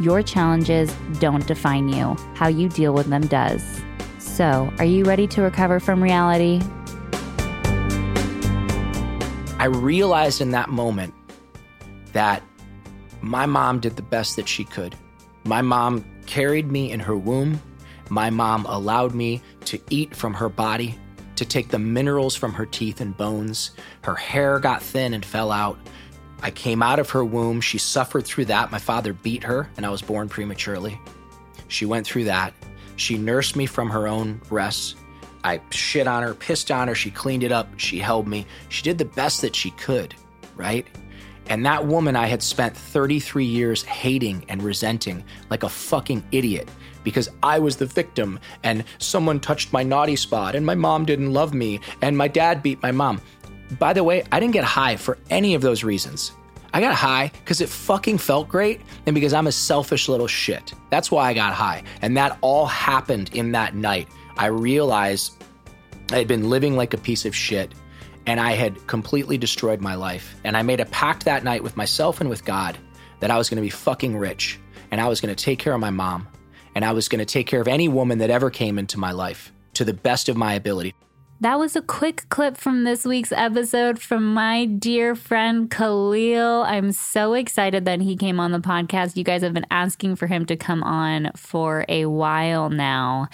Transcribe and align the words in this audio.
your 0.00 0.22
challenges 0.22 0.94
don't 1.18 1.46
define 1.46 1.88
you, 1.88 2.16
how 2.34 2.48
you 2.48 2.68
deal 2.68 2.94
with 2.94 3.06
them 3.06 3.26
does. 3.26 3.62
So, 4.18 4.72
are 4.78 4.84
you 4.84 5.04
ready 5.04 5.26
to 5.28 5.42
recover 5.42 5.80
from 5.80 6.02
reality? 6.02 6.60
I 9.58 9.66
realized 9.66 10.40
in 10.40 10.50
that 10.52 10.70
moment 10.70 11.14
that 12.12 12.42
my 13.20 13.46
mom 13.46 13.78
did 13.78 13.96
the 13.96 14.02
best 14.02 14.36
that 14.36 14.48
she 14.48 14.64
could. 14.64 14.96
My 15.44 15.62
mom 15.62 16.04
carried 16.26 16.70
me 16.70 16.90
in 16.90 16.98
her 16.98 17.16
womb. 17.16 17.60
My 18.08 18.30
mom 18.30 18.66
allowed 18.66 19.14
me 19.14 19.40
to 19.66 19.80
eat 19.90 20.16
from 20.16 20.34
her 20.34 20.48
body, 20.48 20.98
to 21.36 21.44
take 21.44 21.68
the 21.68 21.78
minerals 21.78 22.34
from 22.34 22.52
her 22.52 22.66
teeth 22.66 23.00
and 23.00 23.16
bones. 23.16 23.70
Her 24.02 24.14
hair 24.14 24.58
got 24.58 24.82
thin 24.82 25.14
and 25.14 25.24
fell 25.24 25.52
out. 25.52 25.78
I 26.42 26.50
came 26.50 26.82
out 26.82 26.98
of 26.98 27.10
her 27.10 27.24
womb. 27.24 27.60
She 27.60 27.78
suffered 27.78 28.26
through 28.26 28.46
that. 28.46 28.72
My 28.72 28.78
father 28.78 29.12
beat 29.12 29.44
her, 29.44 29.70
and 29.76 29.86
I 29.86 29.90
was 29.90 30.02
born 30.02 30.28
prematurely. 30.28 31.00
She 31.68 31.86
went 31.86 32.06
through 32.06 32.24
that. 32.24 32.52
She 32.96 33.16
nursed 33.16 33.56
me 33.56 33.66
from 33.66 33.88
her 33.90 34.08
own 34.08 34.40
breasts. 34.48 34.96
I 35.44 35.60
shit 35.70 36.06
on 36.06 36.22
her, 36.22 36.34
pissed 36.34 36.70
on 36.70 36.88
her. 36.88 36.94
She 36.94 37.10
cleaned 37.10 37.42
it 37.42 37.52
up. 37.52 37.68
She 37.78 37.98
held 37.98 38.28
me. 38.28 38.46
She 38.68 38.82
did 38.82 38.98
the 38.98 39.04
best 39.04 39.40
that 39.42 39.56
she 39.56 39.70
could, 39.72 40.14
right? 40.56 40.86
And 41.46 41.66
that 41.66 41.86
woman 41.86 42.14
I 42.16 42.26
had 42.26 42.42
spent 42.42 42.76
33 42.76 43.44
years 43.44 43.82
hating 43.82 44.44
and 44.48 44.62
resenting 44.62 45.24
like 45.50 45.62
a 45.62 45.68
fucking 45.68 46.24
idiot 46.30 46.68
because 47.02 47.28
I 47.42 47.58
was 47.58 47.76
the 47.76 47.86
victim 47.86 48.38
and 48.62 48.84
someone 48.98 49.40
touched 49.40 49.72
my 49.72 49.82
naughty 49.82 50.14
spot 50.14 50.54
and 50.54 50.64
my 50.64 50.76
mom 50.76 51.04
didn't 51.04 51.32
love 51.32 51.52
me 51.52 51.80
and 52.00 52.16
my 52.16 52.28
dad 52.28 52.62
beat 52.62 52.80
my 52.82 52.92
mom. 52.92 53.20
By 53.78 53.92
the 53.92 54.04
way, 54.04 54.24
I 54.32 54.40
didn't 54.40 54.52
get 54.52 54.64
high 54.64 54.96
for 54.96 55.18
any 55.30 55.54
of 55.54 55.62
those 55.62 55.84
reasons. 55.84 56.32
I 56.74 56.80
got 56.80 56.94
high 56.94 57.30
because 57.40 57.60
it 57.60 57.68
fucking 57.68 58.18
felt 58.18 58.48
great 58.48 58.80
and 59.06 59.14
because 59.14 59.34
I'm 59.34 59.46
a 59.46 59.52
selfish 59.52 60.08
little 60.08 60.26
shit. 60.26 60.72
That's 60.90 61.10
why 61.10 61.28
I 61.28 61.34
got 61.34 61.52
high. 61.52 61.82
And 62.00 62.16
that 62.16 62.38
all 62.40 62.66
happened 62.66 63.30
in 63.34 63.52
that 63.52 63.74
night. 63.74 64.08
I 64.38 64.46
realized 64.46 65.42
I 66.10 66.16
had 66.16 66.28
been 66.28 66.48
living 66.48 66.76
like 66.76 66.94
a 66.94 66.98
piece 66.98 67.24
of 67.24 67.36
shit 67.36 67.74
and 68.26 68.40
I 68.40 68.52
had 68.52 68.86
completely 68.86 69.36
destroyed 69.36 69.80
my 69.80 69.94
life. 69.94 70.34
And 70.44 70.56
I 70.56 70.62
made 70.62 70.80
a 70.80 70.86
pact 70.86 71.24
that 71.26 71.44
night 71.44 71.62
with 71.62 71.76
myself 71.76 72.20
and 72.20 72.30
with 72.30 72.44
God 72.44 72.78
that 73.20 73.30
I 73.30 73.36
was 73.36 73.50
going 73.50 73.56
to 73.56 73.62
be 73.62 73.70
fucking 73.70 74.16
rich 74.16 74.58
and 74.90 75.00
I 75.00 75.08
was 75.08 75.20
going 75.20 75.34
to 75.34 75.44
take 75.44 75.58
care 75.58 75.74
of 75.74 75.80
my 75.80 75.90
mom 75.90 76.26
and 76.74 76.84
I 76.84 76.92
was 76.92 77.08
going 77.08 77.18
to 77.18 77.26
take 77.26 77.46
care 77.46 77.60
of 77.60 77.68
any 77.68 77.88
woman 77.88 78.18
that 78.18 78.30
ever 78.30 78.50
came 78.50 78.78
into 78.78 78.98
my 78.98 79.12
life 79.12 79.52
to 79.74 79.84
the 79.84 79.94
best 79.94 80.28
of 80.28 80.36
my 80.36 80.54
ability. 80.54 80.94
That 81.42 81.58
was 81.58 81.74
a 81.74 81.82
quick 81.82 82.28
clip 82.28 82.56
from 82.56 82.84
this 82.84 83.04
week's 83.04 83.32
episode 83.32 83.98
from 83.98 84.32
my 84.32 84.64
dear 84.64 85.16
friend 85.16 85.68
Khalil. 85.68 86.62
I'm 86.62 86.92
so 86.92 87.34
excited 87.34 87.84
that 87.84 88.00
he 88.00 88.14
came 88.14 88.38
on 88.38 88.52
the 88.52 88.60
podcast. 88.60 89.16
You 89.16 89.24
guys 89.24 89.42
have 89.42 89.52
been 89.52 89.66
asking 89.68 90.14
for 90.14 90.28
him 90.28 90.46
to 90.46 90.56
come 90.56 90.84
on 90.84 91.32
for 91.34 91.84
a 91.88 92.06
while 92.06 92.70
now. 92.70 93.26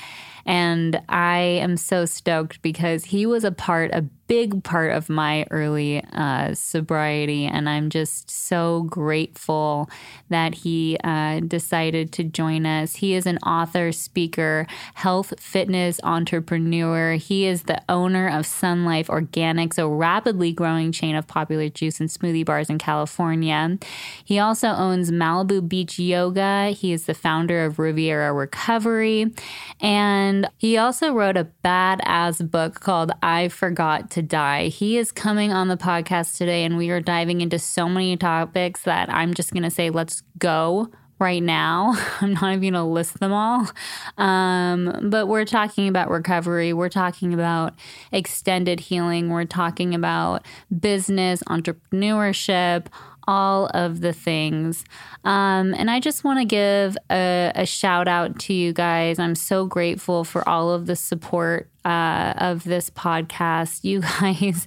And 0.48 1.02
I 1.10 1.40
am 1.40 1.76
so 1.76 2.06
stoked 2.06 2.62
because 2.62 3.04
he 3.04 3.26
was 3.26 3.44
a 3.44 3.52
part, 3.52 3.90
a 3.92 4.00
big 4.28 4.62
part 4.62 4.92
of 4.92 5.08
my 5.08 5.46
early 5.50 6.04
uh, 6.12 6.54
sobriety. 6.54 7.46
And 7.46 7.68
I'm 7.68 7.90
just 7.90 8.30
so 8.30 8.82
grateful 8.82 9.90
that 10.28 10.54
he 10.54 10.98
uh, 11.02 11.40
decided 11.40 12.12
to 12.12 12.24
join 12.24 12.66
us. 12.66 12.96
He 12.96 13.14
is 13.14 13.26
an 13.26 13.38
author, 13.38 13.90
speaker, 13.90 14.66
health 14.94 15.34
fitness 15.40 15.98
entrepreneur. 16.02 17.14
He 17.14 17.46
is 17.46 17.64
the 17.64 17.82
owner 17.88 18.28
of 18.28 18.46
Sun 18.46 18.84
Life 18.84 19.08
Organics, 19.08 19.78
a 19.78 19.88
rapidly 19.88 20.52
growing 20.52 20.92
chain 20.92 21.14
of 21.14 21.26
popular 21.26 21.68
juice 21.70 22.00
and 22.00 22.08
smoothie 22.08 22.44
bars 22.44 22.70
in 22.70 22.78
California. 22.78 23.78
He 24.24 24.38
also 24.38 24.68
owns 24.68 25.10
Malibu 25.10 25.66
Beach 25.66 25.98
Yoga. 25.98 26.68
He 26.68 26.92
is 26.92 27.06
the 27.06 27.14
founder 27.14 27.64
of 27.64 27.78
Riviera 27.78 28.32
Recovery. 28.34 29.32
And 29.80 30.37
he 30.58 30.76
also 30.76 31.12
wrote 31.12 31.38
a 31.38 31.48
badass 31.64 32.48
book 32.50 32.80
called 32.80 33.12
I 33.22 33.48
Forgot 33.48 34.10
to 34.10 34.18
to 34.18 34.22
die. 34.22 34.66
He 34.66 34.98
is 34.98 35.12
coming 35.12 35.52
on 35.52 35.68
the 35.68 35.76
podcast 35.76 36.36
today, 36.36 36.64
and 36.64 36.76
we 36.76 36.90
are 36.90 37.00
diving 37.00 37.40
into 37.40 37.56
so 37.56 37.88
many 37.88 38.16
topics 38.16 38.82
that 38.82 39.08
I'm 39.08 39.32
just 39.32 39.52
going 39.52 39.62
to 39.62 39.70
say, 39.70 39.90
let's 39.90 40.24
go 40.38 40.90
right 41.20 41.42
now. 41.42 41.94
I'm 42.20 42.34
not 42.34 42.48
even 42.48 42.60
going 42.60 42.72
to 42.72 42.82
list 42.82 43.20
them 43.20 43.32
all. 43.32 43.70
Um, 44.16 45.08
but 45.08 45.26
we're 45.26 45.44
talking 45.44 45.86
about 45.86 46.10
recovery. 46.10 46.72
We're 46.72 46.88
talking 46.88 47.32
about 47.32 47.74
extended 48.10 48.80
healing. 48.80 49.30
We're 49.30 49.44
talking 49.44 49.94
about 49.94 50.44
business, 50.80 51.40
entrepreneurship, 51.44 52.86
all 53.28 53.66
of 53.74 54.00
the 54.00 54.14
things. 54.14 54.86
Um, 55.22 55.74
and 55.74 55.90
I 55.90 56.00
just 56.00 56.24
want 56.24 56.40
to 56.40 56.46
give 56.46 56.96
a, 57.10 57.52
a, 57.54 57.66
shout 57.66 58.08
out 58.08 58.38
to 58.40 58.54
you 58.54 58.72
guys. 58.72 59.18
I'm 59.18 59.34
so 59.34 59.66
grateful 59.66 60.24
for 60.24 60.48
all 60.48 60.70
of 60.70 60.86
the 60.86 60.96
support 60.96 61.68
uh, 61.84 62.32
of 62.38 62.64
this 62.64 62.90
podcast. 62.90 63.84
You 63.88 64.00
guys 64.00 64.66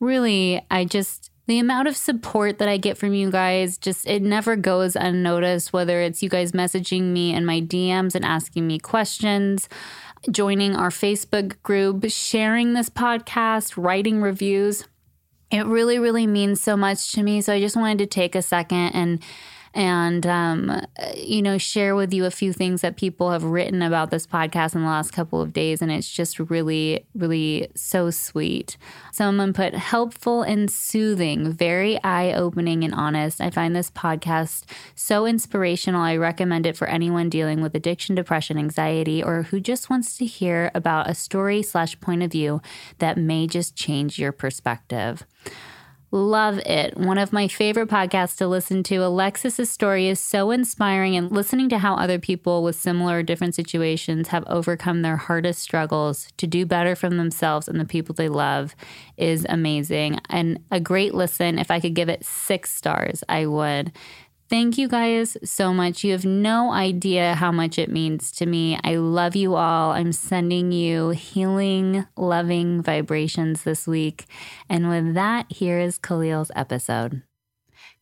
really, 0.00 0.64
I 0.70 0.84
just, 0.84 1.30
the 1.46 1.58
amount 1.58 1.88
of 1.88 1.96
support 1.96 2.58
that 2.58 2.68
I 2.68 2.76
get 2.76 2.98
from 2.98 3.14
you 3.14 3.30
guys 3.30 3.78
just 3.78 4.06
it 4.06 4.20
never 4.20 4.56
goes 4.56 4.94
unnoticed 4.94 5.72
whether 5.72 6.00
it's 6.02 6.22
you 6.22 6.28
guys 6.28 6.52
messaging 6.52 7.04
me 7.04 7.32
in 7.34 7.46
my 7.46 7.62
DMs 7.62 8.14
and 8.14 8.24
asking 8.24 8.66
me 8.66 8.78
questions 8.78 9.68
joining 10.30 10.76
our 10.76 10.90
Facebook 10.90 11.62
group 11.62 12.04
sharing 12.10 12.74
this 12.74 12.90
podcast 12.90 13.82
writing 13.82 14.20
reviews 14.20 14.84
it 15.50 15.66
really, 15.66 15.98
really 15.98 16.26
means 16.26 16.60
so 16.60 16.76
much 16.76 17.12
to 17.12 17.22
me. 17.22 17.40
So 17.40 17.52
I 17.54 17.60
just 17.60 17.76
wanted 17.76 17.98
to 17.98 18.06
take 18.06 18.34
a 18.34 18.42
second 18.42 18.90
and 18.90 19.20
and 19.74 20.26
um, 20.26 20.86
you 21.16 21.42
know 21.42 21.58
share 21.58 21.94
with 21.94 22.12
you 22.12 22.24
a 22.24 22.30
few 22.30 22.52
things 22.52 22.80
that 22.80 22.96
people 22.96 23.30
have 23.30 23.44
written 23.44 23.82
about 23.82 24.10
this 24.10 24.26
podcast 24.26 24.74
in 24.74 24.82
the 24.82 24.86
last 24.86 25.12
couple 25.12 25.40
of 25.40 25.52
days 25.52 25.82
and 25.82 25.90
it's 25.90 26.10
just 26.10 26.38
really 26.38 27.06
really 27.14 27.68
so 27.74 28.10
sweet. 28.10 28.76
Someone 29.12 29.52
put 29.52 29.74
helpful 29.74 30.42
and 30.42 30.70
soothing 30.70 31.52
very 31.52 32.02
eye-opening 32.02 32.84
and 32.84 32.94
honest. 32.94 33.40
I 33.40 33.50
find 33.50 33.74
this 33.74 33.90
podcast 33.90 34.64
so 34.94 35.26
inspirational. 35.26 36.02
I 36.02 36.16
recommend 36.16 36.66
it 36.66 36.76
for 36.76 36.88
anyone 36.88 37.28
dealing 37.28 37.60
with 37.60 37.74
addiction 37.74 38.14
depression 38.14 38.58
anxiety 38.58 39.22
or 39.22 39.42
who 39.44 39.60
just 39.60 39.90
wants 39.90 40.16
to 40.18 40.24
hear 40.24 40.70
about 40.74 41.10
a 41.10 41.14
story 41.14 41.62
slash 41.62 41.98
point 42.00 42.22
of 42.22 42.32
view 42.32 42.60
that 42.98 43.16
may 43.16 43.46
just 43.46 43.76
change 43.76 44.18
your 44.18 44.32
perspective 44.32 45.24
Love 46.10 46.58
it. 46.60 46.96
One 46.96 47.18
of 47.18 47.34
my 47.34 47.48
favorite 47.48 47.90
podcasts 47.90 48.38
to 48.38 48.48
listen 48.48 48.82
to. 48.84 48.96
Alexis's 48.96 49.68
story 49.68 50.08
is 50.08 50.18
so 50.18 50.50
inspiring, 50.50 51.16
and 51.16 51.30
listening 51.30 51.68
to 51.68 51.78
how 51.78 51.96
other 51.96 52.18
people 52.18 52.62
with 52.62 52.76
similar 52.76 53.18
or 53.18 53.22
different 53.22 53.54
situations 53.54 54.28
have 54.28 54.42
overcome 54.46 55.02
their 55.02 55.18
hardest 55.18 55.60
struggles 55.60 56.28
to 56.38 56.46
do 56.46 56.64
better 56.64 56.96
for 56.96 57.10
themselves 57.10 57.68
and 57.68 57.78
the 57.78 57.84
people 57.84 58.14
they 58.14 58.30
love 58.30 58.74
is 59.18 59.44
amazing. 59.50 60.18
And 60.30 60.60
a 60.70 60.80
great 60.80 61.14
listen. 61.14 61.58
If 61.58 61.70
I 61.70 61.78
could 61.78 61.94
give 61.94 62.08
it 62.08 62.24
six 62.24 62.74
stars, 62.74 63.22
I 63.28 63.44
would. 63.44 63.92
Thank 64.48 64.78
you 64.78 64.88
guys 64.88 65.36
so 65.44 65.74
much. 65.74 66.02
You 66.04 66.12
have 66.12 66.24
no 66.24 66.72
idea 66.72 67.34
how 67.34 67.52
much 67.52 67.78
it 67.78 67.90
means 67.90 68.32
to 68.32 68.46
me. 68.46 68.78
I 68.82 68.96
love 68.96 69.36
you 69.36 69.56
all. 69.56 69.90
I'm 69.90 70.12
sending 70.12 70.72
you 70.72 71.10
healing, 71.10 72.06
loving 72.16 72.82
vibrations 72.82 73.64
this 73.64 73.86
week. 73.86 74.24
And 74.66 74.88
with 74.88 75.12
that, 75.12 75.52
here 75.52 75.78
is 75.78 75.98
Khalil's 75.98 76.50
episode. 76.56 77.22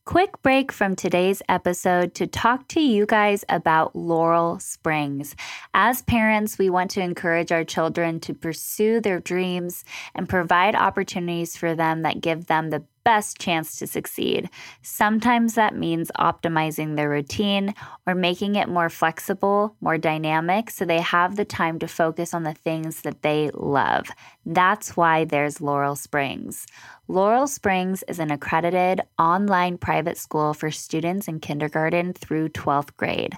Quick 0.05 0.41
break 0.41 0.71
from 0.71 0.95
today's 0.95 1.41
episode 1.49 2.15
to 2.15 2.25
talk 2.25 2.69
to 2.69 2.79
you 2.79 3.05
guys 3.05 3.43
about 3.49 3.93
Laurel 3.93 4.57
Springs. 4.57 5.35
As 5.73 6.01
parents, 6.01 6.57
we 6.57 6.69
want 6.69 6.91
to 6.91 7.01
encourage 7.01 7.51
our 7.51 7.65
children 7.65 8.21
to 8.21 8.33
pursue 8.33 9.01
their 9.01 9.19
dreams 9.19 9.83
and 10.15 10.29
provide 10.29 10.75
opportunities 10.75 11.57
for 11.57 11.75
them 11.75 12.03
that 12.03 12.21
give 12.21 12.45
them 12.45 12.69
the 12.69 12.85
best 13.07 13.39
chance 13.39 13.79
to 13.79 13.87
succeed. 13.87 14.49
Sometimes 14.81 15.53
that 15.53 15.73
means 15.73 16.11
optimizing 16.19 16.97
their 16.97 17.09
routine 17.09 17.73
or 18.05 18.13
making 18.13 18.55
it 18.55 18.67
more 18.67 18.89
flexible, 18.89 19.77
more 19.79 19.97
dynamic, 19.97 20.69
so 20.69 20.83
they 20.83 20.99
have 20.99 21.37
the 21.37 21.45
time 21.45 21.79
to 21.79 21.87
focus 21.87 22.33
on 22.33 22.43
the 22.43 22.53
things 22.53 23.03
that 23.03 23.21
they 23.21 23.49
love. 23.53 24.09
That's 24.45 24.97
why 24.97 25.23
there's 25.23 25.61
Laurel 25.61 25.95
Springs. 25.95 26.67
Laurel 27.07 27.47
Springs 27.47 28.03
is 28.09 28.19
an 28.19 28.29
accredited 28.29 28.99
online 29.17 29.77
private 29.77 30.17
school 30.17 30.53
for 30.53 30.69
students 30.69 31.29
in 31.29 31.39
kindergarten 31.39 32.11
through 32.11 32.49
12th 32.49 32.93
grade. 32.97 33.37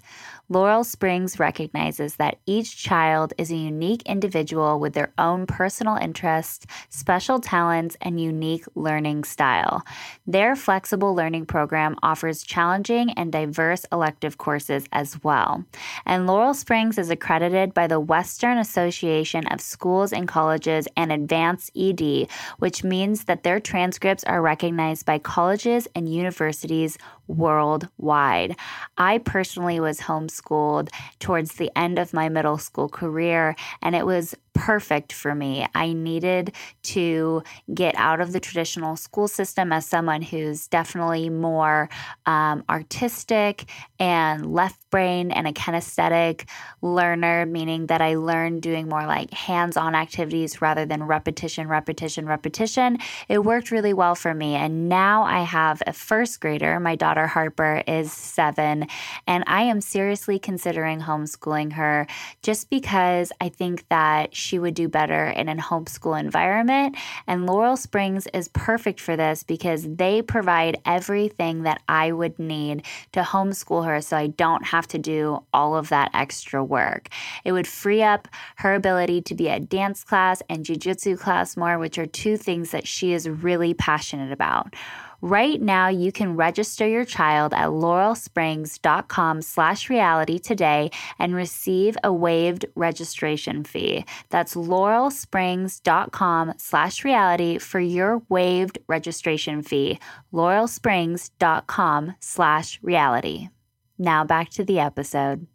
Laurel 0.51 0.83
Springs 0.83 1.37
recognizes 1.39 2.15
that 2.15 2.39
each 2.47 2.75
child 2.75 3.33
is 3.37 3.51
a 3.51 3.55
unique 3.55 4.01
individual 4.07 4.79
with 4.79 4.93
their 4.93 5.13
own 5.19 5.45
personal 5.45 5.95
interests, 5.95 6.65
special 6.89 7.39
talents, 7.39 7.95
and 8.01 8.19
unique 8.19 8.65
learning 8.73 9.25
style. 9.25 9.83
Their 10.25 10.55
flexible 10.55 11.13
learning 11.13 11.45
program 11.45 11.97
offers 12.01 12.41
challenging 12.41 13.11
and 13.11 13.31
diverse 13.31 13.85
elective 13.91 14.39
courses 14.39 14.85
as 14.91 15.23
well. 15.23 15.65
And 16.07 16.25
Laurel 16.25 16.55
Springs 16.55 16.97
is 16.97 17.11
accredited 17.11 17.75
by 17.75 17.85
the 17.85 17.99
Western 17.99 18.57
Association 18.57 19.45
of 19.47 19.61
Schools 19.61 20.11
and 20.11 20.27
Colleges 20.27 20.87
and 20.97 21.11
AdvancED, 21.11 22.27
which 22.57 22.83
means 22.83 23.25
that 23.25 23.43
their 23.43 23.59
transcripts 23.59 24.23
are 24.23 24.41
recognized 24.41 25.05
by 25.05 25.19
colleges 25.19 25.87
and 25.93 26.11
universities 26.11 26.97
worldwide. 27.29 28.57
I 28.97 29.19
personally 29.19 29.79
was 29.79 30.01
homeschooled 30.01 30.89
towards 31.19 31.53
the 31.53 31.71
end 31.77 31.99
of 31.99 32.13
my 32.13 32.27
middle 32.27 32.57
school 32.57 32.89
career, 32.89 33.55
and 33.81 33.95
it 33.95 34.05
was 34.05 34.35
perfect 34.53 35.13
for 35.13 35.33
me. 35.35 35.67
I 35.75 35.93
needed 35.93 36.53
to 36.83 37.43
get 37.73 37.95
out 37.97 38.21
of 38.21 38.33
the 38.33 38.39
traditional 38.39 38.95
school 38.95 39.27
system 39.27 39.71
as 39.71 39.85
someone 39.85 40.21
who's 40.21 40.67
definitely 40.67 41.29
more 41.29 41.89
um, 42.25 42.63
artistic 42.69 43.69
and 43.99 44.53
left 44.53 44.79
brain 44.89 45.31
and 45.31 45.47
a 45.47 45.51
kinesthetic 45.51 46.47
learner, 46.81 47.45
meaning 47.45 47.87
that 47.87 48.01
I 48.01 48.15
learned 48.15 48.61
doing 48.61 48.89
more 48.89 49.05
like 49.05 49.31
hands 49.31 49.77
on 49.77 49.95
activities 49.95 50.61
rather 50.61 50.85
than 50.85 51.03
repetition, 51.03 51.67
repetition, 51.67 52.25
repetition. 52.25 52.97
It 53.27 53.39
worked 53.39 53.71
really 53.71 53.93
well 53.93 54.15
for 54.15 54.33
me. 54.33 54.55
And 54.55 54.89
now 54.89 55.23
I 55.23 55.41
have 55.43 55.81
a 55.85 55.93
first 55.93 56.39
grader. 56.39 56.79
My 56.79 56.95
daughter 56.95 57.27
Harper 57.27 57.83
is 57.87 58.11
seven, 58.11 58.87
and 59.27 59.43
I 59.47 59.63
am 59.63 59.81
seriously 59.81 60.39
considering 60.39 61.01
homeschooling 61.01 61.73
her 61.73 62.07
just 62.41 62.69
because 62.69 63.31
I 63.41 63.49
think 63.49 63.87
that 63.89 64.35
she 64.39 64.57
would 64.59 64.73
do 64.73 64.87
better 64.87 65.25
in 65.25 65.49
a 65.49 65.55
homeschool 65.55 66.19
environment. 66.19 66.95
And 67.27 67.45
Laurel 67.45 67.77
Springs 67.77 68.27
is 68.33 68.47
perfect 68.49 68.99
for 68.99 69.15
this 69.15 69.43
because 69.43 69.85
they 69.87 70.21
provide 70.21 70.81
everything 70.85 71.63
that 71.63 71.81
I 71.87 72.11
would 72.11 72.39
need 72.39 72.85
to 73.11 73.21
homeschool 73.21 73.85
her 73.85 74.01
so 74.01 74.17
I 74.17 74.27
don't 74.27 74.65
have 74.65 74.87
to 74.87 74.97
do 74.97 75.43
all 75.53 75.75
of 75.75 75.89
that 75.89 76.11
extra 76.13 76.63
work. 76.63 77.09
It 77.43 77.51
would 77.51 77.67
free 77.67 78.01
up 78.01 78.27
her 78.57 78.73
ability 78.73 79.21
to 79.23 79.35
be 79.35 79.49
at 79.49 79.69
dance 79.69 80.03
class 80.03 80.41
and 80.49 80.65
jujitsu 80.65 81.19
class 81.19 81.57
more, 81.57 81.77
which 81.77 81.97
are 81.97 82.05
two 82.05 82.37
things 82.37 82.71
that 82.71 82.87
she 82.87 83.13
is 83.13 83.29
really 83.29 83.73
passionate 83.73 84.31
about. 84.31 84.73
Right 85.21 85.61
now, 85.61 85.89
you 85.89 86.11
can 86.13 86.37
register 86.37 86.87
your 86.87 87.03
child 87.03 87.53
at 87.53 87.69
laurelsprings.com 87.69 89.41
slash 89.41 89.89
reality 89.89 90.39
today 90.39 90.91
and 91.17 91.35
receive 91.35 91.97
a 92.03 92.13
waived 92.13 92.65
registration 92.75 93.65
fee. 93.65 94.05
That's 94.29 94.55
laurelsprings.com 94.55 96.53
slash 96.57 97.03
reality 97.03 97.57
for 97.57 97.81
your 97.81 98.21
waived 98.29 98.77
registration 98.87 99.61
fee. 99.61 99.99
laurelsprings.com 100.33 102.15
slash 102.21 102.79
reality. 102.81 103.49
Now 103.97 104.23
back 104.23 104.49
to 104.51 104.63
the 104.63 104.79
episode. 104.79 105.47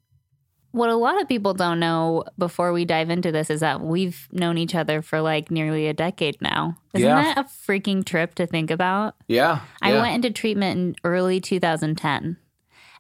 What 0.75 0.91
a 0.91 0.97
lot 0.97 1.23
of 1.23 1.29
people 1.29 1.55
don't 1.55 1.79
know 1.79 2.25
before 2.37 2.73
we 2.73 2.85
dive 2.85 3.09
into 3.09 3.31
this 3.31 3.49
is 3.49 3.61
that 3.61 3.81
we've 3.81 4.27
known 4.33 4.59
each 4.59 4.75
other 4.75 5.03
for 5.03 5.21
like 5.21 5.49
nearly 5.49 5.87
a 5.87 5.93
decade 5.95 6.43
now. 6.43 6.77
Isn't 6.95 7.07
Yeah. 7.09 7.23
that 7.23 7.39
a 7.39 7.45
freaking 7.45 8.05
trip 8.05 8.35
to 8.35 8.45
think 8.45 8.73
about? 8.73 9.15
Yeah. 9.29 9.61
I 9.81 9.93
yeah. 9.93 10.03
went 10.03 10.17
into 10.17 10.33
treatment 10.33 10.77
in 10.77 10.97
early 11.05 11.41
2010, 11.41 12.39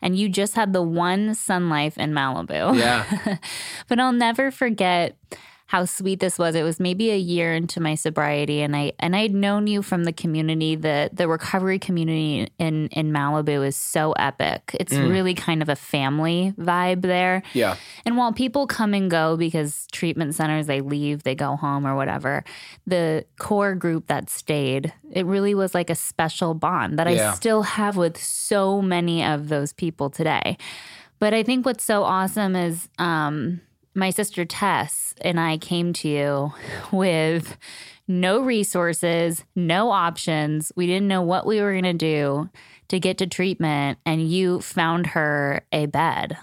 and 0.01 0.17
you 0.17 0.29
just 0.29 0.55
had 0.55 0.73
the 0.73 0.83
one 0.83 1.35
Sun 1.35 1.69
Life 1.69 1.99
in 1.99 2.13
Malibu. 2.13 2.79
Yeah. 2.79 3.39
but 3.89 3.99
I'll 3.99 4.13
never 4.13 4.53
forget 4.53 5.17
how 5.67 5.87
sweet 5.87 6.21
this 6.21 6.39
was. 6.39 6.55
It 6.55 6.63
was 6.63 6.79
maybe 6.79 7.11
a 7.11 7.17
year 7.17 7.55
into 7.55 7.81
my 7.81 7.95
sobriety, 7.95 8.61
and 8.61 8.77
I 8.77 8.93
and 9.01 9.17
I'd 9.17 9.35
known 9.35 9.67
you 9.67 9.83
from 9.83 10.05
the 10.05 10.13
community. 10.13 10.77
The 10.77 11.11
the 11.13 11.27
recovery 11.27 11.79
community 11.79 12.49
in 12.59 12.89
in 12.89 13.13
Malibu 13.13 13.67
is 13.67 13.75
so 13.75 14.13
epic. 14.13 14.77
It's 14.79 14.95
really 14.95 15.35
kind 15.35 15.63
of 15.63 15.69
a 15.69 15.77
family 15.77 16.53
vibe 16.59 17.03
there. 17.03 17.43
Yeah. 17.55 17.77
And 18.05 18.17
while 18.17 18.33
people 18.33 18.67
come 18.67 18.93
and 18.95 19.11
go 19.11 19.37
because 19.37 19.87
treatment 19.91 20.35
centers, 20.35 20.67
they 20.67 20.81
leave, 20.81 21.23
they 21.23 21.35
go 21.35 21.57
home 21.57 21.87
or 21.87 21.97
whatever, 21.97 22.45
the 22.87 23.25
core 23.39 23.75
group 23.75 24.07
that 24.09 24.29
stayed, 24.29 24.93
it 25.11 25.25
really 25.25 25.55
was 25.55 25.75
like 25.75 25.89
a 25.91 25.95
special 25.95 26.55
bond 26.55 26.99
that 26.99 27.11
Yeah. 27.11 27.31
I 27.33 27.35
still 27.35 27.63
have 27.63 27.97
with 27.97 28.19
so 28.19 28.83
many 28.83 29.25
of 29.25 29.49
those 29.49 29.73
people 29.73 30.11
today. 30.11 30.59
But 31.19 31.33
I 31.33 31.43
think 31.43 31.65
what's 31.65 31.85
so 31.85 32.03
awesome 32.03 32.55
is 32.55 32.89
um, 32.99 33.61
my 33.95 34.11
sister 34.11 34.45
Tess 34.45 35.15
and 35.21 35.39
I 35.39 35.59
came 35.59 35.93
to 35.95 36.09
you 36.09 36.53
with 36.93 37.57
no 38.07 38.41
resources, 38.41 39.45
no 39.55 39.91
options. 39.91 40.73
We 40.77 40.87
didn't 40.87 41.09
know 41.09 41.23
what 41.23 41.47
we 41.47 41.61
were 41.61 41.73
going 41.73 41.85
to 41.85 41.93
do 41.95 42.51
to 42.89 43.01
get 43.01 43.19
to 43.19 43.27
treatment, 43.27 43.99
and 44.05 44.29
you 44.29 44.61
found 44.61 45.09
her 45.09 45.63
a 45.73 45.87
bed. 45.87 46.37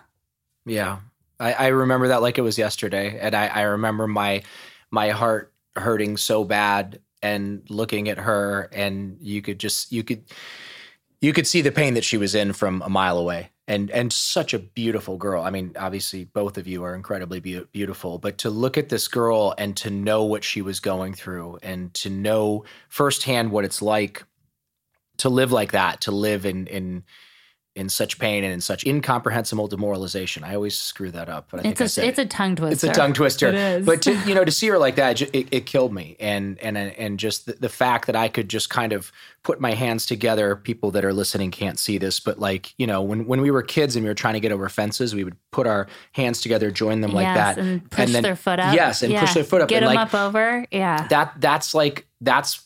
Yeah. 0.65 0.99
I, 1.39 1.53
I 1.53 1.67
remember 1.67 2.07
that 2.09 2.21
like 2.21 2.37
it 2.37 2.41
was 2.41 2.57
yesterday. 2.57 3.17
And 3.19 3.35
I, 3.35 3.47
I 3.47 3.61
remember 3.63 4.07
my 4.07 4.43
my 4.91 5.09
heart 5.09 5.53
hurting 5.75 6.17
so 6.17 6.43
bad 6.43 6.99
and 7.23 7.63
looking 7.69 8.09
at 8.09 8.17
her 8.17 8.69
and 8.71 9.17
you 9.21 9.41
could 9.41 9.59
just 9.59 9.91
you 9.91 10.03
could 10.03 10.23
you 11.21 11.33
could 11.33 11.47
see 11.47 11.61
the 11.61 11.71
pain 11.71 11.93
that 11.93 12.03
she 12.03 12.17
was 12.17 12.35
in 12.35 12.53
from 12.53 12.81
a 12.81 12.89
mile 12.89 13.17
away. 13.17 13.50
And 13.67 13.91
and 13.91 14.11
such 14.11 14.53
a 14.53 14.59
beautiful 14.59 15.17
girl. 15.17 15.43
I 15.43 15.49
mean, 15.49 15.73
obviously 15.77 16.25
both 16.25 16.57
of 16.57 16.67
you 16.67 16.83
are 16.83 16.95
incredibly 16.95 17.39
beau- 17.39 17.67
beautiful, 17.71 18.17
but 18.17 18.39
to 18.39 18.49
look 18.49 18.77
at 18.77 18.89
this 18.89 19.07
girl 19.07 19.53
and 19.57 19.77
to 19.77 19.89
know 19.89 20.23
what 20.23 20.43
she 20.43 20.61
was 20.61 20.79
going 20.79 21.13
through 21.13 21.59
and 21.61 21.93
to 21.95 22.09
know 22.09 22.65
firsthand 22.89 23.51
what 23.51 23.63
it's 23.63 23.81
like 23.81 24.23
to 25.17 25.29
live 25.29 25.51
like 25.51 25.71
that, 25.73 26.01
to 26.01 26.11
live 26.11 26.45
in 26.45 26.67
in 26.67 27.03
in 27.73 27.87
such 27.87 28.19
pain 28.19 28.43
and 28.43 28.51
in 28.51 28.59
such 28.59 28.85
incomprehensible 28.85 29.65
demoralization. 29.67 30.43
I 30.43 30.55
always 30.55 30.77
screw 30.77 31.09
that 31.11 31.29
up, 31.29 31.47
but 31.49 31.61
I 31.61 31.63
think 31.63 31.71
It's 31.73 31.81
I 31.81 31.85
a 31.85 31.89
said 31.89 32.05
it's 32.05 32.19
a 32.19 32.25
tongue 32.25 32.57
twister. 32.57 32.73
it's 32.73 32.83
a 32.83 32.99
tongue 32.99 33.13
twister. 33.13 33.47
It 33.47 33.55
is. 33.55 33.85
But 33.85 34.01
to, 34.01 34.13
you 34.27 34.35
know, 34.35 34.43
to 34.43 34.51
see 34.51 34.67
her 34.67 34.77
like 34.77 34.95
that, 34.95 35.21
it, 35.21 35.29
it, 35.33 35.47
it 35.51 35.65
killed 35.65 35.93
me. 35.93 36.17
And 36.19 36.59
and 36.59 36.77
and 36.77 37.17
just 37.17 37.45
the, 37.45 37.53
the 37.53 37.69
fact 37.69 38.07
that 38.07 38.15
I 38.15 38.27
could 38.27 38.49
just 38.49 38.69
kind 38.69 38.91
of 38.91 39.13
put 39.43 39.61
my 39.61 39.73
hands 39.73 40.05
together. 40.05 40.57
People 40.57 40.91
that 40.91 41.05
are 41.05 41.13
listening 41.13 41.49
can't 41.49 41.79
see 41.79 41.97
this, 41.97 42.19
but 42.19 42.39
like 42.39 42.73
you 42.77 42.85
know, 42.85 43.01
when 43.01 43.25
when 43.25 43.39
we 43.39 43.51
were 43.51 43.63
kids 43.63 43.95
and 43.95 44.03
we 44.03 44.09
were 44.09 44.15
trying 44.15 44.33
to 44.33 44.41
get 44.41 44.51
over 44.51 44.67
fences, 44.67 45.15
we 45.15 45.23
would 45.23 45.37
put 45.51 45.65
our 45.65 45.87
hands 46.11 46.41
together, 46.41 46.71
join 46.71 46.99
them 46.99 47.13
like 47.13 47.23
yes, 47.23 47.55
that, 47.55 47.57
and 47.57 47.89
push 47.89 48.11
then- 48.11 48.23
their 48.23 48.35
foot 48.35 48.59
up. 48.59 48.75
Yes, 48.75 49.01
and 49.01 49.15
push 49.15 49.33
their 49.33 49.45
foot 49.45 49.61
up. 49.61 49.69
Get 49.69 49.77
and 49.83 49.89
them 49.89 49.95
like, 49.95 50.13
up 50.13 50.19
over. 50.19 50.65
Yeah. 50.71 51.07
that 51.07 51.35
that's 51.39 51.73
like 51.73 52.05
that's 52.19 52.65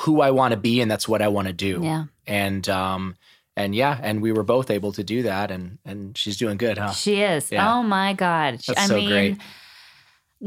who 0.00 0.20
I 0.20 0.30
want 0.32 0.52
to 0.52 0.56
be 0.56 0.80
and 0.80 0.90
that's 0.90 1.08
what 1.08 1.22
I 1.22 1.28
want 1.28 1.46
to 1.48 1.52
do. 1.52 1.80
Yeah. 1.82 2.04
And 2.26 2.68
um 2.68 3.16
and 3.58 3.74
yeah, 3.74 3.98
and 4.02 4.22
we 4.22 4.30
were 4.32 4.44
both 4.44 4.70
able 4.70 4.92
to 4.92 5.02
do 5.04 5.22
that 5.24 5.50
and 5.50 5.78
and 5.84 6.16
she's 6.16 6.36
doing 6.38 6.56
good, 6.58 6.78
huh? 6.78 6.92
She 6.92 7.20
is. 7.22 7.50
Yeah. 7.52 7.70
Oh 7.74 7.82
my 7.82 8.12
God. 8.14 8.54
That's 8.66 8.80
I 8.80 8.86
so 8.86 8.96
mean, 8.96 9.08
great. 9.08 9.36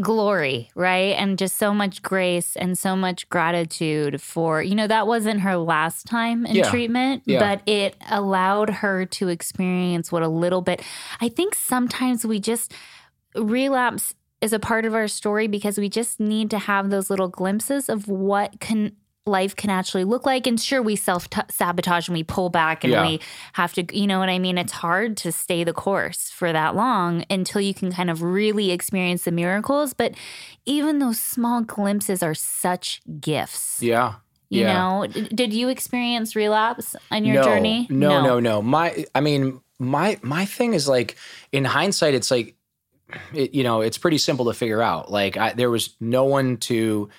glory, 0.02 0.70
right? 0.74 1.16
And 1.18 1.38
just 1.38 1.58
so 1.58 1.74
much 1.74 2.02
grace 2.02 2.56
and 2.56 2.78
so 2.78 2.96
much 2.96 3.28
gratitude 3.30 4.22
for, 4.22 4.62
you 4.64 4.74
know, 4.74 4.88
that 4.88 5.06
wasn't 5.06 5.42
her 5.42 5.58
last 5.58 6.06
time 6.08 6.46
in 6.46 6.56
Yeah. 6.56 6.70
treatment, 6.70 7.24
Yeah. 7.26 7.40
but 7.40 7.70
it 7.70 7.96
allowed 8.10 8.70
her 8.70 9.06
to 9.06 9.28
experience 9.28 10.10
what 10.12 10.24
a 10.24 10.30
little 10.30 10.62
bit, 10.62 10.82
I 11.20 11.28
think 11.28 11.56
sometimes 11.56 12.26
we 12.26 12.40
just 12.40 12.74
relapse 13.36 14.16
is 14.40 14.54
a 14.54 14.60
part 14.60 14.86
of 14.86 14.96
our 14.96 15.08
story 15.08 15.48
because 15.48 15.78
we 15.78 15.88
just 15.90 16.20
need 16.20 16.50
to 16.50 16.58
have 16.58 16.90
those 16.90 17.10
little 17.12 17.28
glimpses 17.28 17.90
of 17.90 18.08
what 18.08 18.60
can 18.60 18.94
life 19.26 19.56
can 19.56 19.70
actually 19.70 20.04
look 20.04 20.26
like 20.26 20.48
and 20.48 20.60
sure 20.60 20.82
we 20.82 20.96
self 20.96 21.28
sabotage 21.50 22.08
and 22.08 22.18
we 22.18 22.24
pull 22.24 22.50
back 22.50 22.84
and 22.84 22.92
Yeah. 22.92 23.06
we 23.06 23.20
have 23.54 23.72
to 23.74 23.86
you 23.96 24.08
know 24.08 24.18
what 24.18 24.30
i 24.30 24.40
mean 24.40 24.58
it's 24.58 24.72
hard 24.74 25.16
to 25.18 25.32
stay 25.32 25.64
the 25.64 25.74
course 25.74 26.32
for 26.32 26.52
that 26.52 26.76
long 26.76 27.24
until 27.30 27.62
you 27.62 27.74
can 27.74 27.92
kind 27.92 28.10
of 28.10 28.24
really 28.24 28.72
experience 28.72 29.24
the 29.24 29.32
miracles 29.32 29.94
but 29.94 30.16
even 30.66 30.98
those 31.00 31.20
small 31.20 31.62
glimpses 31.62 32.24
are 32.24 32.34
such 32.34 33.02
gifts 33.20 33.78
Yeah. 33.82 34.16
you 34.50 34.62
yeah. 34.62 34.74
know 34.74 35.06
did 35.08 35.54
you 35.54 35.70
experience 35.70 36.36
relapse 36.36 36.96
on 37.12 37.24
your 37.24 37.36
no, 37.36 37.44
journey 37.44 37.88
No, 37.92 38.24
no, 38.24 38.40
no. 38.40 38.62
My, 38.64 39.06
I 39.14 39.22
mean, 39.22 39.62
my 39.78 40.18
my 40.24 40.46
thing 40.46 40.74
is 40.74 40.88
like 40.88 41.16
in 41.52 41.64
hindsight, 41.64 42.14
it's 42.16 42.32
like, 42.32 42.56
it, 43.34 43.54
you 43.54 43.64
know, 43.64 43.82
it's 43.82 43.98
pretty 43.98 44.18
simple 44.18 44.46
to 44.46 44.54
figure 44.54 44.82
out. 44.82 45.12
Like, 45.12 45.38
I, 45.38 45.54
there 45.54 45.70
was 45.70 45.96
no 46.00 46.24
one 46.26 46.58
to, 46.58 47.10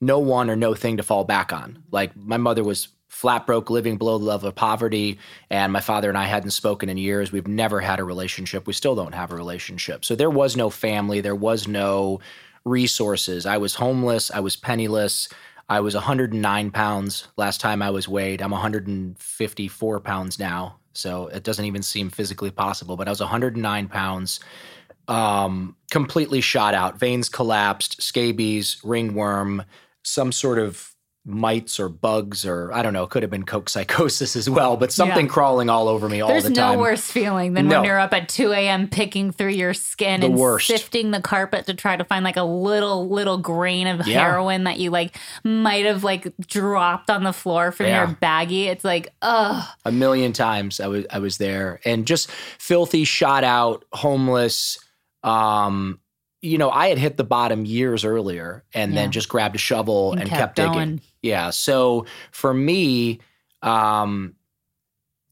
no 0.00 0.18
one 0.18 0.50
or 0.50 0.56
no 0.56 0.74
thing 0.74 0.96
to 0.96 1.02
fall 1.02 1.24
back 1.24 1.52
on. 1.52 1.82
Like, 1.90 2.16
my 2.16 2.36
mother 2.36 2.62
was 2.62 2.88
flat 3.08 3.46
broke, 3.46 3.70
living 3.70 3.96
below 3.96 4.18
the 4.18 4.24
level 4.24 4.48
of 4.48 4.54
poverty, 4.54 5.18
and 5.50 5.72
my 5.72 5.80
father 5.80 6.08
and 6.08 6.18
I 6.18 6.24
hadn't 6.24 6.50
spoken 6.50 6.88
in 6.88 6.98
years. 6.98 7.32
We've 7.32 7.48
never 7.48 7.80
had 7.80 7.98
a 7.98 8.04
relationship. 8.04 8.66
We 8.66 8.72
still 8.74 8.94
don't 8.94 9.14
have 9.14 9.32
a 9.32 9.36
relationship. 9.36 10.04
So 10.04 10.14
there 10.14 10.30
was 10.30 10.56
no 10.56 10.70
family. 10.70 11.20
There 11.20 11.34
was 11.34 11.66
no 11.66 12.20
resources. 12.64 13.46
I 13.46 13.56
was 13.56 13.74
homeless. 13.74 14.30
I 14.30 14.40
was 14.40 14.56
penniless. 14.56 15.28
I 15.68 15.80
was 15.80 15.94
109 15.94 16.70
pounds 16.70 17.28
last 17.36 17.60
time 17.60 17.82
I 17.82 17.90
was 17.90 18.08
weighed. 18.08 18.40
I'm 18.40 18.50
154 18.50 20.00
pounds 20.00 20.38
now. 20.38 20.76
So 20.92 21.28
it 21.28 21.44
doesn't 21.44 21.64
even 21.64 21.82
seem 21.82 22.10
physically 22.10 22.50
possible. 22.50 22.96
But 22.96 23.08
I 23.08 23.10
was 23.10 23.20
109 23.20 23.88
pounds, 23.88 24.40
um, 25.08 25.76
completely 25.90 26.40
shot 26.40 26.74
out, 26.74 26.98
veins 26.98 27.28
collapsed, 27.28 28.02
scabies, 28.02 28.78
ringworm, 28.82 29.64
some 30.08 30.32
sort 30.32 30.58
of 30.58 30.94
mites 31.30 31.78
or 31.78 31.90
bugs 31.90 32.46
or 32.46 32.72
I 32.72 32.80
don't 32.80 32.94
know, 32.94 33.06
could 33.06 33.22
have 33.22 33.30
been 33.30 33.44
coke 33.44 33.68
psychosis 33.68 34.34
as 34.34 34.48
well, 34.48 34.78
but 34.78 34.90
something 34.90 35.26
Yeah. 35.26 35.30
crawling 35.32 35.68
all 35.68 35.86
over 35.86 36.08
me 36.08 36.22
all 36.22 36.28
There's 36.30 36.44
the 36.44 36.48
time. 36.50 36.54
There's 36.68 36.76
no 36.76 36.80
worse 36.80 37.10
feeling 37.10 37.52
than 37.52 37.68
No. 37.68 37.80
when 37.80 37.84
you're 37.84 37.98
up 37.98 38.14
at 38.14 38.30
2 38.30 38.52
a.m. 38.52 38.88
picking 38.88 39.30
through 39.32 39.50
your 39.50 39.74
skin 39.74 40.20
The 40.20 40.26
and 40.28 40.36
worst. 40.36 40.68
sifting 40.68 41.10
the 41.10 41.20
carpet 41.20 41.66
to 41.66 41.74
try 41.74 41.96
to 41.96 42.04
find 42.04 42.24
like 42.24 42.38
a 42.38 42.44
little, 42.44 43.10
little 43.10 43.36
grain 43.36 43.86
of 43.88 44.06
Yeah. 44.06 44.20
heroin 44.22 44.64
that 44.64 44.78
you 44.78 44.88
like 44.90 45.18
might 45.44 45.84
have 45.84 46.02
like 46.02 46.32
dropped 46.46 47.10
on 47.10 47.24
the 47.24 47.34
floor 47.34 47.72
from 47.72 47.86
Yeah. 47.86 48.06
your 48.06 48.16
baggie. 48.22 48.66
It's 48.68 48.84
like, 48.84 49.12
ugh. 49.20 49.62
a 49.84 49.92
million 49.92 50.32
times 50.32 50.80
I 50.80 50.86
was 50.86 51.04
I 51.10 51.18
was 51.18 51.36
there 51.36 51.78
and 51.84 52.06
just 52.06 52.30
filthy, 52.30 53.04
shot 53.04 53.44
out, 53.44 53.84
homeless. 53.92 54.78
Um, 55.22 56.00
you 56.40 56.56
know, 56.58 56.70
I 56.70 56.88
had 56.88 56.98
hit 56.98 57.16
the 57.16 57.24
bottom 57.24 57.64
years 57.64 58.04
earlier 58.04 58.64
and 58.72 58.92
Yeah. 58.92 59.02
then 59.02 59.10
just 59.12 59.28
grabbed 59.28 59.56
a 59.56 59.58
shovel 59.58 60.12
And 60.12 60.20
and, 60.22 60.30
kept 60.30 60.56
kept, 60.56 60.72
digging. 60.74 61.00
Yeah. 61.22 61.50
So 61.50 62.06
for 62.30 62.54
me, 62.54 63.18
um, 63.62 64.34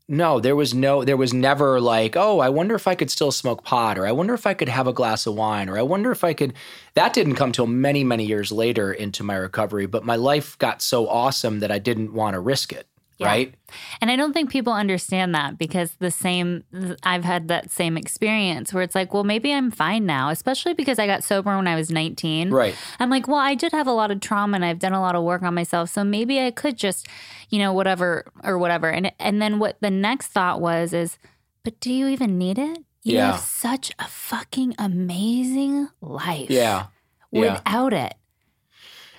no, 0.09 0.39
there 0.39 0.55
was 0.55 0.73
no, 0.73 1.05
there 1.05 1.17
was 1.17 1.33
never 1.35 1.81
like, 1.81 2.15
oh, 2.17 2.39
I 2.39 2.49
wonder 2.49 2.75
if 2.77 2.87
I 2.87 2.95
could 2.95 3.11
still 3.11 3.33
smoke 3.33 3.65
pot, 3.65 3.99
or 3.99 4.07
I 4.07 4.13
wonder 4.13 4.35
if 4.35 4.47
I 4.47 4.55
could 4.55 4.69
have 4.69 4.87
a 4.87 4.93
glass 4.93 5.27
of 5.27 5.35
wine, 5.35 5.69
or 5.69 5.77
I 5.77 5.83
wonder 5.83 6.13
if 6.13 6.23
I 6.23 6.33
could. 6.33 6.55
That 6.95 7.13
didn't 7.13 7.35
come 7.35 7.51
till 7.51 7.67
many, 7.67 8.05
many 8.05 8.25
years 8.25 8.53
later 8.53 8.93
into 8.93 9.25
my 9.25 9.35
recovery. 9.35 9.87
But 9.87 10.05
my 10.05 10.15
life 10.17 10.57
got 10.59 10.81
so 10.81 11.09
awesome 11.09 11.59
that 11.61 11.73
I 11.73 11.79
didn't 11.81 12.13
want 12.13 12.35
to 12.35 12.41
risk 12.41 12.73
it. 12.73 12.87
Yeah. 13.19 13.29
Right. 13.29 13.55
And 14.03 14.11
I 14.11 14.17
don't 14.17 14.35
think 14.35 14.51
people 14.51 14.75
understand 14.75 15.35
that 15.35 15.57
because 15.57 15.93
the 16.01 16.11
same, 16.11 16.65
I've 17.03 17.25
had 17.25 17.49
that 17.49 17.71
same 17.71 17.97
experience 17.97 18.75
where 18.75 18.83
it's 18.83 18.95
like, 18.95 19.15
well, 19.15 19.25
maybe 19.25 19.55
I'm 19.55 19.71
fine 19.71 20.05
now, 20.05 20.29
especially 20.29 20.75
because 20.75 20.99
I 20.99 21.07
got 21.07 21.25
sober 21.25 21.57
when 21.57 21.67
I 21.67 21.77
was 21.77 21.91
19. 21.91 22.51
Right. 22.51 22.75
I'm 23.01 23.09
like, 23.09 23.27
well, 23.27 23.39
I 23.41 23.55
did 23.55 23.73
have 23.73 23.87
a 23.87 23.93
lot 23.93 24.11
of 24.11 24.21
trauma 24.21 24.57
and 24.57 24.65
I've 24.67 24.79
done 24.81 24.93
a 24.93 25.01
lot 25.01 25.15
of 25.15 25.23
work 25.25 25.43
on 25.43 25.55
myself. 25.55 25.89
So 25.89 26.05
maybe 26.05 26.41
I 26.41 26.51
could 26.51 26.77
just, 26.77 27.07
you 27.49 27.59
know, 27.59 27.73
whatever 27.73 28.27
or 28.45 28.59
whatever. 28.59 28.91
And 28.91 29.11
and 29.19 29.41
then 29.41 29.59
what 29.59 29.79
the 29.81 29.91
next 29.91 30.27
thought 30.29 30.61
was 30.61 30.93
is, 30.93 31.17
but 31.65 31.81
do 31.81 31.91
you 31.93 32.09
even 32.09 32.37
need 32.37 32.59
it? 32.59 32.79
You 33.03 33.15
Yeah. 33.15 33.33
have 33.33 33.41
such 33.41 33.93
a 33.99 34.05
fucking 34.09 34.75
amazing 34.79 35.89
life. 36.03 36.51
Yeah. 36.51 36.87
Yeah. 37.31 37.55
Without 37.55 37.93
it. 37.95 38.15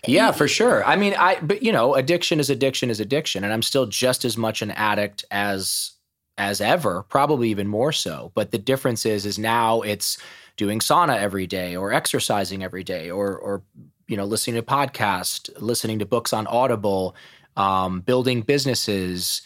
Yeah, 0.06 0.32
for 0.32 0.48
sure. 0.48 0.84
I 0.86 0.96
mean, 0.96 1.14
I 1.18 1.40
but 1.42 1.64
you 1.64 1.72
know, 1.72 1.96
addiction 1.96 2.40
is 2.40 2.50
addiction 2.50 2.90
is 2.90 3.00
addiction, 3.00 3.44
and 3.44 3.52
I'm 3.54 3.62
still 3.62 3.86
just 3.86 4.26
as 4.26 4.38
much 4.38 4.62
an 4.62 4.72
addict 4.72 5.26
as 5.32 5.94
as 6.38 6.62
ever, 6.62 7.04
probably 7.04 7.50
even 7.50 7.68
more 7.68 7.92
so. 7.92 8.32
But 8.36 8.52
the 8.52 8.60
difference 8.60 9.06
is, 9.06 9.26
is 9.26 9.40
now 9.40 9.82
it's 9.82 10.18
doing 10.56 10.80
sauna 10.80 11.18
every 11.18 11.48
day, 11.48 11.76
or 11.76 11.94
exercising 11.94 12.64
every 12.64 12.84
day, 12.84 13.10
or 13.10 13.38
or 13.38 13.64
you 14.08 14.16
know, 14.16 14.26
listening 14.26 14.56
to 14.56 14.62
podcasts, 14.62 15.50
listening 15.62 16.00
to 16.00 16.06
books 16.06 16.34
on 16.34 16.48
Audible, 16.48 17.16
um, 17.56 18.02
building 18.02 18.42
businesses. 18.42 19.42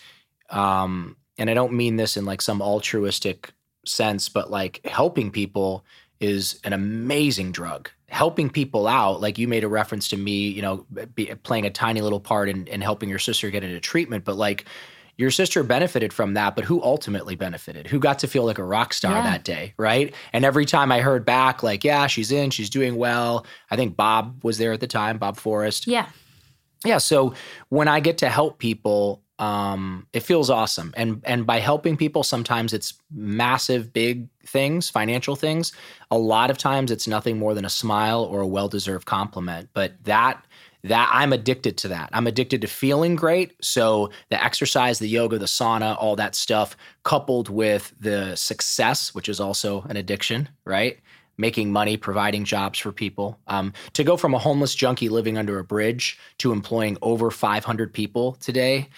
Um, 0.50 1.15
and 1.38 1.50
I 1.50 1.53
don't 1.53 1.74
mean 1.74 1.96
this 1.96 2.17
in 2.17 2.25
like 2.25 2.41
some 2.41 2.62
altruistic 2.62 3.51
sense, 3.86 4.29
but 4.29 4.51
like 4.51 4.86
helping 4.86 5.31
people 5.31 5.84
is 6.20 6.60
an 6.63 6.74
amazing 6.74 7.51
drug. 7.51 7.89
Helping 8.12 8.50
people 8.50 8.88
out, 8.88 9.22
like 9.22 9.38
you 9.38 9.48
made 9.48 9.63
a 9.63 9.68
reference 9.68 10.08
to 10.10 10.18
me, 10.18 10.48
you 10.50 10.62
know, 10.62 10.86
be, 11.15 11.25
playing 11.44 11.65
a 11.65 11.70
tiny 11.70 12.01
little 12.01 12.20
part 12.20 12.50
in, 12.50 12.68
in 12.68 12.82
helping 12.82 13.10
your 13.10 13.20
sister 13.20 13.50
get 13.50 13.63
into 13.63 13.80
treatment, 13.80 14.25
but 14.25 14.36
like 14.36 14.65
your 15.18 15.32
sister 15.32 15.63
benefited 15.63 16.12
from 16.13 16.34
that, 16.34 16.56
but 16.56 16.65
who 16.65 16.82
ultimately 16.84 17.36
benefited? 17.36 17.88
Who 17.88 18.00
got 18.00 18.20
to 18.20 18.27
feel 18.27 18.44
like 18.46 18.58
a 18.58 18.63
rock 18.63 18.94
star 18.94 19.13
Yeah. 19.18 19.24
that 19.24 19.44
day, 19.44 19.74
right? 19.77 20.13
And 20.34 20.44
every 20.46 20.65
time 20.65 20.91
I 20.91 21.00
heard 21.00 21.25
back, 21.25 21.63
like, 21.63 21.84
yeah, 21.84 22.08
she's 22.08 22.32
in, 22.32 22.50
she's 22.50 22.70
doing 22.70 22.96
well. 22.96 23.46
I 23.70 23.75
think 23.75 23.96
Bob 23.96 24.44
was 24.44 24.58
there 24.58 24.72
at 24.74 24.80
the 24.80 24.88
time, 24.88 25.18
Bob 25.18 25.38
Forrest 25.38 25.88
Yeah. 25.88 26.08
yeah 26.86 26.98
so 26.98 27.34
when 27.70 27.88
i 27.88 28.00
get 28.00 28.18
to 28.20 28.30
help 28.30 28.58
people 28.58 29.22
um, 29.41 30.05
it 30.13 30.19
feels 30.21 30.51
awesome. 30.51 30.93
And 30.95 31.21
and 31.25 31.48
by 31.48 31.60
helping 31.60 31.98
people 31.98 32.24
sometimes 32.24 32.74
it's 32.74 32.93
massive 33.12 33.91
big 33.91 34.29
things 34.45 34.89
financial 34.89 35.36
things. 35.36 35.74
A 36.12 36.17
lot 36.17 36.51
of 36.51 36.60
times 36.60 36.91
it's 36.91 37.07
nothing 37.07 37.39
more 37.39 37.55
than 37.55 37.65
a 37.65 37.69
smile 37.69 38.24
or 38.24 38.41
a 38.41 38.48
well-deserved 38.48 39.07
compliment. 39.07 39.69
But 39.74 39.93
that 40.05 40.45
that 40.83 41.10
i'm 41.12 41.33
addicted 41.33 41.77
to 41.77 41.88
that. 41.88 42.10
I'm 42.13 42.27
addicted 42.27 42.62
to 42.62 42.67
feeling 42.67 43.15
great. 43.15 43.53
So 43.62 44.12
the 44.29 44.43
exercise 44.43 45.00
the 45.00 45.07
yoga 45.07 45.39
the 45.39 45.45
sauna 45.48 45.98
all 46.00 46.15
that 46.17 46.36
stuff 46.36 46.77
coupled 47.03 47.50
with 47.50 47.93
the 48.00 48.36
success 48.36 49.13
which 49.15 49.27
is 49.27 49.39
also 49.39 49.81
an 49.89 49.98
addiction 49.98 50.50
right? 50.65 51.00
Making 51.38 51.71
money, 51.71 51.98
providing 51.98 52.45
jobs 52.45 52.77
for 52.77 52.91
people. 52.91 53.39
Um, 53.48 53.74
to 53.93 54.03
go 54.03 54.17
from 54.17 54.36
a 54.36 54.38
homeless 54.38 54.75
junkie 54.75 55.10
living 55.10 55.39
under 55.39 55.57
a 55.57 55.63
bridge 55.63 56.19
to 56.38 56.51
employing 56.51 56.98
over 57.01 57.31
500 57.31 57.91
people 57.91 58.33
today, 58.33 58.89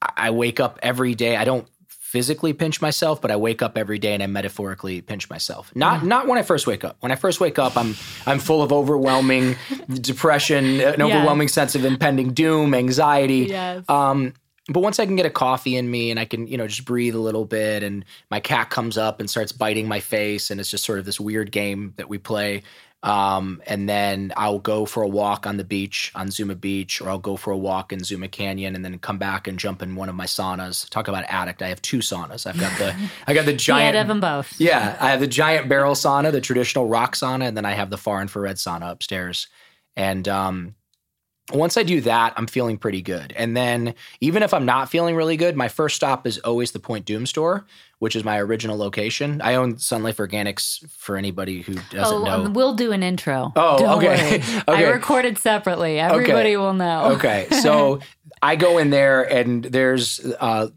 I, 0.00 0.30
wake 0.30 0.60
up 0.60 0.78
every 0.82 1.14
day. 1.14 1.36
I 1.36 1.44
don't 1.44 1.68
physically 1.88 2.52
pinch 2.52 2.80
myself, 2.80 3.20
but 3.20 3.30
I 3.30 3.36
wake 3.36 3.62
up 3.62 3.78
every 3.78 3.98
day 3.98 4.14
and 4.14 4.22
I 4.22 4.26
metaphorically 4.26 5.00
pinch 5.00 5.30
myself. 5.30 5.70
Not 5.76 6.04
not 6.04 6.26
when 6.26 6.38
I 6.38 6.42
first 6.42 6.66
wake 6.66 6.84
up. 6.84 6.96
When 7.00 7.12
I 7.12 7.14
first 7.14 7.40
wake 7.40 7.58
up, 7.58 7.76
I'm 7.76 7.94
I'm 8.26 8.38
full 8.38 8.62
of 8.62 8.72
overwhelming 8.72 9.56
depression, 10.00 10.80
an 10.80 11.02
overwhelming 11.02 11.48
sense 11.48 11.74
of 11.74 11.84
impending 11.84 12.32
doom, 12.32 12.74
anxiety. 12.74 13.46
Yes. 13.50 13.84
Um, 13.88 14.34
but 14.68 14.80
once 14.80 15.00
I 15.00 15.06
can 15.06 15.16
get 15.16 15.26
a 15.26 15.30
coffee 15.30 15.76
in 15.76 15.90
me 15.90 16.10
and 16.10 16.20
I 16.20 16.24
can, 16.24 16.46
you 16.46 16.56
know, 16.56 16.68
just 16.68 16.84
breathe 16.84 17.14
a 17.14 17.20
little 17.20 17.44
bit 17.44 17.82
and 17.82 18.04
my 18.30 18.38
cat 18.38 18.70
comes 18.70 18.96
up 18.96 19.18
and 19.18 19.28
starts 19.28 19.50
biting 19.50 19.88
my 19.88 19.98
face 19.98 20.50
and 20.50 20.60
it's 20.60 20.70
just 20.70 20.84
sort 20.84 21.00
of 21.00 21.04
this 21.04 21.18
weird 21.18 21.50
game 21.50 21.94
that 21.96 22.08
we 22.08 22.18
play. 22.18 22.62
Um, 23.02 23.62
and 23.66 23.88
then 23.88 24.32
I'll 24.36 24.58
go 24.58 24.84
for 24.84 25.02
a 25.02 25.08
walk 25.08 25.46
on 25.46 25.56
the 25.56 25.64
beach 25.64 26.12
on 26.14 26.30
Zuma 26.30 26.54
Beach 26.54 27.00
or 27.00 27.08
I'll 27.08 27.18
go 27.18 27.36
for 27.36 27.50
a 27.50 27.56
walk 27.56 27.92
in 27.94 28.04
Zuma 28.04 28.28
Canyon 28.28 28.74
and 28.76 28.84
then 28.84 28.98
come 28.98 29.16
back 29.18 29.48
and 29.48 29.58
jump 29.58 29.80
in 29.82 29.96
one 29.96 30.10
of 30.10 30.14
my 30.14 30.26
saunas. 30.26 30.88
Talk 30.90 31.08
about 31.08 31.24
addict. 31.28 31.62
I 31.62 31.68
have 31.68 31.80
two 31.80 31.98
saunas. 31.98 32.46
I've 32.46 32.58
got 32.58 32.76
the 32.78 32.94
I 33.26 33.32
got 33.34 33.46
the 33.46 33.52
Yeah, 33.52 33.56
giant 33.56 33.96
of 33.96 34.08
them 34.08 34.20
both. 34.20 34.60
yeah, 34.60 34.96
I 35.00 35.10
have 35.10 35.20
the 35.20 35.26
giant 35.26 35.68
barrel 35.68 35.94
sauna, 35.94 36.30
the 36.32 36.40
traditional 36.42 36.88
rock 36.88 37.14
sauna, 37.16 37.48
and 37.48 37.56
then 37.56 37.64
I 37.64 37.72
have 37.72 37.90
the 37.90 37.98
far 37.98 38.20
infrared 38.20 38.56
sauna 38.56 38.90
upstairs. 38.90 39.48
And 39.96 40.28
um, 40.28 40.74
once 41.52 41.76
I 41.76 41.82
do 41.82 42.00
that, 42.02 42.34
I'm 42.36 42.46
feeling 42.46 42.78
pretty 42.78 43.02
good. 43.02 43.32
And 43.36 43.56
then 43.56 43.94
even 44.20 44.42
if 44.42 44.54
I'm 44.54 44.64
not 44.66 44.88
feeling 44.90 45.16
really 45.16 45.36
good, 45.36 45.56
my 45.56 45.68
first 45.68 45.96
stop 45.96 46.26
is 46.26 46.38
always 46.38 46.72
the 46.72 46.78
Point 46.80 47.06
Dume 47.06 47.26
store, 47.26 47.66
which 47.98 48.14
is 48.16 48.24
my 48.24 48.38
original 48.38 48.76
location. 48.76 49.40
I 49.42 49.54
own 49.54 49.78
Sun 49.78 50.02
Life 50.02 50.18
Organics 50.18 50.88
for 50.90 51.16
anybody 51.16 51.62
who 51.62 51.74
doesn't 51.90 52.16
Oh, 52.18 52.24
know. 52.24 52.44
um, 52.46 52.52
we'll 52.52 52.74
do 52.74 52.92
an 52.92 53.02
intro. 53.02 53.52
Oh, 53.56 53.78
Don't 53.78 53.98
okay. 53.98 54.36
Okay. 54.68 54.86
I 54.86 54.90
recorded 54.90 55.38
separately. 55.38 55.98
Everybody 55.98 56.56
will 56.56 56.74
know. 56.74 57.12
Okay, 57.16 57.48
so 57.62 58.00
I 58.42 58.56
go 58.56 58.78
in 58.78 58.90
there 58.90 59.22
and 59.22 59.64
there's 59.64 60.20
uh, 60.40 60.68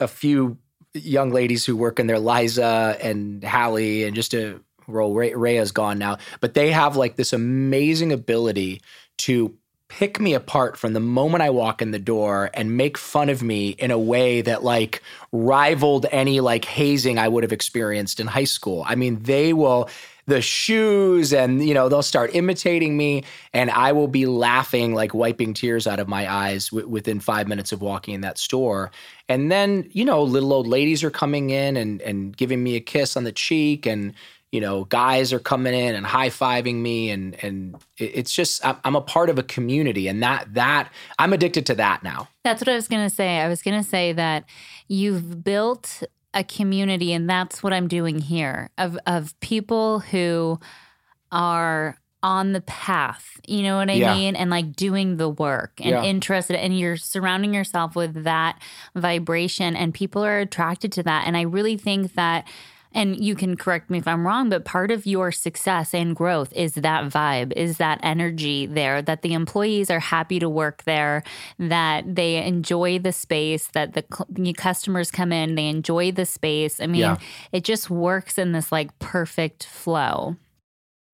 a 0.00 0.08
few 0.08 0.58
young 0.94 1.30
ladies 1.30 1.64
who 1.64 1.76
work 1.76 1.98
in 2.00 2.06
there, 2.06 2.18
Liza 2.18 2.96
and 3.02 3.42
Hallie, 3.44 4.04
and 4.04 4.14
just 4.14 4.34
a 4.34 4.60
Ray, 4.88 5.32
Rhea's 5.32 5.72
gone 5.72 5.98
now, 5.98 6.18
but 6.40 6.54
they 6.54 6.70
have 6.72 6.96
like 6.96 7.16
this 7.16 7.32
amazing 7.32 8.12
ability 8.12 8.82
to 9.18 9.54
pick 9.98 10.18
me 10.18 10.32
apart 10.32 10.78
from 10.78 10.94
the 10.94 11.00
moment 11.00 11.42
I 11.42 11.50
walk 11.50 11.82
in 11.82 11.90
the 11.90 11.98
door 11.98 12.50
and 12.54 12.78
make 12.78 12.96
fun 12.96 13.28
of 13.28 13.42
me 13.42 13.70
in 13.70 13.90
a 13.90 13.98
way 13.98 14.40
that 14.40 14.64
like 14.64 15.02
rivaled 15.32 16.06
any 16.10 16.40
like 16.40 16.64
hazing 16.64 17.18
I 17.18 17.28
would 17.28 17.42
have 17.42 17.52
experienced 17.52 18.18
in 18.18 18.26
high 18.26 18.44
school. 18.44 18.84
I 18.86 18.94
mean, 18.94 19.22
they 19.22 19.52
will 19.52 19.90
the 20.26 20.40
shoes 20.40 21.32
and 21.32 21.66
you 21.66 21.74
know 21.74 21.88
they'll 21.88 22.00
start 22.00 22.34
imitating 22.34 22.96
me 22.96 23.24
and 23.52 23.70
I 23.70 23.92
will 23.92 24.06
be 24.08 24.24
laughing 24.24 24.94
like 24.94 25.12
wiping 25.12 25.52
tears 25.52 25.86
out 25.86 25.98
of 25.98 26.08
my 26.08 26.32
eyes 26.32 26.68
w- 26.68 26.88
within 26.88 27.20
5 27.20 27.48
minutes 27.48 27.72
of 27.72 27.82
walking 27.82 28.14
in 28.14 28.20
that 28.22 28.38
store. 28.38 28.92
And 29.28 29.52
then, 29.52 29.90
you 29.90 30.04
know, 30.04 30.22
little 30.22 30.52
old 30.52 30.68
ladies 30.68 31.04
are 31.04 31.10
coming 31.10 31.50
in 31.50 31.76
and 31.76 32.00
and 32.00 32.34
giving 32.34 32.62
me 32.62 32.76
a 32.76 32.80
kiss 32.80 33.14
on 33.14 33.24
the 33.24 33.32
cheek 33.32 33.84
and 33.84 34.14
you 34.52 34.60
know, 34.60 34.84
guys 34.84 35.32
are 35.32 35.38
coming 35.38 35.72
in 35.74 35.94
and 35.94 36.04
high 36.06 36.28
fiving 36.28 36.76
me, 36.76 37.10
and 37.10 37.42
and 37.42 37.76
it's 37.96 38.32
just 38.32 38.64
I'm, 38.84 38.94
a 38.94 39.00
part 39.00 39.30
of 39.30 39.38
a 39.38 39.42
community, 39.42 40.06
and 40.08 40.22
that 40.22 40.52
that 40.54 40.92
I'm 41.18 41.32
addicted 41.32 41.66
to 41.66 41.74
that 41.76 42.02
now. 42.02 42.28
That's 42.44 42.60
what 42.60 42.68
I 42.68 42.74
was 42.74 42.86
going 42.86 43.08
to 43.08 43.14
say. 43.14 43.38
I 43.40 43.48
was 43.48 43.62
going 43.62 43.82
to 43.82 43.88
say 43.88 44.12
that 44.12 44.44
you've 44.88 45.42
built 45.42 46.02
a 46.34 46.44
community, 46.44 47.14
and 47.14 47.28
that's 47.28 47.62
what 47.62 47.72
I'm 47.72 47.88
doing 47.88 48.20
here 48.20 48.68
of 48.76 48.98
of 49.06 49.38
people 49.40 50.00
who 50.00 50.60
are 51.30 51.96
on 52.22 52.52
the 52.52 52.60
path. 52.60 53.40
You 53.48 53.62
know 53.62 53.76
what 53.78 53.90
I 53.90 53.94
Yeah. 53.94 54.14
mean? 54.14 54.36
And 54.36 54.48
like 54.50 54.76
doing 54.76 55.16
the 55.16 55.28
work 55.28 55.80
and 55.80 55.90
Yeah. 55.90 56.04
interested, 56.04 56.56
and 56.56 56.78
you're 56.78 56.96
surrounding 56.96 57.54
yourself 57.54 57.96
with 57.96 58.24
that 58.24 58.60
vibration, 58.94 59.74
and 59.74 59.92
people 59.94 60.22
are 60.24 60.38
attracted 60.40 60.92
to 60.92 61.02
that. 61.04 61.26
And 61.26 61.36
I 61.36 61.42
really 61.42 61.76
think 61.76 62.14
that 62.14 62.46
and 62.94 63.22
you 63.22 63.34
can 63.34 63.56
correct 63.56 63.90
me 63.90 63.98
if 63.98 64.08
I'm 64.08 64.26
wrong, 64.26 64.48
but 64.48 64.64
part 64.64 64.90
of 64.90 65.06
your 65.06 65.32
success 65.32 65.94
and 65.94 66.14
growth 66.14 66.52
is 66.52 66.74
that 66.74 67.04
vibe, 67.04 67.52
is 67.54 67.78
that 67.78 68.00
energy 68.02 68.66
there, 68.66 69.02
that 69.02 69.22
the 69.22 69.34
employees 69.34 69.90
are 69.90 70.00
happy 70.00 70.38
to 70.38 70.48
work 70.48 70.84
there, 70.84 71.22
that 71.58 72.14
they 72.14 72.44
enjoy 72.44 72.98
the 72.98 73.12
space, 73.12 73.68
that 73.68 73.94
the 73.94 74.54
customers 74.56 75.10
come 75.10 75.32
in, 75.32 75.54
they 75.54 75.68
enjoy 75.68 76.12
the 76.12 76.26
space. 76.26 76.80
I 76.80 76.86
mean, 76.86 77.00
yeah. 77.00 77.18
it 77.52 77.64
just 77.64 77.90
works 77.90 78.38
in 78.38 78.52
this 78.52 78.72
like 78.72 78.98
perfect 78.98 79.64
flow. 79.64 80.36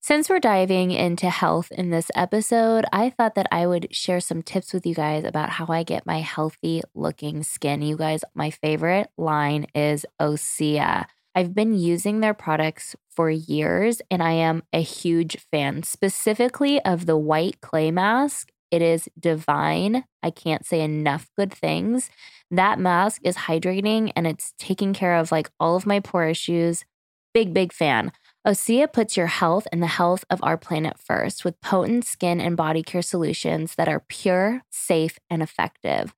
Since 0.01 0.31
we're 0.31 0.41
diving 0.41 0.91
into 0.93 1.29
health 1.29 1.71
in 1.71 1.91
this 1.91 2.11
episode, 2.15 2.87
I 2.93 3.11
thought 3.11 3.35
that 3.35 3.49
I 3.53 3.67
would 3.67 3.95
share 3.95 4.21
some 4.21 4.43
tips 4.43 4.73
with 4.73 4.87
you 4.87 4.95
guys 4.95 5.25
about 5.25 5.51
how 5.51 5.67
I 5.69 5.83
get 5.83 6.07
my 6.07 6.21
healthy 6.21 6.83
looking 6.95 7.43
skin. 7.43 7.83
You 7.83 7.97
guys, 7.97 8.25
my 8.35 8.49
favorite 8.49 9.11
line 9.19 9.67
is 9.75 10.07
Osea. 10.19 11.07
I've 11.39 11.55
been 11.55 11.73
using 11.73 12.19
their 12.19 12.35
products 12.35 12.97
for 13.15 13.31
years 13.31 14.03
and 14.11 14.21
I 14.25 14.33
am 14.33 14.65
a 14.73 14.83
huge 14.83 15.37
fan, 15.53 15.85
specifically 15.85 16.81
of 16.85 17.07
the 17.07 17.17
white 17.17 17.61
clay 17.61 17.93
mask. 17.93 18.51
It 18.73 18.83
is 18.83 19.09
divine. 19.17 20.03
I 20.21 20.33
can't 20.33 20.67
say 20.67 20.81
enough 20.81 21.31
good 21.37 21.53
things. 21.53 22.11
That 22.51 22.81
mask 22.81 23.21
is 23.23 23.37
hydrating 23.37 24.11
and 24.17 24.27
it's 24.27 24.53
taking 24.59 24.93
care 24.93 25.15
of 25.15 25.31
like 25.31 25.49
all 25.61 25.77
of 25.77 25.87
my 25.87 26.01
pore 26.01 26.27
issues. 26.27 26.85
Big, 27.33 27.55
big 27.55 27.73
fan. 27.73 28.11
Osea 28.45 28.93
puts 28.93 29.17
your 29.17 29.29
health 29.29 29.69
and 29.71 29.81
the 29.81 29.87
health 29.87 30.25
of 30.31 30.41
our 30.43 30.59
planet 30.59 30.99
first 30.99 31.45
with 31.45 31.61
potent 31.61 32.05
skin 32.05 32.41
and 32.41 32.57
body 32.57 32.83
care 32.83 33.01
solutions 33.01 33.77
that 33.77 33.89
are 33.89 34.05
pure, 34.09 34.63
safe, 34.71 35.21
and 35.31 35.41
effective. 35.41 36.13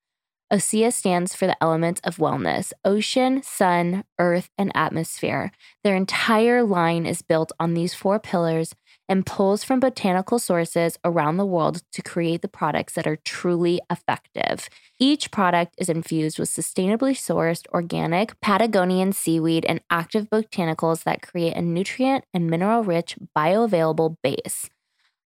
Osea 0.52 0.92
stands 0.92 1.32
for 1.32 1.46
the 1.46 1.62
elements 1.62 2.00
of 2.02 2.16
wellness 2.16 2.72
ocean, 2.84 3.40
sun, 3.42 4.02
earth, 4.18 4.50
and 4.58 4.72
atmosphere. 4.74 5.52
Their 5.84 5.94
entire 5.94 6.64
line 6.64 7.06
is 7.06 7.22
built 7.22 7.52
on 7.60 7.74
these 7.74 7.94
four 7.94 8.18
pillars 8.18 8.74
and 9.08 9.24
pulls 9.24 9.62
from 9.62 9.78
botanical 9.78 10.40
sources 10.40 10.98
around 11.04 11.36
the 11.36 11.46
world 11.46 11.82
to 11.92 12.02
create 12.02 12.42
the 12.42 12.48
products 12.48 12.94
that 12.94 13.06
are 13.06 13.18
truly 13.24 13.80
effective. 13.90 14.68
Each 14.98 15.30
product 15.30 15.76
is 15.78 15.88
infused 15.88 16.38
with 16.38 16.48
sustainably 16.48 17.14
sourced 17.14 17.66
organic 17.68 18.40
Patagonian 18.40 19.12
seaweed 19.12 19.64
and 19.66 19.80
active 19.88 20.28
botanicals 20.30 21.04
that 21.04 21.22
create 21.22 21.54
a 21.54 21.62
nutrient 21.62 22.24
and 22.34 22.50
mineral 22.50 22.82
rich 22.82 23.16
bioavailable 23.36 24.16
base. 24.22 24.68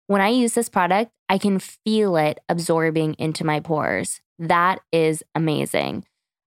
When 0.06 0.20
I 0.20 0.28
use 0.28 0.54
this 0.54 0.68
product, 0.68 1.12
I 1.28 1.38
can 1.38 1.58
feel 1.58 2.16
it 2.16 2.38
absorbing 2.48 3.14
into 3.14 3.44
my 3.44 3.60
pores. 3.60 4.20
That 4.38 4.80
is 4.92 5.22
amazing. 5.34 6.04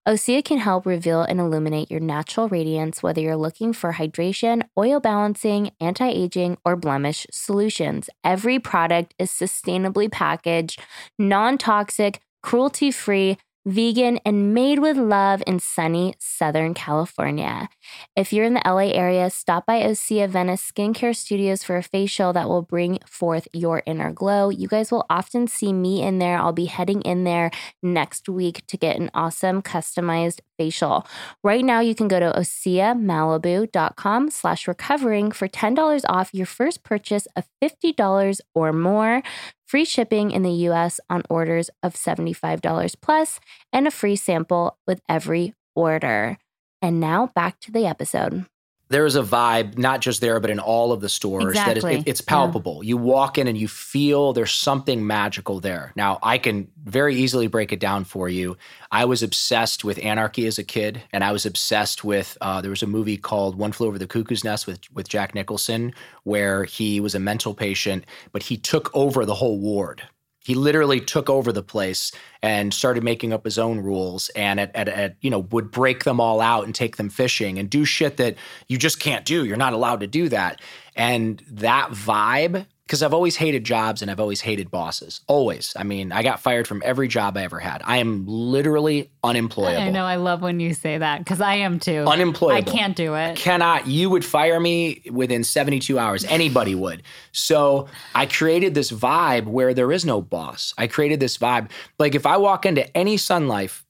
Osea 0.08 0.42
can 0.42 0.56
help 0.56 0.86
reveal 0.86 1.20
and 1.20 1.38
illuminate 1.38 1.90
your 1.90 2.00
natural 2.00 2.48
radiance, 2.48 3.02
whether 3.02 3.20
you're 3.20 3.36
looking 3.36 3.74
for 3.74 3.92
hydration, 3.92 4.62
oil 4.78 5.00
balancing, 5.00 5.70
anti 5.80 6.08
aging, 6.08 6.56
or 6.64 6.76
blemish 6.76 7.26
solutions. 7.30 8.08
Every 8.24 8.58
product 8.58 9.14
is 9.18 9.30
sustainably 9.30 10.10
packaged, 10.10 10.80
non 11.18 11.58
toxic, 11.58 12.22
cruelty 12.42 12.90
free, 12.90 13.36
vegan, 13.68 14.18
and 14.24 14.54
made 14.54 14.78
with 14.78 14.96
love 14.96 15.42
in 15.46 15.58
sunny 15.58 16.14
Southern 16.18 16.74
California. 16.74 17.68
If 18.16 18.32
you're 18.32 18.44
in 18.44 18.54
the 18.54 18.62
LA 18.64 18.90
area, 18.92 19.30
stop 19.30 19.66
by 19.66 19.82
Osea 19.82 20.28
Venice 20.28 20.72
Skincare 20.72 21.14
Studios 21.14 21.62
for 21.62 21.76
a 21.76 21.82
facial 21.82 22.32
that 22.32 22.48
will 22.48 22.62
bring 22.62 22.98
forth 23.06 23.46
your 23.52 23.82
inner 23.86 24.12
glow. 24.12 24.50
You 24.50 24.68
guys 24.68 24.90
will 24.90 25.06
often 25.10 25.46
see 25.46 25.72
me 25.72 26.02
in 26.02 26.18
there. 26.18 26.38
I'll 26.38 26.52
be 26.52 26.66
heading 26.66 27.02
in 27.02 27.24
there 27.24 27.50
next 27.82 28.28
week 28.28 28.66
to 28.68 28.76
get 28.76 28.96
an 28.96 29.10
awesome 29.14 29.62
customized 29.62 30.40
facial. 30.56 31.06
Right 31.44 31.64
now, 31.64 31.80
you 31.80 31.94
can 31.94 32.08
go 32.08 32.18
to 32.20 32.32
oseamalibu.com 32.32 34.30
slash 34.30 34.66
recovering 34.68 35.30
for 35.30 35.48
$10 35.48 36.02
off 36.08 36.30
your 36.32 36.46
first 36.46 36.82
purchase 36.82 37.26
of 37.36 37.44
$50 37.62 38.40
or 38.54 38.72
more 38.72 39.22
free 39.68 39.84
shipping 39.84 40.30
in 40.30 40.42
the 40.42 40.66
US 40.68 40.98
on 41.10 41.22
orders 41.28 41.70
of 41.82 41.94
$75 41.94 42.94
plus, 43.00 43.38
and 43.72 43.86
a 43.86 43.90
free 43.90 44.16
sample 44.16 44.78
with 44.86 45.00
every 45.08 45.54
order. 45.76 46.38
And 46.80 46.98
now 46.98 47.30
back 47.34 47.60
to 47.60 47.70
the 47.70 47.86
episode 47.86 48.46
there 48.88 49.06
is 49.06 49.16
a 49.16 49.22
vibe 49.22 49.78
not 49.78 50.00
just 50.00 50.20
there 50.20 50.40
but 50.40 50.50
in 50.50 50.58
all 50.58 50.92
of 50.92 51.00
the 51.00 51.08
stores 51.08 51.44
exactly. 51.44 51.80
that 51.80 51.92
is, 51.92 52.02
it, 52.02 52.08
it's 52.08 52.20
palpable 52.20 52.82
yeah. 52.82 52.88
you 52.88 52.96
walk 52.96 53.38
in 53.38 53.46
and 53.46 53.58
you 53.58 53.68
feel 53.68 54.32
there's 54.32 54.52
something 54.52 55.06
magical 55.06 55.60
there 55.60 55.92
now 55.96 56.18
i 56.22 56.38
can 56.38 56.68
very 56.84 57.14
easily 57.14 57.46
break 57.46 57.72
it 57.72 57.80
down 57.80 58.04
for 58.04 58.28
you 58.28 58.56
i 58.90 59.04
was 59.04 59.22
obsessed 59.22 59.84
with 59.84 59.98
anarchy 60.04 60.46
as 60.46 60.58
a 60.58 60.64
kid 60.64 61.02
and 61.12 61.22
i 61.24 61.32
was 61.32 61.46
obsessed 61.46 62.04
with 62.04 62.36
uh, 62.40 62.60
there 62.60 62.70
was 62.70 62.82
a 62.82 62.86
movie 62.86 63.16
called 63.16 63.56
one 63.56 63.72
flew 63.72 63.88
over 63.88 63.98
the 63.98 64.06
cuckoo's 64.06 64.44
nest 64.44 64.66
with, 64.66 64.80
with 64.92 65.08
jack 65.08 65.34
nicholson 65.34 65.92
where 66.24 66.64
he 66.64 67.00
was 67.00 67.14
a 67.14 67.20
mental 67.20 67.54
patient 67.54 68.04
but 68.32 68.42
he 68.42 68.56
took 68.56 68.90
over 68.94 69.24
the 69.24 69.34
whole 69.34 69.58
ward 69.58 70.02
he 70.48 70.54
literally 70.54 70.98
took 70.98 71.28
over 71.28 71.52
the 71.52 71.62
place 71.62 72.10
and 72.42 72.72
started 72.72 73.04
making 73.04 73.34
up 73.34 73.44
his 73.44 73.58
own 73.58 73.80
rules 73.80 74.30
and 74.30 74.58
at, 74.58 74.74
at, 74.74 74.88
at, 74.88 75.16
you 75.20 75.28
know 75.28 75.40
would 75.40 75.70
break 75.70 76.04
them 76.04 76.20
all 76.20 76.40
out 76.40 76.64
and 76.64 76.74
take 76.74 76.96
them 76.96 77.10
fishing 77.10 77.58
and 77.58 77.68
do 77.68 77.84
shit 77.84 78.16
that 78.16 78.34
you 78.66 78.78
just 78.78 78.98
can't 78.98 79.26
do. 79.26 79.44
You're 79.44 79.58
not 79.58 79.74
allowed 79.74 80.00
to 80.00 80.06
do 80.06 80.30
that. 80.30 80.62
And 80.96 81.44
that 81.50 81.90
vibe 81.90 82.64
because 82.88 83.02
I've 83.02 83.12
always 83.12 83.36
hated 83.36 83.64
jobs 83.64 84.00
and 84.00 84.10
I've 84.10 84.18
always 84.18 84.40
hated 84.40 84.70
bosses. 84.70 85.20
Always. 85.26 85.74
I 85.76 85.82
mean, 85.82 86.10
I 86.10 86.22
got 86.22 86.40
fired 86.40 86.66
from 86.66 86.80
every 86.82 87.06
job 87.06 87.36
I 87.36 87.42
ever 87.42 87.58
had. 87.58 87.82
I 87.84 87.98
am 87.98 88.24
literally 88.26 89.10
unemployable. 89.22 89.78
I 89.78 89.90
know. 89.90 90.06
I 90.06 90.16
love 90.16 90.40
when 90.40 90.58
you 90.58 90.72
say 90.72 90.96
that 90.96 91.18
because 91.18 91.42
I 91.42 91.56
am 91.56 91.80
too. 91.80 92.06
Unemployable. 92.08 92.56
I 92.56 92.62
can't 92.62 92.96
do 92.96 93.14
it. 93.14 93.36
Cannot. 93.36 93.88
You 93.88 94.08
would 94.08 94.24
fire 94.24 94.58
me 94.58 95.02
within 95.10 95.44
72 95.44 95.98
hours. 95.98 96.24
Anybody 96.24 96.74
would. 96.74 97.02
So 97.30 97.88
I 98.14 98.24
created 98.24 98.72
this 98.72 98.90
vibe 98.90 99.44
where 99.44 99.74
there 99.74 99.92
is 99.92 100.06
no 100.06 100.22
boss. 100.22 100.72
I 100.78 100.86
created 100.86 101.20
this 101.20 101.36
vibe. 101.36 101.70
Like 101.98 102.14
if 102.14 102.24
I 102.24 102.38
walk 102.38 102.64
into 102.64 102.96
any 102.96 103.18
Sun 103.18 103.48
Life 103.48 103.84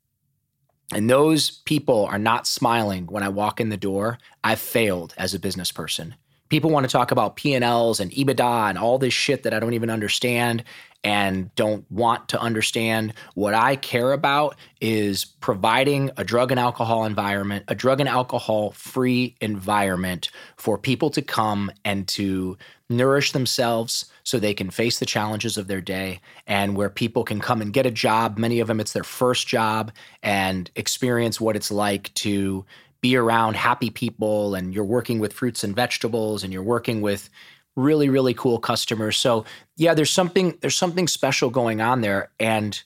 and 0.93 1.09
those 1.09 1.51
people 1.51 2.07
are 2.07 2.19
not 2.19 2.49
smiling 2.49 3.07
when 3.07 3.23
I 3.23 3.29
walk 3.29 3.61
in 3.61 3.69
the 3.69 3.77
door, 3.77 4.19
I've 4.43 4.59
failed 4.59 5.15
as 5.17 5.35
a 5.35 5.39
business 5.39 5.71
person 5.71 6.17
people 6.49 6.71
want 6.71 6.85
to 6.85 6.93
talk 6.93 7.11
about 7.11 7.37
P&Ls 7.37 8.01
and 8.01 8.11
EBITDA 8.11 8.71
and 8.71 8.79
all 8.79 8.99
this 8.99 9.15
shit 9.15 9.43
that 9.43 9.55
I 9.55 9.61
don't 9.61 9.75
even 9.75 9.91
understand 9.91 10.65
and 11.05 11.55
don't 11.55 11.89
want 11.91 12.29
to 12.29 12.41
understand. 12.41 13.15
What 13.35 13.55
I 13.55 13.77
care 13.77 14.13
about 14.13 14.57
is 14.81 15.25
providing 15.25 16.11
a 16.17 16.25
drug 16.25 16.51
and 16.51 16.59
alcohol 16.59 17.05
environment, 17.05 17.65
a 17.69 17.75
drug 17.75 18.01
and 18.01 18.09
alcohol 18.09 18.73
free 18.73 19.37
environment 19.41 20.31
for 20.57 20.77
people 20.77 21.11
to 21.11 21.23
come 21.23 21.71
and 21.85 22.09
to 22.09 22.59
nourish 22.91 23.33
themselves 23.33 24.07
so 24.25 24.39
they 24.39 24.55
can 24.55 24.71
face 24.71 24.99
the 24.99 25.07
challenges 25.07 25.57
of 25.57 25.69
their 25.69 25.81
day 25.81 26.21
and 26.47 26.75
where 26.75 26.91
people 26.91 27.23
can 27.23 27.39
come 27.39 27.61
and 27.61 27.73
get 27.73 27.87
a 27.87 27.91
job. 27.91 28.39
Many 28.39 28.61
of 28.61 28.67
them, 28.67 28.81
it's 28.81 28.93
their 28.93 29.05
first 29.05 29.47
job 29.47 29.93
and 30.23 30.71
experience 30.75 31.41
what 31.41 31.55
it's 31.55 31.71
like 31.71 32.13
to 32.15 32.65
be 33.01 33.17
around 33.17 33.57
happy 33.57 33.91
people 33.91 34.55
and 34.55 34.75
you're 34.75 34.85
working 34.85 35.19
with 35.19 35.33
fruits 35.33 35.63
and 35.65 35.75
vegetables 35.75 36.43
and 36.43 36.53
you're 36.53 36.63
working 36.63 37.01
with 37.01 37.31
really 37.77 38.09
really 38.09 38.35
cool 38.35 38.59
customers. 38.59 39.17
So 39.17 39.45
yeah 39.77 39.95
there's 39.95 40.11
something 40.11 40.59
there's 40.61 40.77
something 40.77 41.09
special 41.09 41.51
going 41.51 41.81
on 41.81 42.01
there. 42.01 42.31
And 42.41 42.81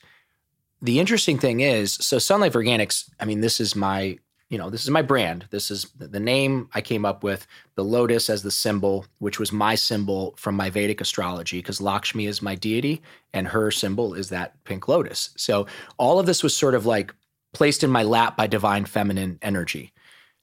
the 0.83 0.99
interesting 0.99 1.39
thing 1.39 1.61
is 1.61 1.93
so 1.93 2.19
sun 2.19 2.41
life 2.41 2.53
organics 2.53 3.09
i 3.19 3.25
mean 3.25 3.39
this 3.39 3.59
is 3.59 3.75
my 3.75 4.19
you 4.49 4.57
know 4.59 4.69
this 4.69 4.83
is 4.83 4.91
my 4.91 5.01
brand. 5.01 5.45
This 5.49 5.71
is 5.71 5.87
the 5.97 6.19
name 6.19 6.69
i 6.75 6.81
came 6.81 7.05
up 7.05 7.23
with 7.23 7.47
the 7.75 7.83
lotus 7.83 8.29
as 8.29 8.43
the 8.43 8.51
symbol 8.51 9.05
which 9.17 9.39
was 9.39 9.51
my 9.51 9.73
symbol 9.73 10.35
from 10.37 10.55
my 10.55 10.69
vedic 10.69 11.01
astrology 11.01 11.57
because 11.57 11.81
lakshmi 11.81 12.27
is 12.27 12.41
my 12.41 12.53
deity 12.53 13.01
and 13.33 13.47
her 13.47 13.71
symbol 13.71 14.13
is 14.13 14.29
that 14.29 14.63
pink 14.65 14.87
lotus. 14.87 15.29
So 15.37 15.65
all 15.97 16.19
of 16.19 16.27
this 16.27 16.43
was 16.43 16.55
sort 16.55 16.75
of 16.75 16.85
like 16.85 17.15
placed 17.53 17.83
in 17.83 17.89
my 17.89 18.03
lap 18.03 18.35
by 18.35 18.45
divine 18.45 18.85
feminine 18.85 19.39
energy 19.41 19.92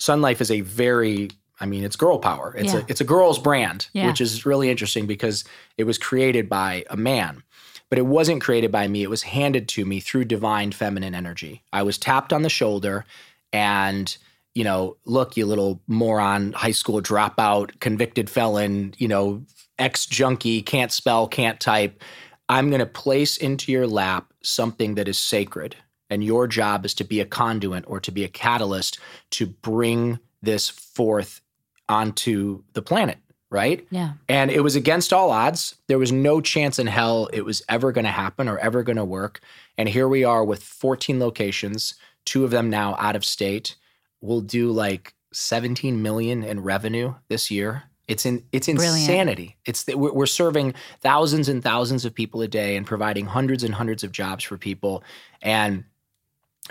Sun 0.00 0.20
Life 0.20 0.40
is 0.40 0.50
a 0.50 0.62
very 0.62 1.30
I 1.62 1.66
mean, 1.66 1.84
it's 1.84 1.96
girl 1.96 2.18
power. 2.18 2.54
It's 2.56 2.72
yeah. 2.72 2.80
a 2.80 2.84
it's 2.88 3.00
a 3.02 3.04
girl's 3.04 3.38
brand, 3.38 3.88
yeah. 3.92 4.06
which 4.06 4.20
is 4.20 4.46
really 4.46 4.70
interesting 4.70 5.06
because 5.06 5.44
it 5.76 5.84
was 5.84 5.98
created 5.98 6.48
by 6.48 6.84
a 6.88 6.96
man. 6.96 7.42
But 7.90 7.98
it 7.98 8.06
wasn't 8.06 8.40
created 8.40 8.72
by 8.72 8.88
me. 8.88 9.02
It 9.02 9.10
was 9.10 9.22
handed 9.22 9.68
to 9.70 9.84
me 9.84 10.00
through 10.00 10.24
divine 10.24 10.72
feminine 10.72 11.14
energy. 11.14 11.62
I 11.72 11.82
was 11.82 11.98
tapped 11.98 12.32
on 12.32 12.42
the 12.42 12.48
shoulder 12.48 13.04
and 13.52 14.16
you 14.54 14.64
know, 14.64 14.96
look, 15.04 15.36
you 15.36 15.46
little 15.46 15.80
moron, 15.86 16.52
high 16.52 16.72
school 16.72 17.00
dropout, 17.00 17.78
convicted 17.78 18.28
felon, 18.28 18.94
you 18.98 19.06
know, 19.06 19.44
ex 19.78 20.06
junkie, 20.06 20.62
can't 20.62 20.90
spell, 20.90 21.28
can't 21.28 21.60
type. 21.60 22.02
I'm 22.48 22.68
going 22.68 22.80
to 22.80 22.86
place 22.86 23.36
into 23.36 23.70
your 23.70 23.86
lap 23.86 24.32
something 24.42 24.96
that 24.96 25.06
is 25.06 25.18
sacred 25.18 25.76
and 26.10 26.22
your 26.24 26.46
job 26.46 26.84
is 26.84 26.92
to 26.94 27.04
be 27.04 27.20
a 27.20 27.24
conduit 27.24 27.84
or 27.86 28.00
to 28.00 28.10
be 28.10 28.24
a 28.24 28.28
catalyst 28.28 28.98
to 29.30 29.46
bring 29.46 30.18
this 30.42 30.68
forth 30.68 31.40
onto 31.88 32.62
the 32.72 32.82
planet, 32.82 33.18
right? 33.50 33.86
Yeah. 33.90 34.12
And 34.28 34.50
it 34.50 34.60
was 34.60 34.76
against 34.76 35.12
all 35.12 35.30
odds. 35.30 35.76
There 35.86 35.98
was 35.98 36.12
no 36.12 36.40
chance 36.40 36.78
in 36.78 36.86
hell 36.86 37.28
it 37.32 37.44
was 37.44 37.62
ever 37.68 37.92
going 37.92 38.04
to 38.04 38.10
happen 38.10 38.48
or 38.48 38.58
ever 38.58 38.82
going 38.82 38.96
to 38.96 39.04
work. 39.04 39.40
And 39.78 39.88
here 39.88 40.08
we 40.08 40.24
are 40.24 40.44
with 40.44 40.62
14 40.62 41.18
locations, 41.20 41.94
two 42.24 42.44
of 42.44 42.50
them 42.50 42.68
now 42.70 42.96
out 42.98 43.16
of 43.16 43.24
state. 43.24 43.76
We'll 44.20 44.40
do 44.40 44.70
like 44.70 45.14
17 45.32 46.02
million 46.02 46.42
in 46.42 46.60
revenue 46.60 47.14
this 47.28 47.50
year. 47.50 47.84
It's 48.08 48.26
in 48.26 48.44
it's 48.50 48.66
Brilliant. 48.66 48.98
insanity. 48.98 49.56
It's 49.64 49.86
we're 49.86 50.26
serving 50.26 50.74
thousands 51.00 51.48
and 51.48 51.62
thousands 51.62 52.04
of 52.04 52.12
people 52.12 52.42
a 52.42 52.48
day 52.48 52.76
and 52.76 52.84
providing 52.84 53.26
hundreds 53.26 53.62
and 53.62 53.72
hundreds 53.72 54.02
of 54.02 54.10
jobs 54.10 54.42
for 54.42 54.58
people. 54.58 55.04
And 55.42 55.84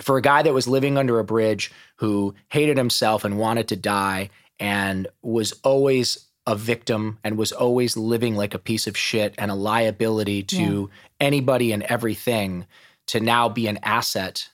for 0.01 0.17
a 0.17 0.21
guy 0.21 0.41
that 0.41 0.53
was 0.53 0.67
living 0.67 0.97
under 0.97 1.19
a 1.19 1.23
bridge 1.23 1.71
who 1.97 2.33
hated 2.49 2.77
himself 2.77 3.23
and 3.23 3.37
wanted 3.37 3.67
to 3.67 3.75
die 3.75 4.29
and 4.59 5.07
was 5.21 5.53
always 5.63 6.25
a 6.45 6.55
victim 6.55 7.19
and 7.23 7.37
was 7.37 7.51
always 7.51 7.95
living 7.95 8.35
like 8.35 8.53
a 8.53 8.59
piece 8.59 8.87
of 8.87 8.97
shit 8.97 9.35
and 9.37 9.51
a 9.51 9.55
liability 9.55 10.41
to 10.41 10.89
anybody 11.19 11.71
and 11.71 11.83
everything 11.83 12.65
to 13.07 13.19
now 13.19 13.49
be 13.49 13.67
an 13.67 13.79
asset 13.83 14.49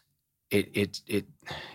it 0.51 0.69
it 0.73 1.01
it 1.07 1.25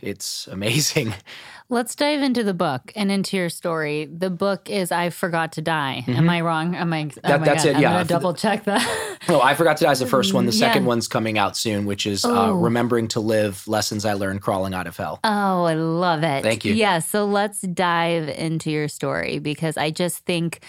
it's 0.00 0.46
amazing 0.48 1.14
Let's 1.72 1.94
dive 1.94 2.20
into 2.20 2.42
the 2.42 2.52
book 2.52 2.90
and 2.96 3.12
into 3.12 3.36
your 3.36 3.48
story. 3.48 4.04
The 4.06 4.28
book 4.28 4.68
is 4.68 4.90
"I 4.90 5.10
Forgot 5.10 5.52
to 5.52 5.62
Die." 5.62 6.02
Am 6.08 6.28
I 6.28 6.40
wrong? 6.40 6.74
Am 6.74 6.92
I? 6.92 7.02
oh 7.02 7.04
Mm-hmm. 7.04 7.20
That- 7.28 7.40
my 7.40 7.46
that's 7.46 7.62
God. 7.62 7.70
it, 7.70 7.76
I'm 7.76 7.82
yeah. 7.82 7.92
gonna 7.92 8.04
double 8.06 8.34
check 8.34 8.64
that. 8.64 9.18
oh 9.28 9.40
i 9.40 9.54
forgot 9.54 9.76
to 9.76 9.84
die 9.84 9.92
is 9.92 10.00
the 10.00 10.06
first 10.06 10.34
one 10.34 10.46
the 10.46 10.52
second 10.52 10.82
Yeah. 10.82 10.88
one's 10.88 11.06
coming 11.06 11.38
out 11.38 11.56
soon 11.56 11.84
which 11.86 12.06
is 12.06 12.24
uh, 12.24 12.48
Oh. 12.48 12.54
remembering 12.54 13.06
to 13.08 13.20
live 13.20 13.68
lessons 13.68 14.04
i 14.04 14.14
learned 14.14 14.40
crawling 14.42 14.74
out 14.74 14.86
of 14.88 14.96
hell 14.96 15.20
Oh, 15.22 15.64
I 15.64 15.74
love 15.74 16.24
it. 16.24 16.42
Thank 16.42 16.64
you. 16.64 16.74
Yeah. 16.74 16.98
So 16.98 17.24
let's 17.26 17.60
dive 17.60 18.28
into 18.30 18.70
your 18.72 18.88
story 18.88 19.38
because 19.38 19.76
I 19.76 19.90
just 19.92 20.24
think 20.24 20.64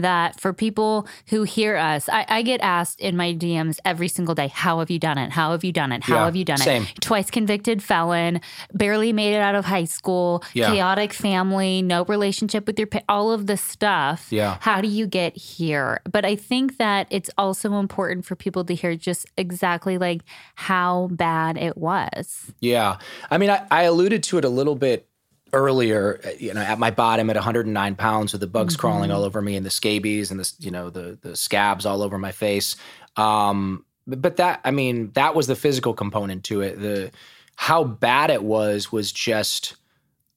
that 0.00 0.40
for 0.40 0.52
people 0.52 1.06
who 1.28 1.42
hear 1.44 1.76
us, 1.76 2.08
I, 2.08 2.24
I 2.28 2.42
get 2.42 2.60
asked 2.62 3.00
in 3.00 3.16
my 3.16 3.34
DMs 3.34 3.78
every 3.84 4.08
single 4.08 4.34
day, 4.34 4.48
How 4.48 4.78
have 4.80 4.90
you 4.90 4.98
done 4.98 5.18
it? 5.18 5.30
How 5.30 5.52
have 5.52 5.62
you 5.62 5.72
done 5.72 5.92
it? 5.92 6.02
How 6.04 6.14
Yeah, 6.16 6.24
have 6.24 6.34
you 6.36 6.44
done 6.44 6.58
same. 6.58 6.82
it? 6.84 7.00
Twice 7.00 7.30
convicted 7.30 7.82
felon, 7.82 8.40
barely 8.72 9.12
made 9.12 9.34
it 9.34 9.40
out 9.40 9.54
of 9.54 9.64
high 9.66 9.84
school, 9.84 10.42
Yeah. 10.54 10.70
chaotic 10.72 11.12
family, 11.12 11.82
no 11.82 12.04
relationship 12.06 12.66
with 12.66 12.78
your 12.78 12.86
pa- 12.88 13.00
all 13.08 13.30
of 13.30 13.46
this 13.46 13.60
stuff. 13.62 14.26
Yeah. 14.30 14.56
How 14.60 14.80
do 14.80 14.88
you 14.88 15.06
get 15.06 15.36
here? 15.36 16.00
But 16.10 16.24
I 16.24 16.34
think 16.36 16.78
that 16.78 17.06
it's 17.10 17.30
also 17.36 17.74
important 17.78 18.24
for 18.24 18.34
people 18.34 18.64
to 18.64 18.74
hear 18.74 18.96
just 18.96 19.26
exactly 19.36 19.98
like 19.98 20.22
how 20.54 21.08
bad 21.12 21.56
it 21.58 21.76
was. 21.76 22.52
Yeah. 22.60 22.96
I 23.30 23.38
mean, 23.38 23.50
I, 23.50 23.66
I 23.70 23.82
alluded 23.82 24.22
to 24.24 24.38
it 24.38 24.44
a 24.44 24.48
little 24.48 24.74
bit 24.76 25.06
earlier, 25.52 26.20
you 26.38 26.54
know, 26.54 26.60
at 26.60 26.78
my 26.78 26.90
bottom 26.90 27.28
at 27.30 27.36
109 27.36 27.94
pounds 27.96 28.32
with 28.32 28.40
the 28.40 28.46
bugs 28.46 28.76
crawling 28.76 29.10
all 29.10 29.22
over 29.22 29.42
me 29.42 29.56
and 29.56 29.66
the 29.66 29.70
scabies 29.70 30.30
and 30.30 30.40
the, 30.40 30.52
you 30.58 30.70
know, 30.70 30.90
the, 30.90 31.18
the 31.20 31.36
scabs 31.36 31.84
all 31.84 32.02
over 32.02 32.18
my 32.18 32.32
face. 32.32 32.76
Um, 33.16 33.84
but 34.06 34.22
but 34.22 34.36
that, 34.36 34.60
I 34.64 34.70
mean, 34.70 35.10
that 35.12 35.34
was 35.34 35.46
the 35.46 35.56
physical 35.56 35.94
component 35.94 36.44
to 36.44 36.62
it. 36.62 36.80
The, 36.80 37.10
how 37.56 37.84
bad 37.84 38.30
it 38.30 38.42
was, 38.42 38.90
was 38.90 39.12
just 39.12 39.76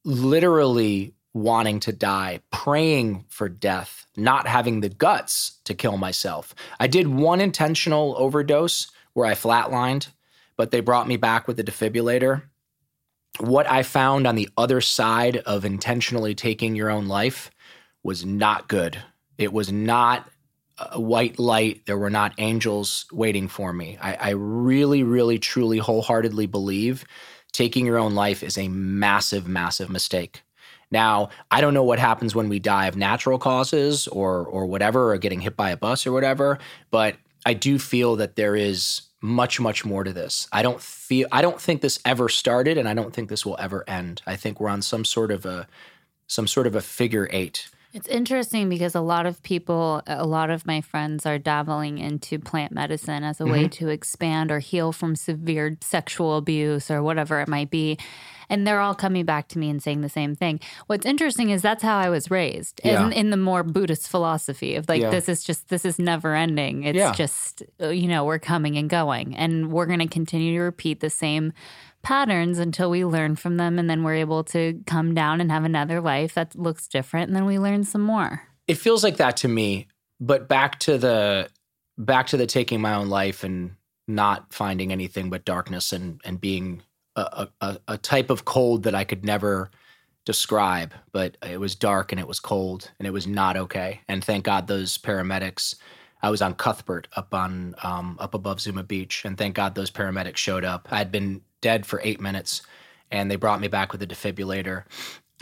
literally 0.04 1.14
wanting 1.34 1.80
to 1.82 1.92
die, 1.92 2.40
praying 2.52 3.26
for 3.30 3.50
death, 3.50 4.06
not 4.16 4.48
having 4.48 4.80
the 4.80 4.90
guts 4.90 5.60
to 5.66 5.74
kill 5.74 5.98
myself. 5.98 6.56
I 6.80 6.88
did 6.88 7.08
one 7.08 7.42
intentional 7.42 8.16
overdose 8.18 8.92
where 9.14 9.26
I 9.26 9.34
flatlined, 9.34 10.08
but 10.56 10.72
they 10.72 10.80
brought 10.80 11.08
me 11.08 11.18
back 11.18 11.48
with 11.48 11.60
a 11.60 11.64
defibrillator. 11.64 12.44
What 13.40 13.70
I 13.70 13.84
found 13.84 14.28
on 14.28 14.36
the 14.36 14.50
other 14.58 14.82
side 14.82 15.38
of 15.38 15.66
intentionally 15.66 16.36
taking 16.36 16.76
your 16.76 16.90
own 16.90 17.08
life 17.08 17.52
was 18.04 18.26
not 18.26 18.68
good. 18.68 18.98
It 19.38 19.52
was 19.52 19.72
not 19.72 20.30
a 20.78 21.00
white 21.00 21.40
light. 21.40 21.86
There 21.86 21.98
were 21.98 22.10
not 22.10 22.34
angels 22.38 23.06
waiting 23.12 23.48
for 23.48 23.74
me. 23.74 23.98
I, 24.02 24.14
I 24.16 24.30
really, 24.32 25.04
really, 25.04 25.40
truly, 25.40 25.78
wholeheartedly 25.78 26.48
believe 26.48 27.06
taking 27.52 27.86
your 27.86 27.98
own 27.98 28.16
life 28.16 28.44
is 28.44 28.58
a 28.58 28.68
massive, 28.68 29.48
massive 29.48 29.90
mistake. 29.90 30.44
Now, 30.92 31.30
I 31.50 31.62
don't 31.62 31.74
know 31.74 31.84
what 31.84 32.00
happens 32.00 32.36
when 32.36 32.50
we 32.50 32.60
die 32.60 32.88
of 32.88 32.96
natural 32.96 33.40
causes 33.40 34.08
or 34.08 34.46
or 34.46 34.66
whatever, 34.66 35.12
or 35.14 35.18
getting 35.18 35.42
hit 35.42 35.58
by 35.58 35.72
a 35.72 35.78
bus 35.78 36.06
or 36.06 36.12
whatever, 36.12 36.60
but 36.92 37.16
I 37.46 37.54
do 37.54 37.80
feel 37.80 38.18
that 38.18 38.36
there 38.36 38.56
is 38.56 39.02
much, 39.22 39.60
much 39.60 39.86
more 39.86 40.04
to 40.04 40.14
this. 40.14 40.48
I 40.52 40.62
don't 40.62 40.82
feel 40.82 41.28
I 41.32 41.42
don't 41.42 41.60
think 41.60 41.82
this 41.82 42.00
ever 42.06 42.30
started 42.30 42.78
and 42.78 42.88
I 42.88 42.94
don't 42.94 43.14
think 43.14 43.30
this 43.30 43.46
will 43.46 43.58
ever 43.60 43.84
end. 43.88 44.22
I 44.26 44.36
think 44.36 44.60
we're 44.60 44.70
on 44.70 44.82
some 44.82 45.06
sort 45.06 45.32
of 45.32 45.46
a 45.46 45.68
some 46.28 46.48
sort 46.48 46.68
of 46.68 46.76
a 46.76 46.82
figure 46.82 47.28
eight. 47.32 47.70
It's 47.94 48.10
interesting 48.10 48.68
because 48.68 48.94
a 48.94 49.00
lot 49.00 49.26
of 49.26 49.42
people, 49.42 50.02
a 50.06 50.28
lot 50.28 50.50
of 50.50 50.66
my 50.66 50.82
friends 50.82 51.26
are 51.26 51.40
dabbling 51.40 51.98
into 51.98 52.40
plant 52.40 52.74
medicine 52.74 53.24
as 53.24 53.40
a 53.40 53.46
way 53.46 53.62
mm-hmm. 53.62 53.86
to 53.86 53.88
expand 53.88 54.52
or 54.52 54.60
heal 54.60 54.92
from 54.92 55.16
severe 55.16 55.78
sexual 55.80 56.36
abuse 56.36 56.92
or 56.92 57.02
whatever 57.02 57.40
it 57.40 57.48
might 57.48 57.70
be. 57.70 57.98
And 58.50 58.66
they're 58.66 58.80
all 58.80 58.96
coming 58.96 59.26
back 59.26 59.48
to 59.50 59.60
me 59.60 59.70
and 59.70 59.82
saying 59.82 60.02
the 60.02 60.10
same 60.10 60.36
thing. 60.36 60.60
What's 60.88 61.06
interesting 61.06 61.50
is 61.50 61.62
that's 61.62 61.84
how 61.84 61.98
I 61.98 62.10
was 62.10 62.30
raised 62.32 62.82
Yeah. 62.84 63.06
in, 63.06 63.12
in 63.14 63.30
the 63.30 63.38
more 63.38 63.64
Buddhist 63.64 64.08
philosophy 64.08 64.76
of 64.76 64.88
like, 64.90 65.02
Yeah. 65.02 65.10
this 65.10 65.28
is 65.30 65.44
just, 65.44 65.70
this 65.70 65.86
is 65.86 66.00
never 66.00 66.36
ending. 66.36 66.84
It's 66.84 66.98
Yeah. 66.98 67.12
just, 67.14 67.64
uh, 67.82 67.90
you 67.90 68.08
know, 68.08 68.24
we're 68.26 68.40
coming 68.40 68.78
and 68.78 68.90
going. 68.90 69.36
And 69.36 69.72
we're 69.72 69.86
going 69.88 70.00
to 70.00 70.08
continue 70.08 70.58
to 70.58 70.64
repeat 70.64 71.00
the 71.00 71.10
same 71.10 71.54
patterns 72.04 72.60
until 72.60 72.90
we 72.92 73.04
learn 73.04 73.36
from 73.36 73.58
them 73.58 73.80
and 73.80 73.90
then 73.90 74.04
we're 74.04 74.14
able 74.16 74.44
to 74.44 74.80
come 74.86 75.16
down 75.16 75.42
and 75.42 75.52
have 75.52 75.64
another 75.64 76.00
life 76.00 76.36
that 76.36 76.56
looks 76.56 76.88
different 76.88 77.28
and 77.30 77.36
then 77.36 77.46
we 77.46 77.58
learn 77.58 77.84
some 77.84 78.02
more. 78.02 78.44
It 78.68 78.76
feels 78.76 79.04
like 79.04 79.18
that 79.18 79.38
to 79.38 79.48
me, 79.48 79.88
but 80.20 80.48
back 80.48 80.80
to 80.82 80.98
the 81.00 81.50
back 81.98 82.28
to 82.28 82.38
the 82.38 82.46
taking 82.46 82.80
my 82.82 82.94
own 82.94 83.10
life 83.10 83.44
and 83.44 83.72
not 84.08 84.54
finding 84.54 84.92
anything 84.92 85.30
but 85.32 85.46
darkness 85.46 85.92
and 85.92 86.22
and 86.24 86.40
being 86.40 86.84
a, 87.16 87.48
a, 87.62 87.80
a 87.88 87.98
type 87.98 88.30
of 88.30 88.46
cold 88.46 88.84
that 88.84 88.96
I 88.96 89.04
could 89.04 89.24
never 89.26 89.72
describe, 90.26 90.94
but 91.12 91.38
it 91.48 91.60
was 91.60 91.76
dark 91.76 92.12
and 92.12 92.20
it 92.20 92.28
was 92.28 92.40
cold 92.40 92.92
and 93.00 93.08
it 93.08 93.12
was 93.12 93.28
not 93.28 93.56
okay. 93.56 94.02
And 94.08 94.24
thank 94.24 94.44
God 94.44 94.68
those 94.68 94.98
paramedics. 94.98 95.76
I 96.22 96.30
was 96.30 96.42
on 96.42 96.56
Cuthbert 96.56 97.08
up 97.16 97.34
on 97.34 97.76
um, 97.84 98.18
up 98.20 98.34
above 98.34 98.60
Zuma 98.60 98.82
Beach, 98.82 99.24
and 99.26 99.38
thank 99.38 99.56
God 99.56 99.76
those 99.76 99.92
paramedics 99.92 100.38
showed 100.38 100.66
up. 100.66 100.88
I'd 100.90 101.12
been 101.12 101.42
dead 101.62 101.86
for 101.86 102.02
eight 102.04 102.20
minutes, 102.20 102.64
and 103.12 103.30
they 103.30 103.36
brought 103.36 103.62
me 103.62 103.68
back 103.68 103.92
with 103.92 104.02
a 104.02 104.08
defibrillator. 104.08 104.86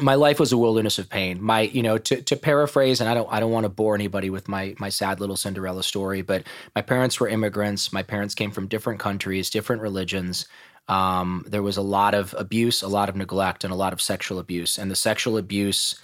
My 0.01 0.15
life 0.15 0.39
was 0.39 0.51
a 0.51 0.57
wilderness 0.57 0.99
of 0.99 1.07
pain. 1.09 1.41
My, 1.41 1.61
you 1.61 1.83
know, 1.83 1.99
to, 1.99 2.21
to 2.23 2.35
paraphrase, 2.35 2.99
and 2.99 3.09
I 3.09 3.13
don't 3.13 3.31
I 3.31 3.39
don't 3.39 3.51
want 3.51 3.63
to 3.63 3.69
bore 3.69 3.95
anybody 3.95 4.29
with 4.29 4.49
my 4.49 4.75
my 4.77 4.89
sad 4.89 5.21
little 5.21 5.37
Cinderella 5.37 5.83
story, 5.83 6.21
but 6.21 6.43
my 6.75 6.81
parents 6.81 7.17
were 7.17 7.29
immigrants. 7.29 7.93
My 7.93 8.03
parents 8.03 8.35
came 8.35 8.51
from 8.51 8.67
different 8.67 8.99
countries, 8.99 9.49
different 9.49 9.81
religions. 9.81 10.47
Um, 10.87 11.45
there 11.47 11.63
was 11.63 11.77
a 11.77 11.81
lot 11.81 12.13
of 12.13 12.35
abuse, 12.37 12.81
a 12.81 12.87
lot 12.87 13.09
of 13.09 13.15
neglect, 13.15 13.63
and 13.63 13.71
a 13.71 13.77
lot 13.77 13.93
of 13.93 14.01
sexual 14.01 14.39
abuse. 14.39 14.77
And 14.77 14.91
the 14.91 14.95
sexual 14.95 15.37
abuse 15.37 15.99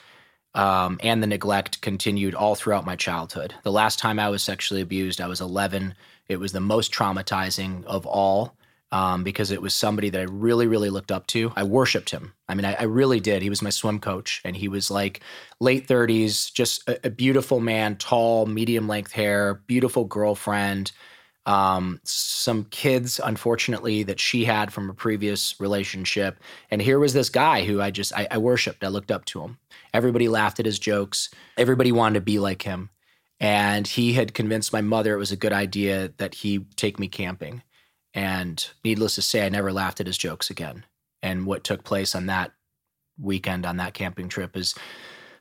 um, 0.56 1.00
and 1.04 1.22
the 1.22 1.28
neglect 1.28 1.82
continued 1.82 2.34
all 2.34 2.56
throughout 2.56 2.86
my 2.86 2.96
childhood. 2.96 3.54
The 3.64 3.72
last 3.72 4.00
time 4.00 4.20
I 4.20 4.30
was 4.30 4.42
sexually 4.42 4.82
abused, 4.82 5.22
I 5.22 5.28
was 5.28 5.42
11. 5.42 5.94
It 6.28 6.40
was 6.40 6.52
the 6.52 6.60
most 6.60 6.92
traumatizing 6.94 7.84
of 7.86 8.06
all 8.06 8.56
um, 8.92 9.24
because 9.24 9.52
it 9.52 9.62
was 9.62 9.74
somebody 9.74 10.10
that 10.10 10.22
I 10.22 10.24
really, 10.24 10.66
really 10.66 10.90
looked 10.90 11.12
up 11.12 11.28
to. 11.28 11.54
I 11.56 11.64
worshiped 11.64 12.10
him. 12.10 12.34
I 12.48 12.56
mean, 12.56 12.66
I, 12.66 12.74
I 12.74 12.84
really 12.84 13.20
did. 13.20 13.42
He 13.42 13.50
was 13.50 13.62
my 13.62 13.70
swim 13.70 14.00
coach, 14.00 14.42
and 14.44 14.56
he 14.56 14.68
was 14.68 14.90
like 14.90 15.22
late 15.60 15.88
30s, 15.88 16.52
just 16.52 16.88
a, 16.90 17.08
a 17.08 17.10
beautiful 17.10 17.60
man, 17.60 17.98
tall, 17.98 18.46
medium 18.46 18.88
length 18.88 19.12
hair, 19.12 19.62
beautiful 19.68 20.06
girlfriend 20.06 20.92
um, 21.50 22.00
some 22.04 22.66
kids, 22.66 23.20
unfortunately, 23.24 24.04
that 24.04 24.20
she 24.20 24.46
had 24.46 24.72
from 24.72 24.88
a 24.88 24.94
previous 24.94 25.60
relationship. 25.60 26.38
And 26.70 26.80
here 26.80 27.00
was 27.00 27.14
this 27.14 27.32
guy 27.32 27.66
who 27.66 27.82
I 27.82 27.90
just 27.90 28.14
I, 28.16 28.28
I 28.30 28.38
worshipped. 28.38 28.84
I 28.84 28.90
looked 28.90 29.10
up 29.10 29.26
to 29.26 29.42
him. 29.42 29.58
Everybody 29.92 30.28
laughed 30.28 30.60
at 30.60 30.68
his 30.68 30.78
jokes. 30.78 31.32
Everybody 31.58 31.92
wanted 31.92 32.20
to 32.20 32.22
be 32.22 32.38
like 32.38 32.62
him. 32.62 32.92
And 33.40 33.88
he 33.88 34.14
had 34.14 34.36
convinced 34.36 34.72
my 34.72 34.82
mother 34.82 35.16
it 35.16 35.18
was 35.18 35.32
a 35.32 35.38
good 35.38 35.52
idea 35.52 36.14
that 36.18 36.36
he 36.36 36.60
take 36.76 37.00
me 37.00 37.08
camping. 37.08 37.64
And 38.14 38.64
needless 38.84 39.16
to 39.16 39.24
say, 39.24 39.44
I 39.44 39.50
never 39.50 39.74
laughed 39.74 40.00
at 40.00 40.08
his 40.08 40.20
jokes 40.20 40.52
again. 40.52 40.86
And 41.24 41.48
what 41.48 41.64
took 41.64 41.84
place 41.84 42.14
on 42.14 42.28
that 42.28 42.52
weekend 43.20 43.66
on 43.66 43.78
that 43.78 43.96
camping 43.96 44.30
trip 44.30 44.56
is 44.56 44.76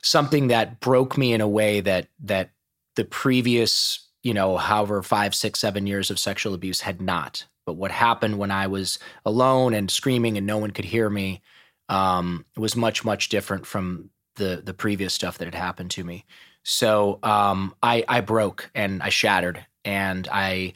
something 0.01 0.47
that 0.47 0.79
broke 0.79 1.19
me 1.19 1.33
in 1.33 1.41
a 1.41 1.47
way 1.47 1.81
that 1.81 2.07
that 2.23 2.49
the 2.95 3.05
previous 3.05 4.08
you 4.23 4.33
know, 4.33 4.57
however, 4.57 5.01
five, 5.01 5.33
six, 5.33 5.59
seven 5.59 5.87
years 5.87 6.11
of 6.11 6.19
sexual 6.19 6.53
abuse 6.53 6.81
had 6.81 7.01
not. 7.01 7.45
But 7.65 7.73
what 7.73 7.91
happened 7.91 8.37
when 8.37 8.51
I 8.51 8.67
was 8.67 8.99
alone 9.25 9.73
and 9.73 9.89
screaming 9.91 10.37
and 10.37 10.47
no 10.47 10.57
one 10.57 10.71
could 10.71 10.85
hear 10.85 11.09
me 11.09 11.41
um, 11.87 12.45
was 12.57 12.75
much, 12.75 13.05
much 13.05 13.29
different 13.29 13.65
from 13.65 14.09
the 14.35 14.61
the 14.63 14.73
previous 14.73 15.13
stuff 15.13 15.37
that 15.37 15.45
had 15.45 15.55
happened 15.55 15.91
to 15.91 16.03
me. 16.03 16.25
So 16.63 17.19
um, 17.23 17.75
I 17.83 18.03
I 18.07 18.21
broke 18.21 18.69
and 18.73 19.03
I 19.03 19.09
shattered 19.09 19.65
and 19.85 20.27
I 20.31 20.73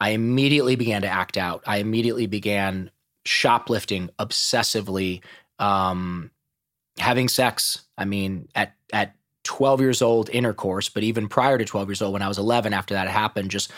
I 0.00 0.10
immediately 0.10 0.76
began 0.76 1.02
to 1.02 1.08
act 1.08 1.36
out. 1.36 1.64
I 1.66 1.78
immediately 1.78 2.26
began 2.26 2.90
shoplifting 3.24 4.10
obsessively, 4.18 5.22
um, 5.58 6.30
having 6.98 7.28
sex. 7.28 7.84
I 7.98 8.04
mean, 8.04 8.48
at 8.54 8.74
at 8.92 9.14
12 9.46 9.80
years 9.80 10.02
old 10.02 10.28
intercourse, 10.30 10.88
but 10.88 11.02
even 11.02 11.28
prior 11.28 11.56
to 11.56 11.64
12 11.64 11.88
years 11.88 12.02
old, 12.02 12.12
when 12.12 12.22
I 12.22 12.28
was 12.28 12.38
11, 12.38 12.74
after 12.74 12.94
that 12.94 13.08
happened, 13.08 13.50
just 13.50 13.72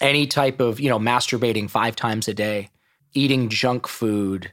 any 0.00 0.26
type 0.26 0.60
of, 0.60 0.80
you 0.80 0.88
know, 0.88 0.98
masturbating 0.98 1.70
five 1.70 1.96
times 1.96 2.28
a 2.28 2.34
day, 2.34 2.68
eating 3.14 3.48
junk 3.48 3.86
food, 3.86 4.52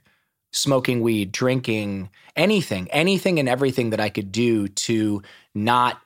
smoking 0.52 1.02
weed, 1.02 1.32
drinking, 1.32 2.10
anything, 2.36 2.90
anything 2.92 3.40
and 3.40 3.50
everything 3.50 3.90
that 3.90 4.00
I 4.00 4.10
could 4.10 4.32
do 4.32 4.68
to 4.68 5.22
not 5.54 6.00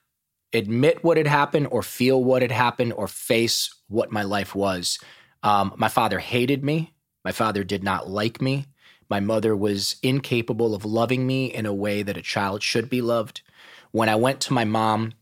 admit 0.54 1.04
what 1.04 1.17
had 1.17 1.28
happened 1.28 1.67
or 1.69 1.84
feel 1.84 2.23
what 2.23 2.41
had 2.41 2.51
happened 2.51 2.93
or 2.93 3.08
face 3.08 3.73
what 3.88 4.12
my 4.12 4.23
life 4.23 4.56
was. 4.56 4.99
Um, 5.43 5.73
my 5.75 5.89
father 5.89 6.19
hated 6.19 6.63
me. 6.63 6.93
My 7.23 7.32
father 7.32 7.63
did 7.63 7.84
not 7.84 8.10
like 8.10 8.41
me. 8.41 8.67
My 9.10 9.19
mother 9.19 9.56
was 9.56 9.97
incapable 10.01 10.73
of 10.73 10.86
loving 10.86 11.28
me 11.28 11.45
in 11.45 11.65
a 11.65 11.73
way 11.73 12.01
that 12.01 12.17
a 12.17 12.21
child 12.21 12.63
should 12.63 12.89
be 12.89 13.01
loved. 13.01 13.41
When 13.95 14.10
I 14.10 14.15
went 14.15 14.41
to 14.41 14.53
my 14.53 14.65
mom 14.65 15.13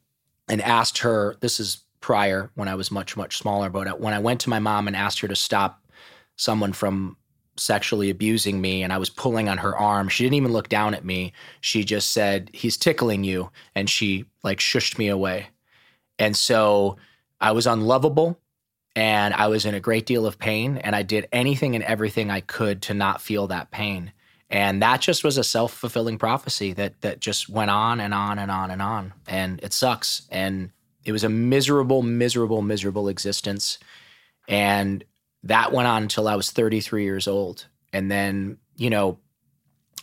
and 0.50 0.60
asked 0.60 0.98
her, 0.98 1.36
this 1.42 1.60
is 1.60 1.84
prior 2.00 2.50
when 2.56 2.68
I 2.68 2.74
was 2.74 2.90
much, 2.90 3.16
much 3.16 3.38
smaller, 3.38 3.70
but 3.70 3.88
uh, 3.88 3.94
when 3.94 4.16
I 4.16 4.20
went 4.20 4.42
to 4.42 4.50
my 4.50 4.58
mom 4.58 4.88
and 4.88 4.96
asked 4.96 5.20
her 5.20 5.28
to 5.28 5.36
stop 5.36 5.86
someone 6.38 6.74
from 6.74 7.16
sexually 7.56 8.10
abusing 8.10 8.60
me 8.60 8.82
and 8.82 8.92
I 8.92 8.98
was 8.98 9.12
pulling 9.12 9.48
on 9.48 9.60
her 9.60 9.78
arm. 9.78 10.10
She 10.10 10.24
didn't 10.24 10.38
even 10.38 10.54
look 10.54 10.70
down 10.70 10.96
at 10.96 11.06
me. 11.06 11.34
She 11.62 11.84
just 11.84 12.14
said, 12.14 12.50
He's 12.52 12.76
tickling 12.76 13.24
you. 13.24 13.52
And 13.76 13.88
she 13.88 14.26
like 14.42 14.58
shushed 14.58 14.98
me 14.98 15.08
away. 15.08 15.50
And 16.18 16.36
so 16.36 16.98
I 17.40 17.52
was 17.52 17.68
unlovable 17.68 18.40
and 18.96 19.36
I 19.36 19.50
was 19.50 19.68
in 19.68 19.76
a 19.76 19.80
great 19.80 20.08
deal 20.08 20.26
of 20.26 20.40
pain. 20.40 20.78
And 20.78 20.96
I 20.96 21.04
did 21.04 21.28
anything 21.32 21.76
and 21.76 21.84
everything 21.84 22.32
I 22.32 22.40
could 22.40 22.82
to 22.82 22.96
not 22.96 23.22
feel 23.22 23.46
that 23.48 23.70
pain. 23.70 24.14
And 24.54 24.84
that 24.84 25.02
just 25.02 25.24
was 25.24 25.40
a 25.40 25.44
self 25.44 25.74
fulfilling 25.74 26.20
prophecy 26.20 26.74
that 26.74 27.02
that 27.02 27.20
just 27.20 27.50
went 27.50 27.72
on 27.72 28.00
and 28.00 28.14
on 28.14 28.38
and 28.38 28.52
on 28.52 28.70
and 28.70 28.84
on. 28.84 29.12
And 29.28 29.60
it 29.64 29.74
sucks. 29.74 30.28
And 30.30 30.70
it 31.04 31.12
was 31.12 31.24
a 31.24 31.30
miserable, 31.30 32.04
miserable, 32.04 32.62
miserable 32.62 33.08
existence. 33.08 33.80
And 34.48 35.04
that 35.42 35.74
went 35.74 35.88
on 35.88 36.04
until 36.04 36.28
I 36.28 36.36
was 36.36 36.52
33 36.52 37.04
years 37.04 37.28
old. 37.28 37.66
And 37.92 38.12
then, 38.12 38.60
you 38.78 38.92
know, 38.92 39.18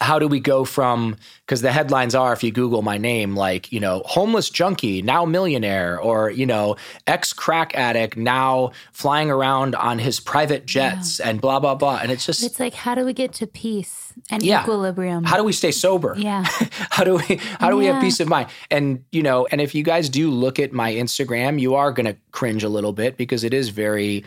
how 0.01 0.19
do 0.19 0.27
we 0.27 0.41
go 0.41 0.65
from 0.65 1.17
because 1.45 1.61
the 1.61 1.73
headlines 1.73 2.15
are 2.15 2.33
if 2.33 2.43
you 2.43 2.51
google 2.51 2.83
my 2.83 2.97
name 2.97 3.37
like 3.37 3.71
you 3.71 3.79
know 3.79 4.03
homeless 4.07 4.49
junkie 4.49 5.03
now 5.03 5.25
millionaire 5.25 6.01
or 6.01 6.31
you 6.31 6.47
know 6.47 6.77
ex 7.07 7.33
crack 7.33 7.75
addict 7.75 8.17
now 8.17 8.71
flying 8.93 9.31
around 9.31 9.75
on 9.75 9.99
his 9.99 10.19
private 10.19 10.67
jets 10.67 11.21
yeah. 11.21 11.29
and 11.29 11.41
blah 11.41 11.61
blah 11.61 11.75
blah 11.75 11.99
and 12.03 12.11
it's 12.11 12.25
just 12.25 12.43
it's 12.43 12.59
like 12.59 12.75
how 12.75 12.95
do 12.95 13.05
we 13.05 13.13
get 13.13 13.33
to 13.33 13.47
peace 13.47 14.13
and 14.31 14.43
yeah. 14.43 14.63
equilibrium 14.63 15.25
how 15.25 15.37
do 15.37 15.45
we 15.45 15.53
stay 15.53 15.71
sober 15.71 16.15
yeah 16.17 16.45
how 16.91 17.05
do 17.05 17.17
we 17.17 17.37
how 17.59 17.69
do 17.69 17.77
yeah. 17.77 17.81
we 17.81 17.87
have 17.87 18.01
peace 18.01 18.21
of 18.21 18.29
mind 18.29 18.49
and 18.71 19.05
you 19.13 19.23
know 19.23 19.47
and 19.51 19.61
if 19.61 19.75
you 19.75 19.83
guys 19.83 20.09
do 20.09 20.31
look 20.31 20.59
at 20.59 20.73
my 20.73 20.93
instagram 20.93 21.61
you 21.61 21.75
are 21.75 21.93
going 21.93 22.07
to 22.07 22.17
cringe 22.33 22.65
a 22.65 22.69
little 22.69 22.93
bit 22.93 23.17
because 23.17 23.45
it 23.45 23.53
is 23.53 23.69
very 23.69 24.25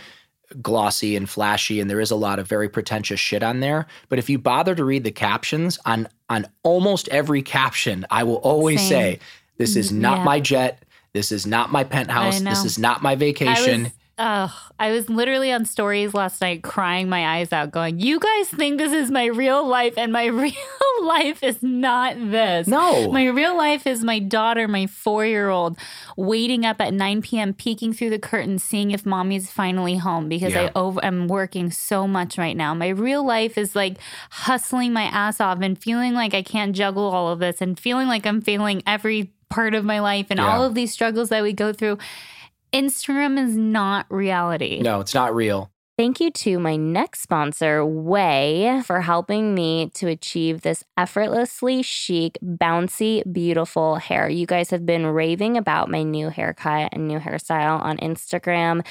glossy 0.61 1.15
and 1.15 1.29
flashy 1.29 1.79
and 1.79 1.89
there 1.89 1.99
is 1.99 2.11
a 2.11 2.15
lot 2.15 2.39
of 2.39 2.47
very 2.47 2.69
pretentious 2.69 3.19
shit 3.19 3.43
on 3.43 3.59
there. 3.59 3.85
But 4.09 4.19
if 4.19 4.29
you 4.29 4.37
bother 4.37 4.75
to 4.75 4.83
read 4.83 5.03
the 5.03 5.11
captions 5.11 5.79
on 5.85 6.07
on 6.29 6.47
almost 6.63 7.07
every 7.09 7.43
caption 7.43 8.05
i 8.09 8.23
will 8.23 8.37
always 8.37 8.79
Same. 8.79 8.89
say 8.89 9.19
this 9.57 9.75
is 9.75 9.91
not 9.91 10.19
yeah. 10.19 10.23
my 10.23 10.39
jet. 10.39 10.83
This 11.13 11.31
is 11.31 11.45
not 11.45 11.71
my 11.71 11.83
penthouse. 11.83 12.41
This 12.41 12.65
is 12.65 12.79
not 12.79 13.03
my 13.03 13.15
vacation 13.15 13.91
Oh, 14.19 14.55
I 14.79 14.91
was 14.91 15.09
literally 15.09 15.51
on 15.51 15.65
stories 15.65 16.13
last 16.13 16.39
night 16.39 16.61
crying 16.61 17.09
my 17.09 17.37
eyes 17.37 17.51
out, 17.51 17.71
going, 17.71 17.99
You 17.99 18.19
guys 18.19 18.47
think 18.47 18.77
this 18.77 18.91
is 18.93 19.09
my 19.09 19.25
real 19.25 19.67
life, 19.67 19.95
and 19.97 20.13
my 20.13 20.25
real 20.27 20.53
life 21.01 21.41
is 21.41 21.63
not 21.63 22.15
this. 22.17 22.67
No. 22.67 23.11
My 23.11 23.25
real 23.25 23.57
life 23.57 23.87
is 23.87 24.03
my 24.03 24.19
daughter, 24.19 24.67
my 24.67 24.85
four 24.85 25.25
year 25.25 25.49
old, 25.49 25.79
waiting 26.15 26.63
up 26.63 26.79
at 26.79 26.93
9 26.93 27.23
p.m., 27.23 27.55
peeking 27.55 27.91
through 27.91 28.11
the 28.11 28.19
curtain, 28.19 28.59
seeing 28.59 28.91
if 28.91 29.03
mommy's 29.03 29.49
finally 29.49 29.97
home 29.97 30.29
because 30.29 30.53
yeah. 30.53 30.65
I 30.65 30.71
over, 30.75 31.03
am 31.03 31.27
working 31.27 31.71
so 31.71 32.07
much 32.07 32.37
right 32.37 32.55
now. 32.55 32.75
My 32.75 32.89
real 32.89 33.25
life 33.25 33.57
is 33.57 33.75
like 33.75 33.97
hustling 34.29 34.93
my 34.93 35.03
ass 35.03 35.41
off 35.41 35.59
and 35.61 35.81
feeling 35.81 36.13
like 36.13 36.35
I 36.35 36.43
can't 36.43 36.75
juggle 36.75 37.09
all 37.09 37.29
of 37.29 37.39
this 37.39 37.61
and 37.61 37.79
feeling 37.79 38.07
like 38.07 38.27
I'm 38.27 38.41
failing 38.41 38.83
every 38.85 39.33
part 39.49 39.73
of 39.73 39.85
my 39.85 39.99
life 40.01 40.27
and 40.29 40.39
yeah. 40.39 40.47
all 40.47 40.63
of 40.63 40.75
these 40.75 40.91
struggles 40.91 41.29
that 41.29 41.41
we 41.41 41.53
go 41.53 41.73
through. 41.73 41.97
Instagram 42.73 43.37
is 43.37 43.55
not 43.55 44.05
reality. 44.09 44.81
No, 44.81 44.99
it's 44.99 45.13
not 45.13 45.35
real. 45.35 45.69
Thank 45.95 46.19
you 46.19 46.31
to 46.31 46.57
my 46.57 46.75
next 46.75 47.21
sponsor, 47.21 47.81
OUAI, 47.81 48.83
for 48.83 49.01
helping 49.01 49.53
me 49.53 49.91
to 49.93 50.07
achieve 50.07 50.61
this 50.61 50.83
effortlessly 50.97 51.83
chic, 51.83 52.39
bouncy, 52.43 53.21
beautiful 53.31 53.97
hair. 53.97 54.27
You 54.27 54.47
guys 54.47 54.71
have 54.71 54.87
been 54.87 55.05
raving 55.05 55.55
about 55.55 55.91
my 55.91 56.01
new 56.01 56.29
haircut 56.29 56.89
and 56.93 57.07
new 57.07 57.19
hairstyle 57.19 57.79
on 57.79 57.97
Instagram 57.97 58.83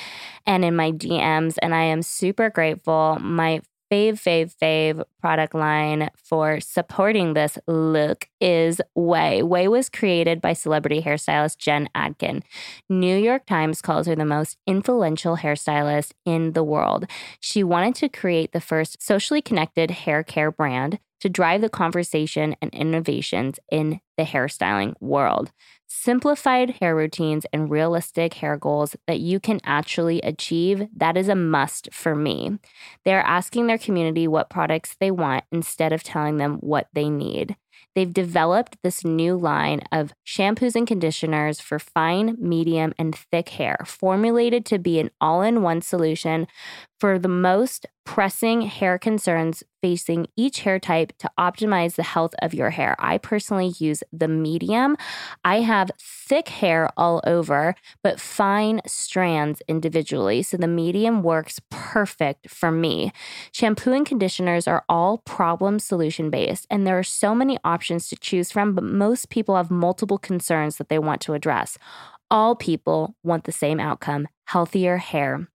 and 0.46 0.64
in 0.64 0.76
my 0.76 0.92
DMs, 0.92 1.56
and 1.60 1.74
I 1.74 1.82
am 1.82 2.02
super 2.02 2.50
grateful. 2.50 3.18
My 3.20 3.62
fave, 3.92 4.14
fave, 4.14 4.54
fave 4.56 5.04
product 5.20 5.54
line 5.54 6.08
for 6.16 6.60
supporting 6.60 7.34
this 7.34 7.58
look 7.66 8.26
is 8.40 8.80
OUAI. 8.96 9.42
OUAI 9.42 9.70
was 9.70 9.90
created 9.90 10.40
by 10.40 10.54
celebrity 10.54 11.02
hairstylist 11.02 11.58
Jen 11.58 11.90
Atkin. 11.94 12.42
New 12.88 13.16
York 13.16 13.44
Times 13.44 13.82
calls 13.82 14.06
her 14.06 14.16
the 14.16 14.24
most 14.24 14.56
influential 14.66 15.36
hairstylist 15.36 16.12
in 16.24 16.52
the 16.52 16.64
world. 16.64 17.04
She 17.38 17.62
wanted 17.62 17.94
to 17.96 18.08
create 18.08 18.52
the 18.52 18.62
first 18.62 19.02
socially 19.02 19.42
connected 19.42 19.90
hair 19.90 20.22
care 20.22 20.50
brand 20.50 20.98
to 21.22 21.30
drive 21.30 21.62
the 21.62 21.70
conversation 21.70 22.54
and 22.60 22.72
innovations 22.74 23.58
in 23.70 24.00
the 24.18 24.24
hairstyling 24.24 24.94
world 25.00 25.50
simplified 25.92 26.70
hair 26.80 26.96
routines 26.96 27.44
and 27.52 27.70
realistic 27.70 28.34
hair 28.34 28.56
goals 28.56 28.96
that 29.06 29.20
you 29.20 29.38
can 29.38 29.60
actually 29.64 30.20
achieve, 30.22 30.86
that 30.96 31.16
is 31.16 31.28
a 31.28 31.34
must 31.34 31.92
for 31.92 32.14
me. 32.14 32.58
They're 33.04 33.20
asking 33.20 33.66
their 33.66 33.78
community 33.78 34.26
what 34.26 34.50
products 34.50 34.96
they 34.98 35.10
want 35.10 35.44
instead 35.52 35.92
of 35.92 36.02
telling 36.02 36.38
them 36.38 36.56
what 36.56 36.88
they 36.94 37.10
need. 37.10 37.56
They've 37.94 38.12
developed 38.12 38.78
this 38.82 39.04
new 39.04 39.36
line 39.36 39.82
of 39.92 40.14
shampoos 40.26 40.74
and 40.74 40.86
conditioners 40.86 41.60
for 41.60 41.78
fine, 41.78 42.36
medium, 42.38 42.94
and 42.98 43.14
thick 43.14 43.50
hair, 43.50 43.76
formulated 43.84 44.64
to 44.66 44.78
be 44.78 44.98
an 44.98 45.10
all 45.20 45.42
in 45.42 45.60
one 45.62 45.82
solution 45.82 46.46
for 47.02 47.18
the 47.18 47.26
most 47.26 47.84
pressing 48.04 48.60
hair 48.60 48.96
concerns 48.96 49.64
facing 49.82 50.28
each 50.36 50.60
hair 50.60 50.78
type 50.78 51.12
to 51.18 51.28
optimize 51.36 51.96
the 51.96 52.04
health 52.04 52.32
of 52.40 52.54
your 52.54 52.70
hair. 52.70 52.94
I 53.00 53.18
personally 53.18 53.74
use 53.80 54.04
the 54.12 54.28
medium. 54.28 54.96
I 55.44 55.62
have 55.62 55.90
thick 56.00 56.46
hair 56.46 56.90
all 56.96 57.20
over, 57.26 57.74
but 58.04 58.20
fine 58.20 58.82
strands 58.86 59.60
individually. 59.66 60.44
So 60.44 60.56
the 60.56 60.68
medium 60.68 61.24
works 61.24 61.60
perfect 61.70 62.48
for 62.48 62.70
me. 62.70 63.10
Shampoo 63.50 63.92
and 63.92 64.06
conditioners 64.06 64.68
are 64.68 64.84
all 64.88 65.18
problem 65.18 65.80
solution 65.80 66.30
based, 66.30 66.68
and 66.70 66.86
there 66.86 67.00
are 67.00 67.02
so 67.02 67.34
many 67.34 67.58
options 67.64 68.06
to 68.10 68.16
choose 68.16 68.52
from, 68.52 68.76
but 68.76 68.84
most 68.84 69.28
people 69.28 69.56
have 69.56 69.72
multiple 69.72 70.18
concerns 70.18 70.76
that 70.76 70.88
they 70.88 71.00
want 71.00 71.20
to 71.22 71.34
address. 71.34 71.78
All 72.30 72.54
people 72.54 73.16
want 73.24 73.42
the 73.42 73.50
same 73.50 73.80
outcome 73.80 74.28
healthier 74.44 74.98
hair. 74.98 75.48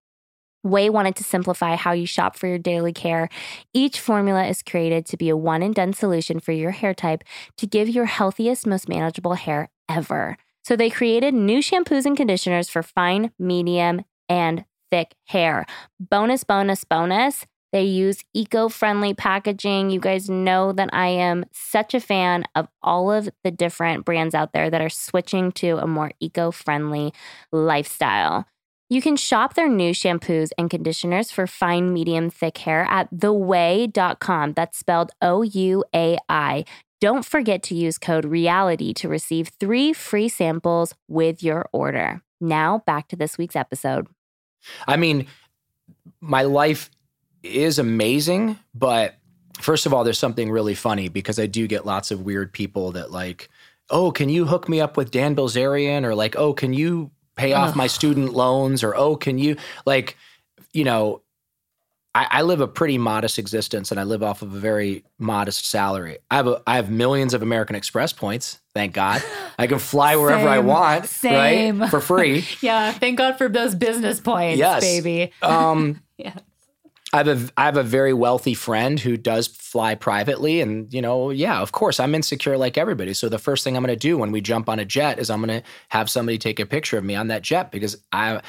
OUAI 0.66 0.90
wanted 0.90 1.16
to 1.16 1.24
simplify 1.24 1.76
how 1.76 1.92
you 1.92 2.06
shop 2.06 2.36
for 2.36 2.48
your 2.48 2.58
daily 2.58 2.94
care. 2.94 3.30
Each 3.74 4.00
formula 4.00 4.46
is 4.46 4.64
created 4.64 5.06
to 5.08 5.18
be 5.18 5.30
a 5.30 5.38
one 5.38 5.62
and 5.62 5.74
done 5.74 5.94
solution 5.94 6.40
for 6.40 6.52
your 6.52 6.72
hair 6.72 6.94
type 6.94 7.24
to 7.58 7.68
give 7.68 7.90
your 7.90 8.06
healthiest, 8.06 8.68
most 8.68 8.90
manageable 8.90 9.36
hair 9.36 9.70
ever. 9.90 10.38
So 10.64 10.76
they 10.76 10.90
created 10.90 11.34
new 11.34 11.60
shampoos 11.60 12.06
and 12.06 12.18
conditioners 12.18 12.70
for 12.70 12.84
fine, 12.84 13.32
medium, 13.40 14.04
and 14.28 14.66
thick 14.92 15.16
hair. 15.26 15.66
Bonus, 16.00 16.44
bonus, 16.44 16.84
bonus. 16.84 17.46
They 17.72 17.84
use 17.84 18.24
eco 18.34 18.70
friendly 18.70 19.14
packaging. 19.14 19.90
You 19.90 20.00
guys 20.00 20.30
know 20.30 20.72
that 20.72 20.90
I 20.94 21.08
am 21.08 21.46
such 21.52 21.94
a 21.94 22.00
fan 22.00 22.46
of 22.56 22.68
all 22.82 23.12
of 23.12 23.30
the 23.44 23.52
different 23.52 24.06
brands 24.06 24.34
out 24.34 24.54
there 24.54 24.70
that 24.70 24.82
are 24.82 24.90
switching 24.90 25.52
to 25.54 25.78
a 25.78 25.88
more 25.88 26.12
eco 26.20 26.52
friendly 26.52 27.14
lifestyle. 27.52 28.46
You 28.90 29.02
can 29.02 29.18
shop 29.18 29.56
their 29.56 29.68
new 29.68 29.92
shampoos 29.92 30.52
and 30.58 30.70
conditioners 30.70 31.30
for 31.30 31.46
fine, 31.46 31.92
medium, 31.92 32.30
thick 32.30 32.58
hair 32.60 32.88
at 32.90 33.14
theouai.com. 33.14 34.54
That's 34.54 34.78
spelled 34.78 35.12
O 35.22 35.42
U 35.42 35.84
A 35.94 36.18
I. 36.30 36.64
Don't 37.02 37.26
forget 37.26 37.62
to 37.64 37.76
use 37.76 37.98
code 37.98 38.26
REALITY 38.26 38.94
to 38.96 39.10
receive 39.10 39.52
three 39.60 39.92
free 39.94 40.30
samples 40.30 40.96
with 41.08 41.44
your 41.44 41.68
order. 41.74 42.22
Now, 42.40 42.82
back 42.88 43.08
to 43.10 43.16
this 43.16 43.38
week's 43.38 43.56
episode. 43.56 44.08
I 44.88 44.98
mean, 44.98 45.28
my 46.22 46.44
life 46.44 46.90
is 47.44 47.78
amazing, 47.80 48.58
but 48.74 49.16
first 49.60 49.86
of 49.86 49.94
all, 49.94 50.04
there's 50.04 50.18
something 50.18 50.50
really 50.50 50.76
funny 50.76 51.10
because 51.10 51.40
I 51.40 51.46
do 51.46 51.68
get 51.68 51.86
lots 51.86 52.10
of 52.10 52.22
weird 52.22 52.54
people 52.54 52.94
that, 52.94 53.12
like, 53.12 53.50
oh, 53.90 54.12
can 54.12 54.30
you 54.30 54.46
hook 54.46 54.68
me 54.68 54.82
up 54.82 54.98
with 54.98 55.12
Dan 55.12 55.36
Bilzerian? 55.36 56.04
Or 56.04 56.16
like, 56.16 56.36
oh, 56.36 56.54
can 56.54 56.74
you 56.74 57.12
pay 57.38 57.54
off 57.54 57.76
my 57.76 57.88
student 57.88 58.34
loans 58.34 58.84
or 58.84 58.96
oh 58.96 59.16
can 59.16 59.38
you 59.38 59.56
like 59.86 60.18
you 60.74 60.84
know 60.84 61.22
I, 62.16 62.28
I, 62.32 62.42
live 62.42 62.62
a 62.62 62.68
pretty 62.68 62.98
modest 62.98 63.38
existence 63.38 63.92
and 63.92 64.00
I 64.00 64.04
live 64.04 64.24
off 64.24 64.42
of 64.42 64.52
a 64.52 64.58
very 64.58 65.04
modest 65.20 65.68
salary. 65.68 66.18
I 66.32 66.38
have 66.38 66.48
a, 66.48 66.64
I 66.66 66.78
have 66.78 66.90
millions 66.90 67.36
of 67.36 67.44
American 67.44 67.76
Express 67.76 68.12
points, 68.12 68.60
thank 68.74 68.94
God. 68.94 69.22
I 69.60 69.68
can 69.68 69.78
fly 69.78 70.16
wherever 70.16 70.42
Same. 70.42 70.48
I 70.48 70.60
want, 70.60 71.06
Same. 71.06 71.80
right? 71.80 71.92
For 71.92 72.02
free. 72.02 72.44
yeah, 72.62 72.92
thank 72.92 73.20
God 73.20 73.38
for 73.38 73.48
those 73.48 73.76
business 73.76 74.20
points, 74.20 74.58
yes. 74.58 74.82
baby. 74.82 75.32
Um, 75.44 76.02
yeah. 76.18 76.34
I 77.14 77.18
have 77.18 77.28
a 77.28 77.52
I 77.56 77.66
have 77.66 77.78
a 77.78 77.84
very 77.84 78.14
wealthy 78.14 78.54
friend 78.54 79.00
who 79.00 79.16
does 79.16 79.48
fly 79.48 79.96
privately, 79.96 80.60
and 80.60 80.94
you 80.94 81.02
know, 81.02 81.30
yeah, 81.30 81.62
of 81.62 81.72
course, 81.72 82.00
I'm 82.00 82.14
insecure 82.14 82.58
like 82.58 82.78
everybody. 82.78 83.14
So 83.14 83.30
the 83.30 83.40
first 83.40 83.64
thing 83.64 83.78
I'm 83.78 83.84
going 83.84 83.96
to 83.96 84.00
do 84.00 84.18
when 84.18 84.32
we 84.32 84.42
jump 84.42 84.68
on 84.68 84.80
a 84.80 84.86
jet 84.86 85.18
is 85.18 85.30
I'm 85.30 85.42
going 85.42 85.62
to 85.62 85.68
have 85.90 86.10
somebody 86.10 86.38
take 86.38 86.60
a 86.60 86.66
picture 86.66 86.98
of 86.98 87.06
me 87.06 87.16
on 87.16 87.28
that 87.28 87.44
jet 87.44 87.72
because 87.72 87.98
I 88.12 88.42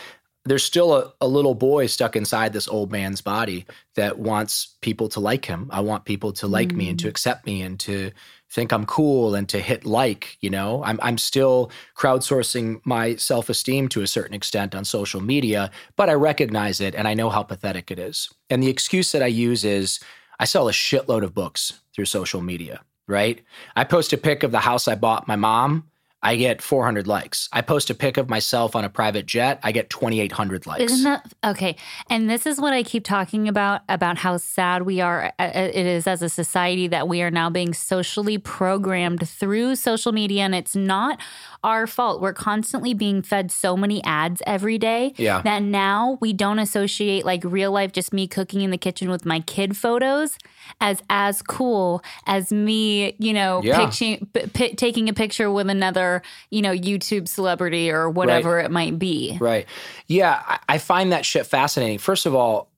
there's 0.48 0.64
still 0.64 0.94
a, 0.94 1.12
a 1.20 1.28
little 1.28 1.54
boy 1.54 1.86
stuck 1.86 2.16
inside 2.16 2.52
this 2.52 2.68
old 2.68 2.90
man's 2.92 3.20
body 3.20 3.66
that 3.94 4.18
wants 4.18 4.76
people 4.80 5.08
to 5.10 5.20
like 5.20 5.44
him. 5.44 5.68
I 5.72 5.80
want 5.80 6.04
people 6.04 6.32
to 6.34 6.46
like 6.46 6.72
me 6.72 6.88
and 6.88 6.98
to 7.00 7.06
mm. 7.06 7.10
accept 7.10 7.46
me 7.46 7.62
and 7.62 7.78
to 7.80 8.10
think 8.50 8.72
I'm 8.72 8.86
cool 8.86 9.34
and 9.34 9.48
to 9.50 9.60
hit 9.60 9.84
like, 9.84 10.38
you 10.40 10.50
know. 10.50 10.82
I'm 10.84 10.98
I'm 11.02 11.18
still 11.18 11.70
crowdsourcing 11.96 12.80
my 12.84 13.16
self-esteem 13.16 13.88
to 13.90 14.02
a 14.02 14.06
certain 14.06 14.34
extent 14.34 14.74
on 14.74 14.84
social 14.84 15.20
media, 15.20 15.70
but 15.96 16.08
I 16.08 16.14
recognize 16.14 16.80
it 16.80 16.94
and 16.94 17.06
I 17.06 17.14
know 17.14 17.30
how 17.30 17.42
pathetic 17.42 17.90
it 17.90 17.98
is. 17.98 18.28
And 18.48 18.62
the 18.62 18.70
excuse 18.70 19.12
that 19.12 19.22
I 19.22 19.26
use 19.26 19.64
is 19.64 20.00
I 20.40 20.44
sell 20.44 20.68
a 20.68 20.72
shitload 20.72 21.24
of 21.24 21.34
books 21.34 21.80
through 21.94 22.06
social 22.06 22.40
media, 22.40 22.82
right? 23.06 23.42
I 23.76 23.84
post 23.84 24.12
a 24.12 24.18
pic 24.18 24.42
of 24.42 24.52
the 24.52 24.60
house 24.60 24.88
I 24.88 24.94
bought 24.94 25.28
my 25.28 25.36
mom 25.36 25.90
I 26.22 26.34
get 26.36 26.60
400 26.60 27.06
likes. 27.06 27.48
I 27.52 27.60
post 27.60 27.90
a 27.90 27.94
pic 27.94 28.16
of 28.16 28.28
myself 28.28 28.74
on 28.74 28.84
a 28.84 28.88
private 28.88 29.24
jet, 29.26 29.60
I 29.62 29.70
get 29.70 29.88
2,800 29.88 30.66
likes. 30.66 30.92
Isn't 30.92 31.04
that 31.04 31.32
okay? 31.44 31.76
And 32.10 32.28
this 32.28 32.44
is 32.44 32.60
what 32.60 32.72
I 32.72 32.82
keep 32.82 33.04
talking 33.04 33.46
about 33.46 33.82
about 33.88 34.18
how 34.18 34.36
sad 34.36 34.82
we 34.82 35.00
are. 35.00 35.32
uh, 35.38 35.50
It 35.54 35.86
is 35.86 36.06
as 36.08 36.20
a 36.22 36.28
society 36.28 36.88
that 36.88 37.06
we 37.06 37.22
are 37.22 37.30
now 37.30 37.50
being 37.50 37.72
socially 37.72 38.36
programmed 38.36 39.28
through 39.28 39.76
social 39.76 40.10
media, 40.12 40.42
and 40.42 40.54
it's 40.56 40.74
not 40.74 41.20
our 41.62 41.86
fault. 41.86 42.20
We're 42.20 42.32
constantly 42.32 42.94
being 42.94 43.22
fed 43.22 43.50
so 43.52 43.76
many 43.76 44.02
ads 44.04 44.42
every 44.46 44.78
day 44.78 45.12
Yeah. 45.16 45.42
that 45.42 45.62
now 45.62 46.18
we 46.20 46.32
don't 46.32 46.58
associate 46.58 47.24
like 47.24 47.42
real 47.44 47.70
life, 47.72 47.92
just 47.92 48.12
me 48.12 48.26
cooking 48.26 48.60
in 48.62 48.70
the 48.70 48.78
kitchen 48.78 49.08
with 49.10 49.24
my 49.24 49.40
kid 49.40 49.76
photos 49.76 50.36
as 50.80 51.00
as 51.10 51.42
cool 51.42 52.02
as 52.26 52.52
me, 52.52 53.14
you 53.18 53.32
know, 53.32 53.60
Yeah. 53.62 53.88
p- 53.90 54.18
p- 54.52 54.74
taking 54.74 55.08
a 55.08 55.12
picture 55.12 55.50
with 55.50 55.68
another, 55.70 56.07
you 56.50 56.62
know, 56.62 56.72
YouTube 56.72 57.28
celebrity 57.28 57.90
or 57.90 58.08
whatever 58.10 58.58
it 58.60 58.70
might 58.70 58.98
be. 58.98 59.36
Right. 59.40 59.66
Yeah, 60.06 60.42
I, 60.46 60.58
I 60.68 60.78
find 60.78 61.12
that 61.12 61.24
shit 61.24 61.46
fascinating. 61.46 61.98
First 61.98 62.26
of 62.26 62.34
all, 62.34 62.70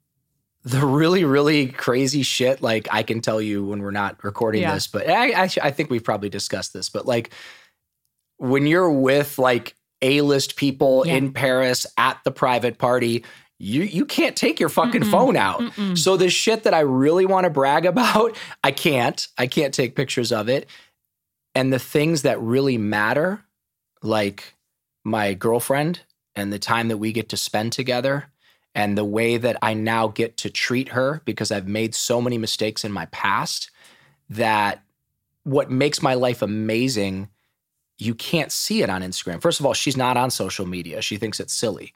the 0.63 0.85
really, 0.85 1.25
really 1.25 1.69
crazy 1.69 2.23
shit, 2.23 2.61
like 2.63 2.87
I 2.93 3.03
can 3.03 3.21
tell 3.21 3.41
you 3.41 3.65
when 3.65 3.81
we're 3.83 3.91
not 3.93 4.23
recording 4.23 4.63
Yeah. 4.63 4.75
this, 4.75 4.87
but 4.87 5.09
I, 5.09 5.45
I, 5.45 5.49
I 5.63 5.71
think 5.71 5.89
we've 5.91 6.05
probably 6.05 6.29
discussed 6.29 6.73
this, 6.75 6.91
but 6.91 7.07
like 7.07 7.31
when 8.37 8.67
you're 8.67 8.91
with 8.91 9.39
like 9.39 9.75
A-list 10.03 10.57
people 10.57 11.05
Yeah. 11.07 11.15
in 11.15 11.33
Paris 11.33 11.87
at 11.97 12.19
the 12.25 12.31
private 12.31 12.79
party, 12.79 13.25
you 13.63 13.83
you 13.83 14.07
can't 14.07 14.37
take 14.37 14.59
your 14.59 14.71
fucking 14.71 15.05
phone 15.05 15.37
out. 15.37 15.63
So 15.95 16.17
the 16.17 16.31
shit 16.31 16.63
that 16.63 16.73
I 16.73 16.81
really 16.81 17.27
want 17.27 17.45
to 17.45 17.51
brag 17.51 17.85
about, 17.95 18.37
I 18.65 18.71
can't. 18.71 19.27
I 19.37 19.47
can't 19.47 19.75
take 19.75 19.95
pictures 19.95 20.33
of 20.33 20.49
it. 20.49 20.67
And 21.55 21.73
the 21.73 21.79
things 21.79 22.23
that 22.23 22.41
really 22.41 22.79
matter, 22.79 23.45
like 24.03 24.55
my 25.05 25.35
girlfriend 25.35 26.01
and 26.35 26.53
the 26.53 26.59
time 26.59 26.89
that 26.89 26.99
we 26.99 27.13
get 27.13 27.29
to 27.31 27.37
spend 27.37 27.73
together 27.73 28.27
and 28.75 28.97
the 28.97 29.05
way 29.05 29.37
that 29.37 29.57
I 29.63 29.75
now 29.75 30.09
get 30.09 30.37
to 30.39 30.51
treat 30.51 30.91
her 30.91 31.23
because 31.25 31.51
I've 31.51 31.67
made 31.67 31.95
so 31.95 32.21
many 32.21 32.39
mistakes 32.39 32.85
in 32.85 32.93
my 32.93 33.07
past 33.07 33.71
that 34.29 34.83
what 35.43 35.71
makes 35.71 36.03
my 36.03 36.15
life 36.15 36.43
amazing 36.43 37.29
you 37.99 38.15
can't 38.15 38.51
see 38.51 38.83
it 38.83 38.89
on 38.89 39.03
Instagram. 39.03 39.43
First 39.43 39.61
of 39.61 39.67
all, 39.67 39.75
she's 39.75 39.97
not 39.97 40.17
on 40.17 40.31
social 40.31 40.65
media. 40.67 41.03
She 41.03 41.19
thinks 41.19 41.39
it's 41.39 41.53
silly. 41.53 41.93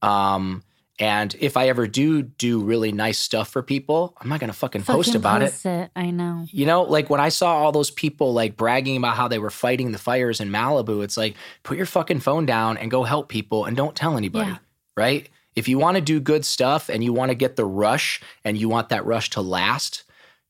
Um 0.00 0.62
and 1.00 1.34
if 1.40 1.56
I 1.56 1.68
ever 1.68 1.86
do 1.88 2.22
do 2.22 2.60
really 2.60 2.92
nice 2.92 3.18
stuff 3.18 3.48
for 3.48 3.62
people, 3.62 4.14
I'm 4.20 4.28
not 4.28 4.38
going 4.38 4.50
to 4.52 4.56
fucking, 4.56 4.82
post 4.84 5.08
Fucking 5.08 5.20
about 5.20 5.42
it. 5.42 5.54
it. 5.64 5.90
I 5.96 6.10
know. 6.10 6.44
You 6.50 6.66
know, 6.66 6.82
like 6.82 7.08
when 7.08 7.20
I 7.20 7.30
saw 7.30 7.54
all 7.56 7.72
those 7.72 7.90
people 7.90 8.34
like 8.34 8.56
bragging 8.56 8.98
about 8.98 9.16
how 9.16 9.26
they 9.26 9.38
were 9.38 9.50
fighting 9.50 9.92
the 9.92 9.98
fires 9.98 10.40
in 10.40 10.50
Malibu, 10.50 11.02
it's 11.02 11.16
like 11.16 11.34
put 11.62 11.76
your 11.78 11.86
fucking 11.86 12.20
phone 12.20 12.44
down 12.46 12.76
and 12.76 12.90
go 12.90 13.02
help 13.02 13.28
people 13.30 13.64
and 13.64 13.76
don't 13.76 13.96
tell 13.96 14.16
anybody, 14.16 14.50
Yeah. 14.50 14.58
right? 14.96 15.28
If 15.56 15.68
you 15.68 15.78
want 15.78 15.96
to 15.96 16.00
do 16.02 16.20
good 16.20 16.44
stuff 16.44 16.88
and 16.90 17.02
you 17.02 17.12
want 17.12 17.30
to 17.30 17.34
get 17.34 17.56
the 17.56 17.64
rush 17.64 18.20
and 18.44 18.56
you 18.56 18.68
want 18.68 18.90
that 18.90 19.04
rush 19.06 19.30
to 19.30 19.40
last, 19.40 20.04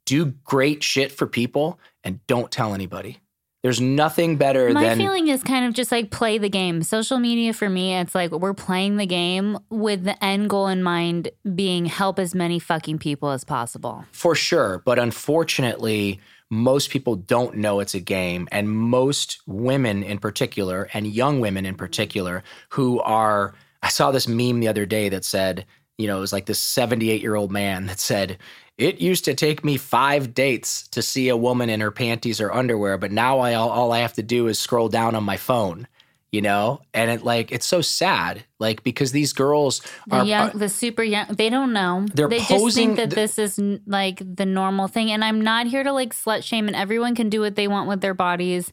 do 0.05 0.27
great 0.45 0.83
shit 0.83 1.13
for 1.13 1.27
people 1.27 1.79
and 2.05 2.19
don't 2.27 2.51
tell 2.51 2.75
anybody. 2.75 3.19
There's 3.63 3.81
nothing 3.81 4.37
better 4.37 4.71
My 4.73 4.83
than 4.83 4.99
My 4.99 5.05
feeling 5.05 5.29
is 5.29 5.43
kind 5.43 5.67
of 5.67 5.75
just 5.75 5.93
like 5.93 6.11
play 6.11 6.39
the 6.39 6.49
game. 6.49 6.83
Social 6.83 7.19
media 7.19 7.53
for 7.53 7.69
me, 7.69 7.95
it's 7.95 8.15
like 8.15 8.31
we're 8.31 8.55
playing 8.55 8.97
the 8.97 9.05
game 9.07 9.59
with 9.69 10.05
the 10.05 10.23
end 10.25 10.49
goal 10.49 10.67
in 10.69 10.83
mind 10.83 11.31
being 11.55 11.85
help 11.85 12.19
as 12.19 12.35
many 12.35 12.59
fucking 12.59 12.99
people 12.99 13.31
as 13.31 13.45
possible. 13.45 14.05
For 14.13 14.35
sure. 14.35 14.83
But 14.87 14.99
unfortunately, 14.99 16.21
most 16.49 16.89
people 16.89 17.17
don't 17.17 17.57
know 17.57 17.81
it's 17.81 17.95
a 17.95 18.01
game. 18.01 18.49
And 18.51 18.71
most 18.71 19.41
women 19.47 20.03
in 20.03 20.19
particular, 20.19 20.89
and 20.95 21.07
young 21.07 21.41
women 21.41 21.67
in 21.67 21.75
particular, 21.75 22.43
who 22.71 23.01
are, 23.01 23.55
I 23.83 23.89
saw 23.91 24.11
this 24.11 24.27
meme 24.27 24.61
the 24.61 24.69
other 24.69 24.87
day 24.87 25.11
that 25.11 25.25
said, 25.25 25.67
you 26.01 26.07
know, 26.09 26.17
it 26.19 26.21
was 26.21 26.33
like 26.33 26.47
this 26.47 26.59
78 26.59 27.21
year 27.21 27.35
old 27.35 27.53
man 27.53 27.87
that 27.87 28.01
said, 28.01 28.39
it 28.79 29.01
used 29.01 29.27
to 29.27 29.35
take 29.35 29.63
me 29.63 29.77
five 29.77 30.33
dates 30.33 30.89
to 30.89 31.03
see 31.03 31.29
a 31.29 31.37
woman 31.37 31.69
in 31.69 31.81
her 31.81 31.91
panties 31.91 32.41
or 32.41 32.51
underwear, 32.51 32.97
but 32.97 33.13
now 33.13 33.41
I 33.41 33.55
all, 33.55 33.69
all 33.69 33.93
I 33.93 33.99
have 33.99 34.15
to 34.15 34.23
do 34.23 34.47
is 34.47 34.59
scroll 34.59 34.89
down 34.89 35.15
on 35.15 35.23
my 35.23 35.37
phone, 35.37 35.87
you 36.33 36.41
know? 36.41 36.81
And 36.95 37.11
it 37.11 37.23
like 37.23 37.53
it's 37.53 37.67
so 37.67 37.83
sad, 37.83 38.45
like 38.59 38.83
because 38.83 39.13
these 39.13 39.35
girls 39.35 39.83
The 40.07 40.17
are, 40.17 40.25
young, 40.25 40.49
are- 40.51 40.59
the 40.59 40.71
super 40.71 41.03
young, 41.03 41.27
they 41.29 41.51
don't 41.51 41.75
know. 41.75 42.07
They're 42.15 42.29
they 42.29 42.39
just 42.39 42.51
posing 42.51 42.97
think 42.97 42.97
that 42.97 43.11
the- 43.11 43.17
this 43.17 43.39
is 43.39 43.61
like 43.87 44.23
the 44.25 44.47
normal 44.47 44.89
thing. 44.89 45.11
And 45.11 45.23
I'm 45.23 45.43
not 45.43 45.67
here 45.67 45.85
to 45.85 45.93
like 45.93 46.15
slut 46.15 46.43
shame, 46.43 46.67
and 46.67 46.75
everyone 46.75 47.15
can 47.15 47.29
do 47.29 47.43
what 47.43 47.57
they 47.57 47.69
want 47.69 47.89
with 47.89 48.01
their 48.01 48.15
bodies. 48.15 48.73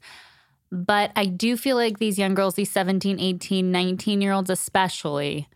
But 0.72 1.12
I 1.18 1.26
do 1.26 1.58
feel 1.58 1.76
like 1.76 2.00
these 2.00 2.18
young 2.18 2.34
girls, 2.34 2.56
these 2.56 2.72
17, 2.72 3.20
18, 3.20 3.72
19 3.72 4.22
year 4.22 4.32
olds 4.32 4.50
especially, 4.50 5.48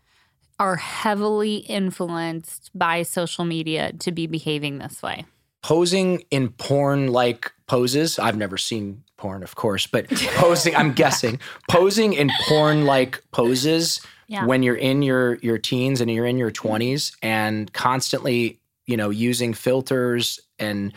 are 0.62 0.76
heavily 0.76 1.56
influenced 1.56 2.70
by 2.74 3.02
social 3.02 3.44
media 3.44 3.92
to 3.98 4.12
be 4.12 4.26
behaving 4.26 4.78
this 4.78 5.02
way. 5.02 5.24
posing 5.62 6.22
in 6.30 6.48
porn 6.50 7.08
like 7.12 7.52
poses. 7.66 8.18
I've 8.18 8.36
never 8.36 8.58
seen 8.58 9.02
porn, 9.16 9.42
of 9.42 9.54
course, 9.54 9.86
but 9.86 10.08
posing, 10.44 10.74
I'm 10.74 10.92
guessing, 10.92 11.38
posing 11.70 12.12
in 12.14 12.30
porn 12.48 12.84
like 12.84 13.22
poses 13.32 14.00
Yeah. 14.28 14.44
when 14.46 14.62
you're 14.62 14.82
in 14.90 15.02
your 15.02 15.36
your 15.42 15.58
teens 15.58 16.00
and 16.00 16.10
you're 16.10 16.26
in 16.26 16.38
your 16.38 16.50
20s 16.50 17.12
and 17.22 17.72
constantly, 17.72 18.58
you 18.86 18.96
know, 18.96 19.10
using 19.10 19.54
filters 19.54 20.40
and 20.58 20.92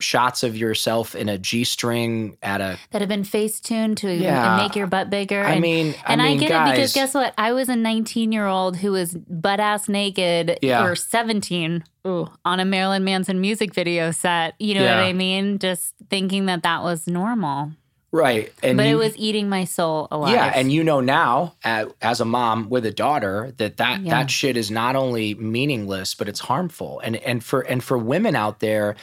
shots 0.00 0.42
of 0.42 0.56
yourself 0.56 1.14
in 1.14 1.28
a 1.28 1.38
G-string 1.38 2.36
at 2.42 2.60
a 2.60 2.78
that 2.90 3.00
have 3.00 3.08
been 3.08 3.24
face 3.24 3.60
tuned 3.60 3.96
to 3.98 4.14
Yeah. 4.14 4.56
make 4.58 4.76
your 4.76 4.86
butt 4.86 5.08
bigger. 5.10 5.42
I 5.42 5.52
and, 5.52 5.62
mean, 5.62 5.94
I 6.06 6.12
and 6.12 6.22
I, 6.22 6.24
mean, 6.28 6.38
get 6.40 6.50
it 6.50 6.70
because 6.72 6.92
guess 6.92 7.14
what? 7.14 7.32
I 7.38 7.52
was 7.52 7.68
a 7.68 7.76
19 7.76 8.30
year 8.32 8.46
old 8.46 8.76
who 8.76 8.92
was 8.92 9.14
butt 9.14 9.58
ass 9.60 9.88
naked 9.88 10.58
Yeah. 10.62 10.84
or 10.84 10.94
17 10.96 11.82
ooh, 12.06 12.28
on 12.44 12.60
a 12.60 12.64
Marilyn 12.64 13.04
Manson 13.04 13.40
music 13.40 13.72
video 13.74 14.10
set. 14.10 14.54
You 14.58 14.74
know 14.74 14.82
Yeah. 14.84 14.96
what 15.00 15.04
I 15.06 15.12
mean? 15.14 15.58
Just 15.58 15.94
thinking 16.10 16.46
that 16.46 16.62
that 16.62 16.82
was 16.82 17.06
normal. 17.06 17.72
right. 18.12 18.50
And 18.62 18.78
but 18.78 18.86
you- 18.86 18.94
it 18.94 18.98
was 19.04 19.14
eating 19.18 19.48
my 19.50 19.64
soul 19.64 20.08
alive. 20.10 20.32
Yeah, 20.32 20.50
and 20.54 20.72
you 20.72 20.82
know 20.84 21.00
now, 21.00 21.54
uh, 21.64 21.86
as 22.00 22.20
a 22.20 22.24
mom 22.24 22.70
with 22.70 22.86
a 22.86 22.90
daughter, 22.90 23.52
that 23.58 23.76
that 23.76 24.04
that 24.06 24.30
shit 24.30 24.56
is 24.56 24.70
not 24.70 24.96
only 24.96 25.34
meaningless, 25.34 26.14
but 26.14 26.26
it's 26.28 26.40
harmful. 26.40 27.00
And 27.04 27.16
and 27.16 27.44
for 27.44 27.60
and 27.60 27.84
for 27.84 27.98
women 27.98 28.34
out 28.34 28.60
there, 28.60 28.96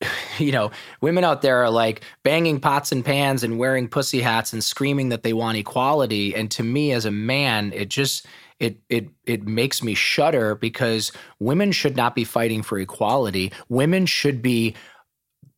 you 0.38 0.52
know, 0.52 0.70
women 1.00 1.24
out 1.24 1.42
there 1.42 1.62
are 1.62 1.70
like 1.70 2.02
banging 2.22 2.60
pots 2.60 2.92
and 2.92 3.04
pans 3.04 3.42
and 3.42 3.58
wearing 3.58 3.88
pussy 3.88 4.20
hats 4.20 4.52
and 4.52 4.62
screaming 4.62 5.08
that 5.08 5.22
they 5.22 5.32
want 5.32 5.58
equality. 5.58 6.34
And 6.34 6.50
to 6.52 6.62
me, 6.62 6.92
as 6.92 7.04
a 7.04 7.10
man, 7.10 7.72
it 7.74 7.88
just 7.88 8.26
it 8.60 8.78
it 8.88 9.08
it 9.24 9.46
makes 9.46 9.82
me 9.82 9.94
shudder 9.94 10.54
because 10.54 11.12
women 11.38 11.72
should 11.72 11.96
not 11.96 12.14
be 12.14 12.24
fighting 12.24 12.62
for 12.62 12.78
equality. 12.78 13.52
Women 13.68 14.06
should 14.06 14.42
be 14.42 14.74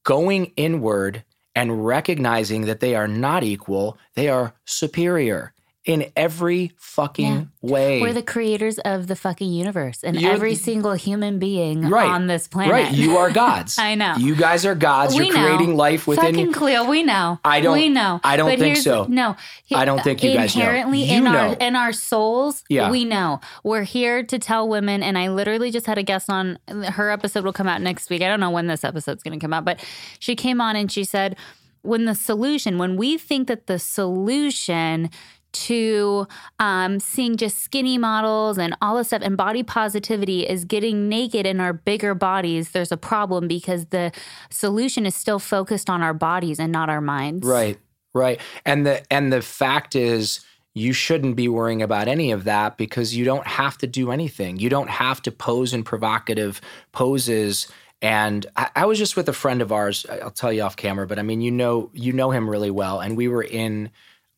going 0.04 0.52
inward 0.56 1.24
and 1.54 1.84
recognizing 1.84 2.62
that 2.62 2.80
they 2.80 2.94
are 2.94 3.08
not 3.08 3.42
equal, 3.42 3.98
they 4.14 4.28
are 4.28 4.54
superior 4.64 5.52
in 5.90 6.10
every 6.16 6.72
fucking 6.78 7.26
Yeah. 7.62 7.70
way. 7.70 8.00
We're 8.00 8.12
the 8.12 8.22
creators 8.22 8.78
of 8.78 9.06
the 9.06 9.16
fucking 9.16 9.52
universe, 9.52 10.02
and 10.02 10.18
You're- 10.20 10.32
every 10.34 10.54
single 10.54 10.94
human 10.94 11.38
being 11.38 11.88
Right. 11.90 12.08
on 12.08 12.26
this 12.26 12.48
planet. 12.48 12.72
Right, 12.72 12.92
you 12.92 13.16
are 13.18 13.30
gods. 13.44 13.78
I 13.78 13.94
know. 13.94 14.14
You 14.16 14.34
guys 14.34 14.64
are 14.64 14.74
gods. 14.74 15.14
We 15.14 15.26
You're 15.26 15.34
know. 15.36 15.44
creating 15.46 15.76
life 15.76 16.06
within 16.06 16.34
Fucking. 16.34 16.52
Cleo, 16.52 16.84
we 16.84 17.02
know. 17.02 17.38
I 17.44 17.60
don't- 17.60 17.74
We 17.74 17.88
know. 17.88 18.20
I 18.24 18.36
don't 18.36 18.48
But 18.50 18.58
think 18.58 18.76
so. 18.78 19.06
No, 19.08 19.36
I 19.74 19.84
don't 19.84 20.02
think 20.02 20.22
you 20.24 20.32
guys 20.32 20.56
know. 20.56 20.62
inherently 20.62 21.10
in 21.10 21.24
know. 21.24 21.36
our 21.36 21.54
in 21.54 21.76
our 21.76 21.92
souls. 21.92 22.64
Yeah. 22.68 22.90
we 22.90 23.04
know. 23.04 23.40
We're 23.64 23.82
here 23.82 24.22
to 24.22 24.38
tell 24.38 24.68
women. 24.68 25.02
And 25.02 25.18
I 25.18 25.28
literally 25.28 25.70
just 25.70 25.86
had 25.86 25.98
a 25.98 26.02
guest 26.02 26.30
on. 26.30 26.58
Her 26.68 27.10
episode 27.10 27.44
will 27.44 27.52
come 27.52 27.66
out 27.68 27.80
next 27.82 28.08
week. 28.10 28.22
I 28.22 28.28
don't 28.28 28.40
know 28.40 28.50
when 28.50 28.66
this 28.68 28.84
episode's 28.84 29.22
going 29.22 29.38
to 29.38 29.42
come 29.44 29.52
out, 29.52 29.64
but 29.64 29.80
she 30.18 30.34
came 30.36 30.60
on 30.60 30.76
and 30.76 30.90
she 30.90 31.04
said, 31.04 31.36
when 31.82 32.04
the 32.04 32.14
solution, 32.14 32.76
when 32.76 32.96
we 32.96 33.16
think 33.16 33.48
that 33.48 33.66
the 33.66 33.78
solution 33.78 35.10
to 35.52 36.26
um, 36.58 37.00
seeing 37.00 37.36
just 37.36 37.58
skinny 37.58 37.98
models 37.98 38.58
and 38.58 38.76
all 38.80 38.96
this 38.96 39.08
stuff 39.08 39.22
and 39.22 39.36
body 39.36 39.62
positivity 39.62 40.46
is 40.46 40.64
getting 40.64 41.08
naked 41.08 41.46
in 41.46 41.60
our 41.60 41.72
bigger 41.72 42.14
bodies 42.14 42.70
there's 42.70 42.92
a 42.92 42.96
problem 42.96 43.48
because 43.48 43.86
the 43.86 44.12
solution 44.50 45.04
is 45.06 45.14
still 45.14 45.38
focused 45.38 45.90
on 45.90 46.02
our 46.02 46.14
bodies 46.14 46.58
and 46.58 46.72
not 46.72 46.88
our 46.88 47.00
minds 47.00 47.46
Right. 47.50 47.78
Right. 48.12 48.40
And 48.64 48.86
the 48.86 49.12
and 49.12 49.32
the 49.32 49.42
fact 49.42 49.94
is 49.94 50.40
you 50.74 50.92
shouldn't 50.92 51.36
be 51.36 51.48
worrying 51.48 51.82
about 51.82 52.08
any 52.08 52.30
of 52.30 52.44
that 52.44 52.76
because 52.76 53.16
you 53.16 53.24
don't 53.24 53.46
have 53.46 53.76
to 53.78 53.86
do 53.86 54.10
anything. 54.10 54.58
You 54.58 54.68
don't 54.68 54.90
have 54.90 55.20
to 55.22 55.32
pose 55.32 55.72
in 55.72 55.82
provocative 55.82 56.60
poses. 56.92 57.68
And 58.02 58.46
I, 58.56 58.70
I 58.76 58.86
was 58.86 58.98
just 58.98 59.16
with 59.16 59.28
a 59.28 59.32
friend 59.32 59.60
of 59.62 59.72
ours. 59.72 60.06
I'll 60.22 60.30
tell 60.30 60.52
you 60.52 60.62
off 60.62 60.76
camera, 60.76 61.06
but 61.06 61.18
I 61.18 61.22
mean, 61.22 61.40
you 61.40 61.50
know, 61.50 61.90
you 61.92 62.12
know 62.12 62.30
him 62.30 62.48
really 62.48 62.70
well. 62.70 63.00
And 63.00 63.16
we 63.16 63.28
were 63.28 63.42
in, 63.42 63.90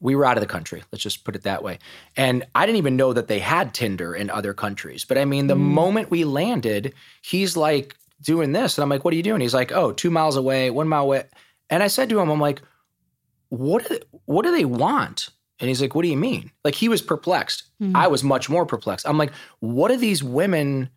we 0.03 0.15
were 0.15 0.27
out 0.27 0.37
of 0.37 0.43
the 0.43 0.47
country. 0.47 0.83
Let's 0.93 1.03
just 1.03 1.25
put 1.25 1.37
it 1.37 1.45
that 1.45 1.63
way. 1.63 1.79
And 2.17 2.45
I 2.55 2.67
didn't 2.67 2.79
even 2.79 2.97
know 2.97 3.13
that 3.15 3.29
they 3.29 3.39
had 3.39 3.73
Tinder 3.73 4.15
in 4.15 4.29
other 4.29 4.53
countries. 4.53 5.05
But 5.07 5.17
I 5.17 5.25
mean, 5.25 5.47
the 5.47 5.55
mm. 5.55 5.61
moment 5.61 6.11
we 6.11 6.25
landed, 6.25 6.93
he's 7.23 7.57
like 7.57 7.97
doing 8.21 8.53
this, 8.53 8.77
and 8.77 8.83
I'm 8.83 8.91
like, 8.91 9.05
"What 9.05 9.15
are 9.15 9.17
you 9.17 9.23
doing?" 9.23 9.41
He's 9.41 9.55
like, 9.55 9.73
"Oh, 9.73 9.93
two 9.93 10.11
miles 10.11 10.37
away, 10.37 10.69
one 10.71 10.89
mile 10.89 11.05
away." 11.05 11.25
And 11.71 11.83
I 11.83 11.87
said 11.87 12.11
to 12.11 12.21
him, 12.21 12.29
"I'm 12.29 12.41
like." 12.41 12.61
what 13.53 13.83
do 13.83 13.99
they, 13.99 14.05
what 14.25 14.45
do 14.45 14.51
they 14.51 14.65
want? 14.65 15.29
And 15.61 15.69
he's 15.69 15.83
like, 15.83 15.95
what 15.95 16.03
do 16.03 16.09
you 16.09 16.17
mean? 16.17 16.51
Like 16.65 16.75
he 16.75 16.89
was 16.89 17.03
perplexed. 17.03 17.65
Mm-hmm. 17.83 17.95
I 17.95 18.07
was 18.07 18.25
much 18.25 18.49
more 18.49 18.65
perplexed. 18.65 19.07
I'm 19.07 19.19
like, 19.19 19.33
what 19.61 19.91
are 19.91 19.97
these 19.99 20.25
women? 20.25 20.89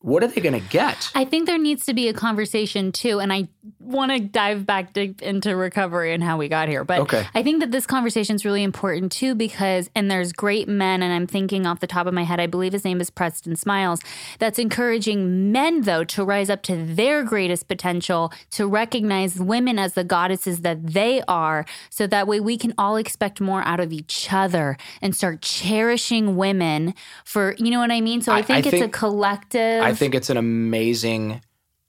What 0.00 0.22
are 0.22 0.28
they 0.28 0.40
going 0.40 0.54
to 0.60 0.68
get? 0.68 1.10
I 1.16 1.24
think 1.24 1.46
there 1.46 1.58
needs 1.58 1.84
to 1.86 1.92
be 1.92 2.06
a 2.08 2.12
conversation 2.12 2.92
too, 2.92 3.18
and 3.18 3.32
I 3.32 3.48
want 3.80 4.12
to 4.12 4.20
dive 4.20 4.64
back 4.64 4.92
deep 4.92 5.20
into 5.22 5.56
recovery 5.56 6.14
and 6.14 6.22
how 6.22 6.36
we 6.36 6.48
got 6.48 6.68
here. 6.68 6.84
But 6.84 7.00
Okay. 7.00 7.26
I 7.34 7.42
think 7.42 7.58
that 7.60 7.72
this 7.72 7.84
conversation 7.84 8.36
is 8.36 8.44
really 8.44 8.62
important 8.62 9.10
too 9.10 9.34
because, 9.34 9.90
and 9.96 10.08
there's 10.08 10.32
great 10.32 10.68
men, 10.68 11.02
and 11.02 11.12
I'm 11.12 11.26
thinking 11.26 11.66
off 11.66 11.80
the 11.80 11.88
top 11.88 12.06
of 12.06 12.14
my 12.14 12.22
head, 12.22 12.38
I 12.38 12.46
believe 12.46 12.72
his 12.74 12.84
name 12.84 13.00
is 13.00 13.10
Preston 13.10 13.56
Smiles, 13.56 14.00
that's 14.38 14.58
encouraging 14.60 15.50
men 15.50 15.80
though 15.82 16.04
to 16.04 16.24
rise 16.24 16.48
up 16.48 16.62
to 16.62 16.76
their 16.76 17.24
greatest 17.24 17.66
potential, 17.66 18.32
to 18.52 18.68
recognize 18.68 19.40
women 19.40 19.80
as 19.80 19.94
the 19.94 20.04
goddesses 20.04 20.60
that 20.60 20.86
they 20.86 21.22
are, 21.26 21.66
so 21.90 22.06
that 22.06 22.28
way 22.28 22.38
we 22.38 22.56
can 22.56 22.72
all 22.78 22.96
expect 22.96 23.40
more 23.40 23.62
out 23.66 23.80
of 23.80 23.92
each 23.92 24.28
other 24.32 24.76
and 25.02 25.16
start 25.16 25.42
cherishing 25.42 26.36
women 26.36 26.94
for, 27.24 27.56
you 27.58 27.70
know 27.72 27.80
what 27.80 27.90
I 27.90 28.00
mean? 28.00 28.22
So 28.22 28.30
I, 28.32 28.36
I- 28.36 28.38
I 28.38 28.42
think 28.42 28.66
it's 28.66 28.82
a 28.82 28.88
collective. 28.88 29.82
I 29.87 29.87
think 29.94 30.14
it's 30.14 30.30
an 30.30 30.36
amazing, 30.36 31.42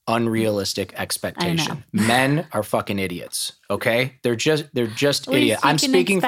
unrealistic 0.08 0.94
expectation. 0.96 1.84
Men 1.92 2.48
are 2.52 2.64
fucking 2.64 3.00
idiots. 3.00 3.54
Okay, 3.70 4.16
they're 4.24 4.36
just 4.36 4.66
they're 4.74 4.88
just 4.88 5.28
idiots. 5.28 5.62
I'm 5.64 5.78
speaking. 5.78 6.24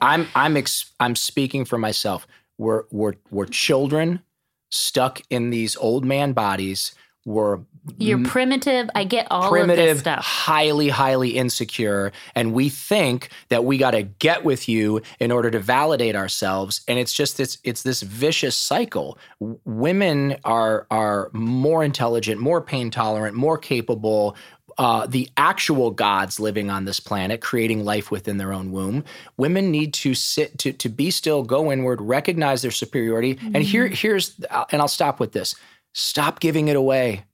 I'm 0.00 0.26
I'm 0.34 0.56
ex, 0.56 0.92
I'm 1.00 1.16
speaking 1.16 1.64
for 1.64 1.78
myself. 1.78 2.26
We're 2.58 2.84
we're 2.90 3.14
we're 3.30 3.46
children 3.46 4.22
stuck 4.70 5.20
in 5.30 5.50
these 5.50 5.76
old 5.76 6.04
man 6.04 6.32
bodies. 6.32 6.94
We're 7.24 7.60
You're 7.98 8.18
mm-hmm. 8.18 8.26
primitive. 8.26 8.90
I 8.94 9.04
get 9.04 9.28
all 9.30 9.44
of 9.44 9.52
this 9.52 9.66
primitive, 9.66 9.98
stuff. 9.98 10.24
highly, 10.24 10.88
highly 10.88 11.30
insecure, 11.30 12.12
and 12.34 12.52
we 12.52 12.68
think 12.68 13.30
that 13.48 13.64
we 13.64 13.78
got 13.78 13.92
to 13.92 14.02
get 14.02 14.44
with 14.44 14.68
you 14.68 15.02
in 15.20 15.30
order 15.30 15.50
to 15.50 15.60
validate 15.60 16.16
ourselves. 16.16 16.80
And 16.88 16.98
it's 16.98 17.12
just 17.12 17.36
this, 17.36 17.58
it's 17.64 17.82
this 17.82 18.02
vicious 18.02 18.56
cycle. 18.56 19.18
Women 19.64 20.36
are 20.44 20.86
are 20.90 21.30
more 21.32 21.84
intelligent, 21.84 22.40
more 22.40 22.60
pain 22.60 22.90
tolerant, 22.90 23.36
more 23.36 23.58
capable. 23.58 24.36
Uh, 24.78 25.06
the 25.06 25.30
actual 25.38 25.90
gods 25.90 26.38
living 26.38 26.68
on 26.68 26.84
this 26.84 27.00
planet, 27.00 27.40
creating 27.40 27.84
life 27.84 28.10
within 28.10 28.36
their 28.36 28.52
own 28.52 28.72
womb. 28.72 29.04
Women 29.38 29.70
need 29.70 29.94
to 29.94 30.14
sit 30.14 30.58
to 30.58 30.72
to 30.72 30.88
be 30.88 31.10
still, 31.10 31.42
go 31.42 31.72
inward, 31.72 32.00
recognize 32.00 32.62
their 32.62 32.70
superiority. 32.70 33.38
And 33.54 33.62
here, 33.62 33.86
mm-hmm. 33.86 33.94
here's, 33.94 34.38
uh, 34.50 34.64
and 34.72 34.82
I'll 34.82 34.88
stop 34.88 35.18
with 35.18 35.32
this. 35.32 35.54
Stop 35.94 36.40
giving 36.40 36.68
it 36.68 36.76
away. 36.76 37.24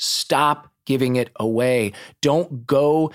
Stop 0.00 0.72
giving 0.86 1.16
it 1.16 1.30
away. 1.36 1.92
Don't 2.22 2.66
go 2.66 3.12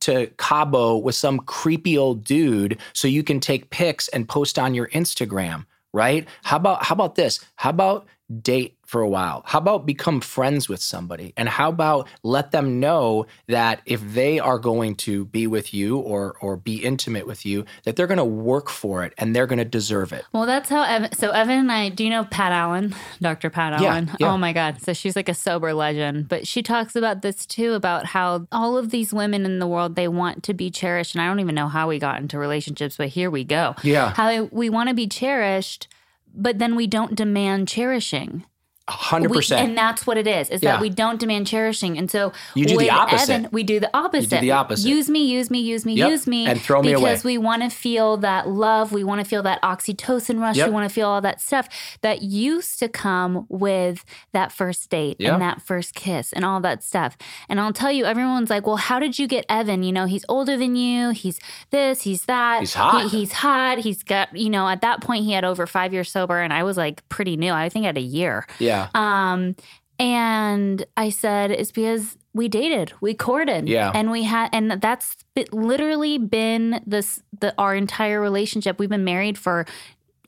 to 0.00 0.28
Cabo 0.38 0.96
with 0.96 1.16
some 1.16 1.40
creepy 1.40 1.98
old 1.98 2.22
dude 2.22 2.78
so 2.92 3.08
you 3.08 3.24
can 3.24 3.40
take 3.40 3.70
pics 3.70 4.06
and 4.08 4.28
post 4.28 4.56
on 4.58 4.72
your 4.72 4.86
Instagram, 4.88 5.66
right? 5.92 6.28
How 6.44 6.56
about 6.56 6.84
how 6.84 6.92
about 6.94 7.16
this? 7.16 7.44
How 7.56 7.70
about 7.70 8.06
date 8.40 8.77
for 8.88 9.02
a 9.02 9.08
while? 9.08 9.42
How 9.44 9.58
about 9.58 9.84
become 9.84 10.22
friends 10.22 10.66
with 10.66 10.80
somebody? 10.80 11.34
And 11.36 11.46
how 11.46 11.68
about 11.68 12.08
let 12.22 12.52
them 12.52 12.80
know 12.80 13.26
that 13.46 13.82
if 13.84 14.00
they 14.14 14.38
are 14.38 14.58
going 14.58 14.94
to 14.96 15.26
be 15.26 15.46
with 15.46 15.74
you 15.74 15.98
or 15.98 16.36
or 16.40 16.56
be 16.56 16.82
intimate 16.82 17.26
with 17.26 17.44
you, 17.44 17.66
that 17.84 17.96
they're 17.96 18.06
going 18.06 18.16
to 18.16 18.24
work 18.24 18.70
for 18.70 19.04
it 19.04 19.12
and 19.18 19.36
they're 19.36 19.46
going 19.46 19.58
to 19.58 19.64
deserve 19.66 20.14
it. 20.14 20.24
Well, 20.32 20.46
that's 20.46 20.70
how 20.70 20.84
Evan. 20.84 21.12
So 21.12 21.30
Evan 21.32 21.58
and 21.58 21.70
I. 21.70 21.90
Do 21.90 22.02
you 22.02 22.08
know 22.08 22.24
Pat 22.24 22.50
Allen, 22.50 22.94
Dr. 23.20 23.50
Pat 23.50 23.78
Yeah, 23.78 23.90
Allen? 23.90 24.10
yeah. 24.18 24.32
Oh 24.32 24.38
my 24.38 24.54
God! 24.54 24.80
So 24.80 24.94
she's 24.94 25.14
like 25.16 25.28
a 25.28 25.34
sober 25.34 25.74
legend, 25.74 26.28
but 26.28 26.46
she 26.46 26.62
talks 26.62 26.96
about 26.96 27.20
this 27.20 27.44
too 27.44 27.74
about 27.74 28.06
how 28.06 28.46
all 28.50 28.78
of 28.78 28.88
these 28.88 29.12
women 29.12 29.44
in 29.44 29.58
the 29.58 29.66
world 29.66 29.96
they 29.96 30.08
want 30.08 30.42
to 30.44 30.54
be 30.54 30.70
cherished, 30.70 31.14
and 31.14 31.20
I 31.20 31.26
don't 31.26 31.40
even 31.40 31.54
know 31.54 31.68
how 31.68 31.88
we 31.88 31.98
got 31.98 32.22
into 32.22 32.38
relationships, 32.38 32.96
but 32.96 33.08
here 33.08 33.30
we 33.30 33.44
go. 33.44 33.74
Yeah. 33.82 34.14
how 34.14 34.44
we 34.44 34.70
want 34.70 34.88
to 34.88 34.94
be 34.94 35.06
cherished, 35.06 35.88
but 36.34 36.58
then 36.58 36.74
we 36.74 36.86
don't 36.86 37.14
demand 37.14 37.68
cherishing. 37.68 38.44
Hundred 38.88 39.32
percent. 39.32 39.68
and 39.68 39.76
that's 39.78 40.06
what 40.06 40.16
it 40.16 40.26
is. 40.26 40.48
Is 40.50 40.62
Yeah. 40.62 40.72
that 40.72 40.80
we 40.80 40.88
don't 40.90 41.20
demand 41.20 41.46
cherishing, 41.46 41.96
and 41.98 42.10
so 42.10 42.32
You 42.54 42.64
do 42.64 42.78
the 42.78 42.90
opposite. 42.90 43.30
Evan, 43.30 43.48
we 43.52 43.62
do 43.62 43.78
the 43.80 43.90
opposite. 43.96 44.30
Do 44.30 44.40
the 44.40 44.52
opposite. 44.52 44.88
Use 44.88 45.08
me, 45.10 45.24
use 45.26 45.50
me, 45.50 45.60
use 45.60 45.84
me, 45.84 45.94
Yep. 45.94 46.10
use 46.10 46.26
me, 46.26 46.46
And 46.46 46.60
throw 46.60 46.82
me 46.82 46.92
away. 46.92 47.10
because 47.10 47.24
we 47.24 47.38
want 47.38 47.62
to 47.62 47.70
feel 47.70 48.16
that 48.18 48.48
love. 48.48 48.92
We 48.92 49.04
want 49.04 49.20
to 49.20 49.24
feel 49.24 49.42
that 49.42 49.60
oxytocin 49.62 50.40
rush. 50.40 50.56
Yep. 50.56 50.68
We 50.68 50.72
want 50.72 50.88
to 50.88 50.94
feel 50.94 51.08
all 51.08 51.20
that 51.20 51.40
stuff 51.40 51.68
that 52.02 52.22
used 52.22 52.78
to 52.78 52.88
come 52.88 53.46
with 53.48 54.04
that 54.32 54.52
first 54.52 54.88
date 54.90 55.16
Yep. 55.18 55.32
and 55.34 55.42
that 55.42 55.62
first 55.62 55.94
kiss 55.94 56.32
and 56.32 56.44
all 56.44 56.60
that 56.60 56.82
stuff. 56.82 57.16
And 57.48 57.60
I'll 57.60 57.72
tell 57.72 57.92
you, 57.92 58.04
everyone's 58.04 58.50
like, 58.50 58.66
"Well, 58.66 58.76
how 58.76 58.98
did 58.98 59.18
you 59.18 59.26
get 59.26 59.44
Evan? 59.48 59.82
You 59.82 59.92
know, 59.92 60.06
he's 60.06 60.24
older 60.28 60.56
than 60.56 60.76
you. 60.76 61.10
He's 61.10 61.38
this. 61.70 62.02
He's 62.02 62.22
that. 62.24 62.60
He's 62.60 62.74
hot. 62.74 63.02
He- 63.02 63.08
he's 63.18 63.32
hot. 63.32 63.78
He's 63.78 64.02
got. 64.02 64.34
You 64.36 64.50
know, 64.50 64.68
at 64.68 64.80
that 64.82 65.00
point, 65.00 65.24
he 65.24 65.32
had 65.32 65.44
over 65.44 65.66
five 65.66 65.92
years 65.92 66.10
sober, 66.10 66.40
and 66.40 66.52
I 66.52 66.62
was 66.62 66.76
like 66.76 67.06
pretty 67.08 67.36
new. 67.36 67.52
I 67.52 67.68
think 67.68 67.84
I 67.84 67.88
had 67.88 67.98
a 67.98 68.00
year. 68.00 68.46
yeah. 68.58 68.77
Um, 68.94 69.56
and 69.98 70.84
I 70.96 71.10
said, 71.10 71.50
it's 71.50 71.72
because 71.72 72.16
we 72.32 72.46
dated, 72.48 72.92
we 73.00 73.14
courted, 73.14 73.68
Yeah. 73.68 73.90
and 73.94 74.10
we 74.12 74.22
had, 74.22 74.50
and 74.52 74.70
that's 74.80 75.16
literally 75.52 76.18
been 76.18 76.80
this 76.86 77.20
the 77.40 77.52
our 77.58 77.74
entire 77.74 78.20
relationship. 78.20 78.78
We've 78.78 78.88
been 78.88 79.04
married 79.04 79.36
for 79.38 79.66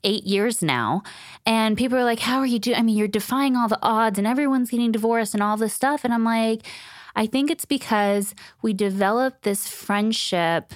eight 0.03 0.25
years 0.25 0.61
now, 0.61 1.03
and 1.45 1.77
people 1.77 1.97
are 1.97 2.03
like, 2.03 2.19
"How 2.19 2.39
are 2.39 2.45
you 2.45 2.59
doing?" 2.59 2.77
I 2.77 2.81
mean, 2.81 2.97
you're 2.97 3.07
defying 3.07 3.55
all 3.55 3.69
the 3.69 3.79
odds, 3.81 4.17
and 4.17 4.27
everyone's 4.27 4.71
getting 4.71 4.91
divorced 4.91 5.33
and 5.33 5.41
all 5.43 5.55
this 5.57 5.73
stuff, 5.73 6.03
and 6.03 6.13
I'm 6.13 6.25
like, 6.25 6.63
I 7.15 7.25
think 7.27 7.49
it's 7.51 7.65
because 7.65 8.33
we 8.61 8.73
developed 8.73 9.43
this 9.43 9.67
friendship 9.67 10.73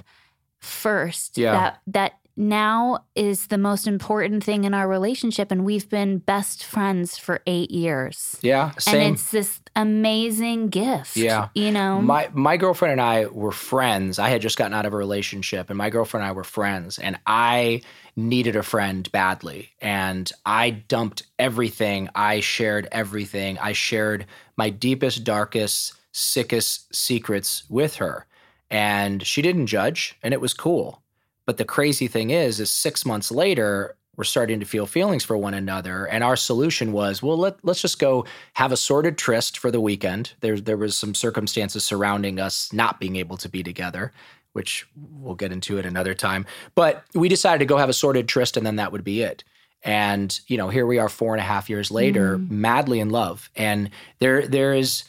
first 0.60 1.38
Yeah. 1.38 1.52
that 1.52 1.80
that 1.88 2.14
now 2.38 3.06
is 3.16 3.48
the 3.48 3.58
most 3.58 3.88
important 3.88 4.44
thing 4.44 4.66
in 4.66 4.74
our 4.74 4.88
relationship 4.88 5.52
and 5.52 5.64
we've 5.64 5.90
been 5.90 6.18
best 6.18 6.64
friends 6.64 7.18
for 7.18 7.42
8 7.48 7.72
years. 7.72 8.38
Yeah. 8.42 8.72
Same. 8.78 8.96
And 8.96 9.14
it's 9.16 9.32
this 9.32 9.62
amazing 9.76 10.70
gift. 10.70 11.16
Yeah. 11.16 11.50
You 11.56 11.72
know. 11.72 12.02
My 12.02 12.30
my 12.34 12.58
girlfriend 12.58 12.94
and 12.94 13.02
I 13.02 13.28
were 13.28 13.52
friends. 13.52 14.20
I 14.20 14.30
had 14.30 14.42
just 14.42 14.58
gotten 14.58 14.74
out 14.74 14.86
of 14.86 14.94
a 14.94 14.98
relationship, 14.98 15.70
and 15.70 15.78
my 15.78 15.90
girlfriend 15.90 16.24
and 16.24 16.30
I 16.30 16.34
were 16.34 16.44
friends. 16.44 17.00
And 17.00 17.20
I 17.26 17.82
needed 18.16 18.56
a 18.56 18.64
friend 18.64 19.12
badly, 19.12 19.72
and 19.82 20.32
I 20.46 20.72
dumped 20.72 21.24
everything. 21.38 22.10
I 22.16 22.40
shared 22.40 22.88
everything. 22.92 23.58
I 23.60 23.74
shared 23.74 24.26
my 24.58 24.70
deepest, 24.70 25.24
darkest, 25.24 25.94
sickest 26.12 26.96
secrets 26.96 27.64
with 27.70 27.96
her, 27.96 28.26
and 28.70 29.26
she 29.26 29.42
didn't 29.42 29.68
judge, 29.68 30.18
and 30.24 30.34
it 30.34 30.42
was 30.42 30.54
cool. 30.54 31.02
But 31.46 31.58
the 31.58 31.66
crazy 31.66 32.08
thing 32.08 32.32
is, 32.32 32.60
is 32.60 32.70
six 32.70 33.06
months 33.06 33.32
later, 33.32 33.96
we're 34.16 34.24
starting 34.24 34.60
to 34.60 34.66
feel 34.66 34.86
feelings 34.86 35.24
for 35.24 35.38
one 35.38 35.54
another. 35.54 36.06
And 36.06 36.24
our 36.24 36.36
solution 36.36 36.92
was, 36.92 37.22
well, 37.22 37.38
let, 37.38 37.64
let's 37.64 37.82
just 37.82 38.00
go 38.00 38.26
have 38.54 38.72
a 38.72 38.78
sorted 38.78 39.18
tryst 39.18 39.58
for 39.58 39.72
the 39.72 39.82
weekend. 39.82 40.34
There, 40.40 40.60
there 40.60 40.78
was 40.78 40.96
some 40.96 41.14
circumstances 41.14 41.84
surrounding 41.84 42.40
us 42.40 42.72
not 42.72 43.00
being 43.00 43.18
able 43.18 43.38
to 43.38 43.50
be 43.50 43.62
together, 43.62 44.14
which 44.54 44.88
we'll 44.96 45.36
get 45.36 45.52
into 45.52 45.78
at 45.78 45.86
another 45.86 46.14
time. 46.14 46.46
But 46.76 47.04
we 47.14 47.28
decided 47.28 47.60
to 47.60 47.66
go 47.66 47.78
have 47.78 47.90
a 47.90 47.94
sorted 47.94 48.28
tryst, 48.28 48.58
and 48.58 48.66
then 48.66 48.78
that 48.78 48.92
would 48.92 49.04
be 49.04 49.22
it. 49.22 49.44
And 49.84 50.40
you 50.48 50.58
know, 50.58 50.70
here 50.70 50.86
we 50.86 50.98
are, 50.98 51.10
four 51.10 51.34
and 51.34 51.42
a 51.42 51.46
half 51.46 51.70
years 51.70 51.92
later, 51.92 52.38
mm-hmm. 52.38 52.62
madly 52.62 53.00
in 53.00 53.10
love. 53.10 53.50
And 53.56 53.90
there, 54.20 54.48
there 54.48 54.74
is, 54.74 55.04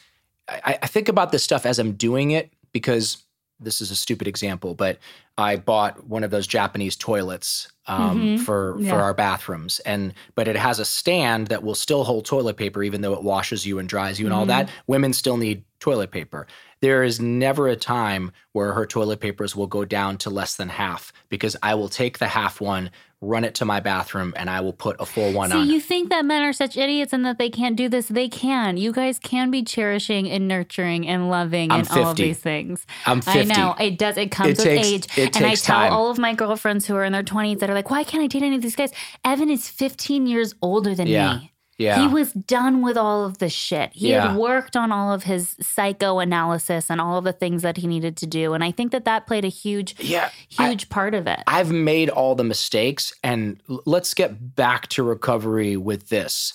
I, 0.49 0.77
I 0.83 0.87
think 0.87 1.09
about 1.09 1.31
this 1.31 1.43
stuff 1.43 1.65
as 1.65 1.79
I'm 1.79 1.93
doing 1.93 2.31
it 2.31 2.51
because 2.73 3.23
this 3.59 3.81
is 3.81 3.91
a 3.91 3.95
stupid 3.95 4.27
example, 4.27 4.75
but 4.75 4.99
I 5.37 5.55
bought 5.55 6.07
one 6.07 6.23
of 6.23 6.31
those 6.31 6.47
Japanese 6.47 6.95
toilets 6.95 7.71
um, 7.87 8.37
for 8.37 8.75
Yeah. 8.79 8.89
for 8.91 8.97
our 8.97 9.13
bathrooms, 9.13 9.79
and 9.79 10.13
but 10.35 10.47
it 10.47 10.55
has 10.55 10.79
a 10.79 10.85
stand 10.85 11.47
that 11.47 11.63
will 11.63 11.75
still 11.75 12.03
hold 12.03 12.25
toilet 12.25 12.57
paper, 12.57 12.83
even 12.83 13.01
though 13.01 13.13
it 13.13 13.23
washes 13.23 13.65
you 13.65 13.79
and 13.79 13.87
dries 13.87 14.19
you 14.19 14.25
and 14.25 14.33
all 14.33 14.45
that. 14.47 14.69
Women 14.87 15.13
still 15.13 15.37
need 15.37 15.63
toilet 15.79 16.11
paper. 16.11 16.47
There 16.81 17.03
is 17.03 17.19
never 17.19 17.67
a 17.67 17.75
time 17.75 18.31
where 18.51 18.73
her 18.73 18.85
toilet 18.85 19.19
papers 19.19 19.55
will 19.55 19.67
go 19.67 19.85
down 19.85 20.17
to 20.19 20.29
less 20.29 20.55
than 20.55 20.69
half 20.69 21.11
because 21.29 21.55
I 21.63 21.75
will 21.75 21.89
take 21.89 22.17
the 22.19 22.27
half 22.27 22.59
one, 22.61 22.91
run 23.21 23.43
it 23.43 23.55
to 23.55 23.65
my 23.65 23.79
bathroom, 23.79 24.31
and 24.35 24.49
I 24.49 24.61
will 24.61 24.73
put 24.73 24.95
a 24.99 25.05
full 25.05 25.31
one 25.33 25.49
See, 25.51 25.57
on. 25.57 25.69
you 25.69 25.79
think 25.79 26.09
that 26.11 26.23
men 26.23 26.43
are 26.43 26.53
such 26.53 26.77
idiots 26.77 27.13
and 27.13 27.25
that 27.25 27.37
they 27.39 27.49
can't 27.49 27.75
do 27.75 27.89
this? 27.89 28.07
They 28.07 28.29
can. 28.29 28.77
You 28.77 28.91
guys 28.91 29.17
can 29.17 29.49
be 29.49 29.63
cherishing 29.63 30.29
and 30.29 30.47
nurturing 30.47 31.07
and 31.07 31.29
loving 31.29 31.71
I'm 31.71 31.79
and 31.79 31.89
all 31.91 32.09
of 32.11 32.17
these 32.17 32.39
things. 32.39 32.85
I'm 33.05 33.21
50. 33.21 33.39
I 33.39 33.43
know 33.43 33.75
it 33.79 33.97
does. 33.97 34.17
It 34.17 34.29
comes 34.29 34.49
It 34.51 34.57
with 34.59 34.65
takes- 34.65 34.87
age. 34.87 35.17
it 35.17 35.35
and 35.35 35.45
I 35.45 35.55
tell 35.55 35.75
time. 35.77 35.93
all 35.93 36.11
of 36.11 36.17
my 36.19 36.33
girlfriends 36.35 36.85
who 36.85 36.95
are 36.95 37.03
in 37.03 37.11
their 37.13 37.23
twenties 37.23 37.57
that 37.59 37.69
are 37.69 37.73
like, 37.73 37.89
"Why 37.89 38.03
can't 38.03 38.23
I 38.23 38.27
date 38.27 38.43
any 38.43 38.55
of 38.55 38.61
these 38.61 38.75
guys?" 38.75 38.91
Evan 39.25 39.49
is 39.49 39.67
15 39.67 40.27
years 40.27 40.53
older 40.61 40.93
than 40.93 41.07
Yeah. 41.07 41.37
me. 41.37 41.51
Yeah. 41.77 42.01
He 42.01 42.07
was 42.07 42.33
done 42.33 42.81
with 42.81 42.97
all 42.97 43.23
of 43.23 43.37
the 43.37 43.49
shit. 43.49 43.91
He 43.93 44.09
Yeah. 44.09 44.29
had 44.29 44.37
worked 44.37 44.75
on 44.75 44.91
all 44.91 45.13
of 45.13 45.23
his 45.23 45.55
psychoanalysis 45.61 46.89
and 46.89 46.99
all 46.99 47.17
of 47.17 47.23
the 47.23 47.33
things 47.33 47.61
that 47.61 47.77
he 47.77 47.87
needed 47.87 48.17
to 48.17 48.25
do. 48.25 48.53
And 48.53 48.63
I 48.63 48.71
think 48.71 48.91
that 48.91 49.05
that 49.05 49.27
played 49.27 49.45
a 49.45 49.49
huge, 49.49 49.95
Yeah, 49.99 50.29
I- 50.57 50.69
huge 50.69 50.89
part 50.89 51.13
of 51.13 51.27
it. 51.27 51.39
I've 51.47 51.71
made 51.71 52.09
all 52.09 52.35
the 52.35 52.43
mistakes, 52.43 53.13
and 53.23 53.61
let's 53.67 54.13
get 54.13 54.55
back 54.55 54.87
to 54.89 55.03
recovery 55.03 55.77
with 55.77 56.09
this. 56.09 56.53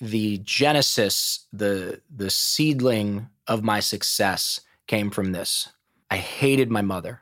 The 0.00 0.38
genesis, 0.38 1.46
the 1.52 2.00
the 2.14 2.30
seedling 2.30 3.28
of 3.46 3.62
my 3.62 3.80
success 3.80 4.60
came 4.86 5.10
from 5.10 5.32
this. 5.32 5.68
I 6.10 6.16
hated 6.16 6.70
my 6.70 6.82
mother. 6.82 7.20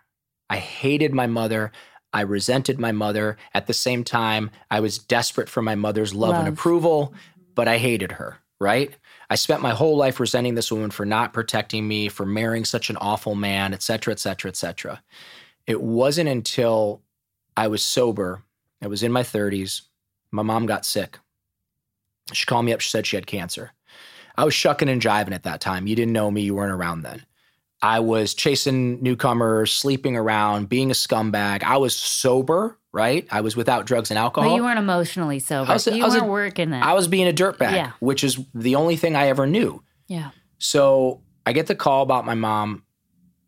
I 0.49 0.57
hated 0.59 1.13
my 1.13 1.27
mother. 1.27 1.73
I 2.15 2.21
resented 2.23 2.79
my 2.79 2.93
mother. 2.93 3.39
At 3.55 3.67
the 3.67 3.73
same 3.73 4.05
time, 4.05 4.51
I 4.71 4.81
was 4.81 4.99
desperate 4.99 5.49
for 5.49 5.63
my 5.63 5.75
mother's 5.75 6.15
love, 6.15 6.35
and 6.35 6.47
approval, 6.49 7.15
but 7.55 7.69
I 7.69 7.79
hated 7.79 8.13
her, 8.13 8.39
right? 8.61 8.97
I 9.31 9.35
spent 9.35 9.63
my 9.63 9.71
whole 9.71 9.97
life 9.97 10.21
resenting 10.21 10.55
this 10.55 10.71
woman 10.73 10.91
for 10.91 11.05
not 11.07 11.33
protecting 11.33 11.87
me, 11.87 12.09
for 12.09 12.27
marrying 12.27 12.65
such 12.65 12.91
an 12.91 12.97
awful 12.97 13.35
man, 13.35 13.73
et 13.73 13.83
cetera, 13.83 14.13
et 14.13 14.21
cetera, 14.21 14.49
et 14.49 14.57
cetera. 14.57 15.03
It 15.67 15.81
wasn't 15.81 16.29
until 16.29 17.03
I 17.57 17.69
was 17.69 17.85
sober, 17.85 18.43
I 18.83 18.89
was 18.89 19.03
in 19.03 19.13
my 19.13 19.23
30s, 19.23 19.83
my 20.31 20.43
mom 20.43 20.67
got 20.67 20.85
sick. 20.85 21.19
She 22.33 22.47
called 22.47 22.65
me 22.65 22.73
up, 22.73 22.81
she 22.81 22.91
said 22.91 23.07
she 23.07 23.17
had 23.17 23.27
cancer. 23.27 23.73
I 24.37 24.45
was 24.45 24.55
shucking 24.55 24.89
and 24.89 25.03
jiving 25.03 25.35
at 25.35 25.43
that 25.43 25.61
time. 25.61 25.87
You 25.87 25.95
didn't 25.95 26.15
know 26.15 26.31
me, 26.31 26.43
you 26.43 26.55
weren't 26.55 26.73
around 26.73 27.03
then. 27.03 27.25
I 27.83 28.01
was 28.01 28.33
chasing 28.33 29.03
newcomers, 29.03 29.73
sleeping 29.73 30.17
around, 30.17 30.69
being 30.69 30.91
a 30.91 30.95
scumbag. 30.95 31.65
I 31.65 31.77
was 31.77 31.97
sober, 31.97 32.79
right? 32.93 33.27
I 33.31 33.41
was 33.41 33.57
without 33.57 33.87
drugs 33.87 34.11
and 34.11 34.19
alcohol. 34.19 34.51
but 34.51 34.57
you 34.57 34.63
weren't 34.63 34.79
emotionally 34.79 35.39
sober. 35.39 35.71
I 35.71 35.75
was 35.75 35.87
you 35.87 36.03
I 36.03 36.07
was 36.07 36.15
weren't 36.15 36.27
working 36.31 36.73
it. 36.73 36.83
I 36.83 36.93
was 36.93 37.09
being 37.09 37.29
a 37.29 37.33
dirtbag, 37.33 37.73
Yeah. 37.73 37.93
which 38.01 38.23
is 38.25 38.39
the 38.55 38.75
only 38.77 38.97
thing 38.97 39.17
I 39.17 39.29
ever 39.29 39.47
knew. 39.47 39.83
yeah. 40.09 40.31
So 40.59 41.21
I 41.45 41.53
get 41.53 41.67
the 41.67 41.75
call 41.75 42.03
about 42.03 42.25
my 42.25 42.35
mom. 42.35 42.85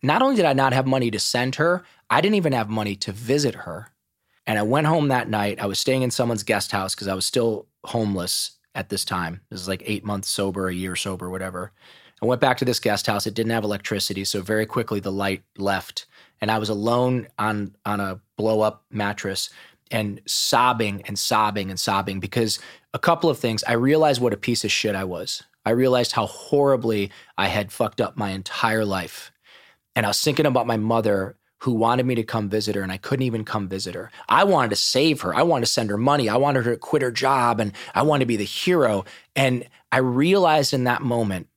Not 0.03 0.21
only 0.21 0.35
did 0.35 0.45
I 0.47 0.53
not 0.53 0.73
have 0.73 0.85
money 0.87 1.11
to 1.13 1.21
send 1.21 1.55
her, 1.57 1.85
I 2.11 2.21
didn't 2.21 2.35
even 2.35 2.53
have 2.53 2.69
money 2.69 2.97
to 2.97 3.13
visit 3.13 3.55
her. 3.55 3.93
And 4.47 4.59
I 4.59 4.63
went 4.63 4.87
home 4.89 5.09
that 5.09 5.29
night. 5.29 5.61
I 5.63 5.67
was 5.67 5.79
staying 5.79 6.03
in 6.03 6.11
someone's 6.11 6.43
guest 6.43 6.73
house 6.73 6.95
because 6.95 7.09
I 7.09 7.15
was 7.15 7.25
still 7.25 7.69
homeless 7.85 8.59
at 8.75 8.89
this 8.89 9.05
time. 9.05 9.41
This 9.49 9.61
is 9.61 9.69
like 9.69 9.83
eight 9.87 10.05
months 10.05 10.29
sober, 10.29 10.69
a 10.69 10.75
year 10.75 10.97
sober, 10.97 11.31
whatever. 11.31 11.71
I 12.21 12.27
went 12.27 12.41
back 12.41 12.57
to 12.59 12.65
this 12.65 12.81
guest 12.81 13.07
house. 13.07 13.27
It 13.27 13.35
didn't 13.35 13.53
have 13.53 13.65
electricity, 13.65 14.25
so 14.25 14.43
very 14.43 14.67
quickly 14.67 14.99
the 15.01 15.13
light 15.13 15.43
left, 15.57 16.07
and 16.45 16.51
I 16.51 16.59
was 16.59 16.69
alone 16.69 17.27
on 17.39 17.75
on 17.87 18.01
a 18.01 18.21
blow 18.37 18.61
up 18.61 18.85
mattress 18.91 19.49
and 19.91 20.21
sobbing 20.27 21.01
and 21.07 21.19
sobbing 21.19 21.71
and 21.71 21.81
sobbing 21.81 22.21
because 22.21 22.59
a 22.93 22.99
couple 22.99 23.31
of 23.31 23.39
things. 23.39 23.65
I 23.65 23.73
realized 23.73 24.21
what 24.21 24.35
a 24.35 24.37
piece 24.37 24.63
of 24.63 24.71
shit 24.71 24.95
I 24.95 25.05
was. 25.05 25.43
I 25.65 25.71
realized 25.71 26.13
how 26.13 26.27
horribly 26.27 27.11
I 27.39 27.47
had 27.47 27.73
fucked 27.73 27.99
up 27.99 28.19
my 28.19 28.29
entire 28.33 28.85
life. 28.85 29.33
And 29.97 30.05
I 30.05 30.11
was 30.11 30.21
thinking 30.21 30.45
about 30.45 30.67
my 30.67 30.77
mother 30.77 31.39
who 31.61 31.73
wanted 31.73 32.05
me 32.05 32.15
to 32.17 32.23
come 32.23 32.51
visit 32.51 32.75
her 32.75 32.83
and 32.83 32.93
I 32.93 32.99
couldn't 32.99 33.25
even 33.25 33.47
come 33.47 33.67
visit 33.67 33.95
her. 33.95 34.11
I 34.29 34.45
wanted 34.45 34.69
to 34.69 34.77
save 34.77 35.23
her. 35.23 35.35
I 35.35 35.45
wanted 35.45 35.65
to 35.65 35.73
send 35.73 35.89
her 35.89 35.97
money. 35.97 36.29
I 36.29 36.37
wanted 36.37 36.67
her 36.67 36.73
to 36.73 36.79
quit 36.79 37.01
her 37.01 37.11
job 37.11 37.59
and 37.59 37.73
I 37.95 38.03
wanted 38.03 38.25
to 38.25 38.27
be 38.27 38.37
the 38.37 38.45
hero. 38.45 39.07
And 39.35 39.67
I 39.91 39.97
realized 39.97 40.75
in 40.75 40.85
that 40.85 41.01
moment 41.01 41.49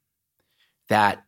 that 0.87 1.25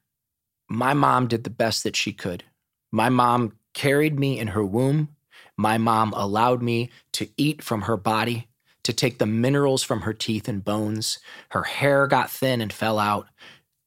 my 0.69 0.93
mom 0.93 1.27
did 1.27 1.43
the 1.43 1.49
best 1.49 1.83
that 1.83 1.97
she 1.97 2.13
could. 2.13 2.45
My 2.91 3.09
mom 3.09 3.53
carried 3.73 4.19
me 4.19 4.39
in 4.39 4.49
her 4.49 4.63
womb. 4.63 5.09
My 5.57 5.77
mom 5.77 6.13
allowed 6.13 6.61
me 6.61 6.89
to 7.13 7.29
eat 7.37 7.61
from 7.61 7.83
her 7.83 7.97
body, 7.97 8.47
to 8.83 8.93
take 8.93 9.19
the 9.19 9.25
minerals 9.25 9.83
from 9.83 10.01
her 10.01 10.13
teeth 10.13 10.47
and 10.47 10.63
bones. 10.63 11.19
Her 11.49 11.63
hair 11.63 12.07
got 12.07 12.31
thin 12.31 12.61
and 12.61 12.71
fell 12.71 12.97
out. 12.97 13.27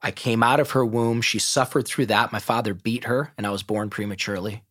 I 0.03 0.11
came 0.11 0.43
out 0.43 0.61
of 0.61 0.73
her 0.73 0.85
womb. 0.85 1.23
She 1.23 1.39
suffered 1.39 1.87
through 1.87 2.07
that. 2.07 2.33
My 2.33 2.39
father 2.41 2.75
beat 2.75 3.05
her, 3.05 3.33
and 3.37 3.47
I 3.47 3.51
was 3.51 3.63
born 3.63 3.89
prematurely. 3.91 4.63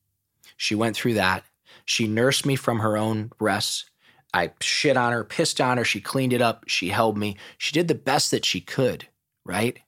She 0.57 0.75
went 0.75 0.95
through 0.95 1.15
that. 1.15 1.43
She 1.86 2.07
nursed 2.07 2.45
me 2.45 2.55
from 2.55 2.79
her 2.79 2.97
own 2.97 3.32
breasts. 3.39 3.86
I 4.34 4.51
shit 4.61 4.95
on 4.95 5.11
her, 5.11 5.23
pissed 5.23 5.59
on 5.59 5.77
her. 5.77 5.84
She 5.84 5.99
cleaned 5.99 6.34
it 6.34 6.41
up. 6.41 6.65
She 6.67 6.89
held 6.89 7.17
me. 7.17 7.38
She 7.57 7.73
did 7.73 7.88
the 7.88 7.95
best 7.95 8.32
that 8.32 8.45
she 8.45 8.61
could, 8.61 9.07
right? 9.45 9.79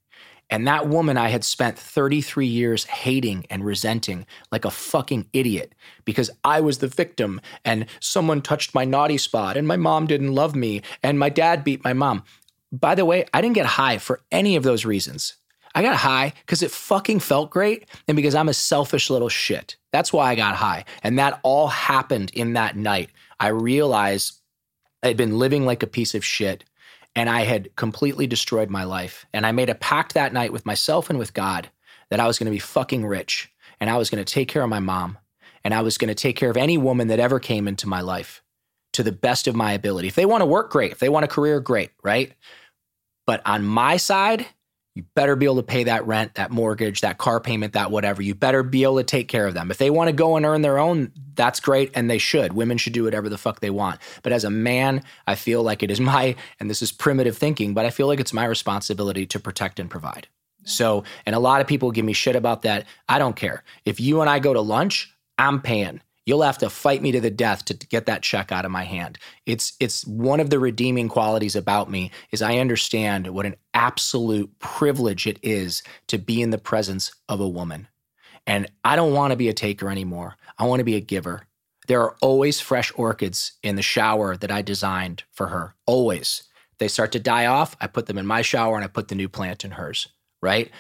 And 0.53 0.67
that 0.67 0.87
woman 0.87 1.17
I 1.17 1.29
had 1.29 1.43
spent 1.43 1.79
33 1.79 2.45
years 2.45 2.83
hating 2.83 3.47
and 3.49 3.65
resenting 3.65 4.27
like 4.51 4.65
a 4.65 4.69
fucking 4.69 5.27
idiot 5.33 5.73
because 6.05 6.29
I 6.43 6.61
was 6.61 6.77
the 6.77 6.87
victim 6.87 7.41
and 7.65 7.87
someone 7.99 8.43
touched 8.43 8.75
my 8.75 8.85
naughty 8.85 9.17
spot 9.17 9.57
and 9.57 9.67
my 9.67 9.77
mom 9.77 10.05
didn't 10.05 10.35
love 10.35 10.53
me 10.55 10.83
and 11.01 11.17
my 11.17 11.29
dad 11.29 11.63
beat 11.63 11.83
my 11.83 11.93
mom. 11.93 12.21
By 12.71 12.93
the 12.93 13.03
way, 13.03 13.25
I 13.33 13.41
didn't 13.41 13.55
get 13.55 13.65
high 13.65 13.97
for 13.97 14.21
any 14.31 14.55
of 14.55 14.61
those 14.61 14.85
reasons. 14.85 15.33
I 15.73 15.81
got 15.81 15.95
high 15.95 16.33
because 16.41 16.61
it 16.61 16.69
fucking 16.69 17.21
felt 17.21 17.49
great 17.49 17.89
and 18.07 18.15
because 18.15 18.35
I'm 18.35 18.47
a 18.47 18.53
selfish 18.53 19.09
little 19.09 19.29
shit. 19.29 19.77
That's 19.91 20.13
why 20.13 20.29
I 20.29 20.35
got 20.35 20.53
high. 20.53 20.85
And 21.01 21.17
that 21.17 21.39
all 21.41 21.69
happened 21.69 22.29
in 22.35 22.53
that 22.53 22.77
night. 22.77 23.09
I 23.39 23.47
realized 23.47 24.39
I'd 25.01 25.17
been 25.17 25.39
living 25.39 25.65
like 25.65 25.81
a 25.81 25.87
piece 25.87 26.13
of 26.13 26.23
shit 26.23 26.63
and 27.15 27.29
I 27.29 27.41
had 27.41 27.75
completely 27.75 28.27
destroyed 28.27 28.69
my 28.69 28.83
life. 28.83 29.25
And 29.33 29.45
I 29.45 29.51
made 29.51 29.69
a 29.69 29.75
pact 29.75 30.13
that 30.13 30.33
night 30.33 30.51
with 30.51 30.65
myself 30.65 31.09
and 31.09 31.19
with 31.19 31.33
God 31.33 31.69
that 32.09 32.19
I 32.19 32.27
was 32.27 32.39
going 32.39 32.45
to 32.45 32.51
be 32.51 32.59
fucking 32.59 33.05
rich 33.05 33.51
and 33.79 33.89
I 33.89 33.97
was 33.97 34.09
going 34.09 34.23
to 34.23 34.33
take 34.33 34.47
care 34.47 34.63
of 34.63 34.69
my 34.69 34.79
mom 34.79 35.17
and 35.63 35.73
I 35.73 35.81
was 35.81 35.97
going 35.97 36.09
to 36.09 36.15
take 36.15 36.35
care 36.35 36.49
of 36.49 36.57
any 36.57 36.77
woman 36.77 37.07
that 37.07 37.19
ever 37.19 37.39
came 37.39 37.67
into 37.67 37.87
my 37.87 38.01
life 38.01 38.41
to 38.93 39.03
the 39.03 39.11
best 39.11 39.47
of 39.47 39.55
my 39.55 39.73
ability. 39.73 40.07
If 40.07 40.15
they 40.15 40.25
want 40.25 40.41
to 40.41 40.45
work, 40.45 40.71
great. 40.71 40.91
If 40.91 40.99
they 40.99 41.09
want 41.09 41.25
a 41.25 41.27
career, 41.27 41.59
great, 41.59 41.91
right? 42.03 42.33
But 43.25 43.41
on 43.45 43.63
my 43.63 43.97
side, 43.97 44.45
you 44.95 45.03
better 45.15 45.35
be 45.35 45.45
able 45.45 45.55
to 45.55 45.63
pay 45.63 45.85
that 45.85 46.05
rent, 46.05 46.35
that 46.35 46.51
mortgage, 46.51 47.01
that 47.01 47.17
car 47.17 47.39
payment, 47.39 47.73
that 47.73 47.89
whatever. 47.89 48.21
You 48.21 48.35
better 48.35 48.61
be 48.61 48.83
able 48.83 48.97
to 48.97 49.03
take 49.03 49.27
care 49.27 49.47
of 49.47 49.55
them. 49.55 49.71
If 49.71 49.77
they 49.77 49.89
want 49.89 50.09
to 50.09 50.13
go 50.13 50.35
and 50.35 50.45
earn 50.45 50.61
their 50.61 50.77
own, 50.77 51.11
that's 51.33 51.59
great 51.59 51.91
and 51.95 52.09
they 52.09 52.19
should. 52.19 52.53
Women 52.53 52.77
should 52.77 52.93
do 52.93 53.03
whatever 53.03 53.27
the 53.27 53.37
fuck 53.37 53.59
they 53.59 53.71
want. 53.71 53.99
But 54.21 54.33
as 54.33 54.43
a 54.43 54.51
man, 54.51 55.03
I 55.25 55.35
feel 55.35 55.63
like 55.63 55.81
it 55.81 55.89
is 55.89 55.99
my, 55.99 56.35
and 56.59 56.69
this 56.69 56.81
is 56.81 56.91
primitive 56.91 57.37
thinking, 57.37 57.73
but 57.73 57.85
I 57.85 57.89
feel 57.89 58.07
like 58.07 58.19
it's 58.19 58.33
my 58.33 58.45
responsibility 58.45 59.25
to 59.27 59.39
protect 59.39 59.79
and 59.79 59.89
provide. 59.89 60.27
So, 60.65 61.03
and 61.25 61.35
a 61.35 61.39
lot 61.39 61.59
of 61.59 61.67
people 61.67 61.91
give 61.91 62.05
me 62.05 62.13
shit 62.13 62.35
about 62.35 62.61
that. 62.61 62.85
I 63.09 63.19
don't 63.19 63.35
care. 63.35 63.63
If 63.85 63.99
you 63.99 64.21
and 64.21 64.29
I 64.29 64.39
go 64.39 64.53
to 64.53 64.61
lunch, 64.61 65.13
I'm 65.37 65.61
paying. 65.61 66.01
You'll 66.25 66.41
have 66.41 66.57
to 66.59 66.69
fight 66.69 67.01
me 67.01 67.11
to 67.11 67.19
the 67.19 67.29
death 67.29 67.65
to 67.65 67.73
get 67.73 68.05
that 68.05 68.21
check 68.21 68.51
out 68.51 68.65
of 68.65 68.71
my 68.71 68.83
hand. 68.83 69.17
It's 69.45 69.73
it's 69.79 70.05
one 70.07 70.39
of 70.39 70.49
the 70.49 70.59
redeeming 70.59 71.09
qualities 71.09 71.55
about 71.55 71.89
me 71.89 72.11
is 72.31 72.41
I 72.41 72.57
understand 72.57 73.27
what 73.27 73.45
an 73.45 73.55
absolute 73.73 74.57
privilege 74.59 75.27
it 75.27 75.39
is 75.41 75.83
to 76.07 76.17
be 76.17 76.41
in 76.41 76.51
the 76.51 76.57
presence 76.57 77.11
of 77.27 77.39
a 77.41 77.47
woman. 77.47 77.87
And 78.47 78.69
I 78.83 78.95
don't 78.95 79.13
want 79.13 79.31
to 79.31 79.37
be 79.37 79.49
a 79.49 79.53
taker 79.53 79.89
anymore. 79.89 80.35
I 80.57 80.65
want 80.65 80.79
to 80.79 80.85
be 80.85 80.95
a 80.95 81.01
giver. 81.01 81.47
There 81.87 82.01
are 82.01 82.15
always 82.21 82.61
fresh 82.61 82.91
orchids 82.95 83.53
in 83.61 83.75
the 83.75 83.81
shower 83.81 84.37
that 84.37 84.51
I 84.51 84.61
designed 84.61 85.23
for 85.31 85.47
her. 85.47 85.75
Always. 85.85 86.43
They 86.79 86.87
start 86.87 87.11
to 87.13 87.19
die 87.19 87.45
off, 87.45 87.75
I 87.79 87.87
put 87.87 88.07
them 88.07 88.17
in 88.17 88.25
my 88.25 88.41
shower 88.41 88.75
and 88.75 88.83
I 88.83 88.87
put 88.87 89.07
the 89.07 89.15
new 89.15 89.29
plant 89.29 89.63
in 89.63 89.71
hers, 89.71 90.07
right? 90.41 90.71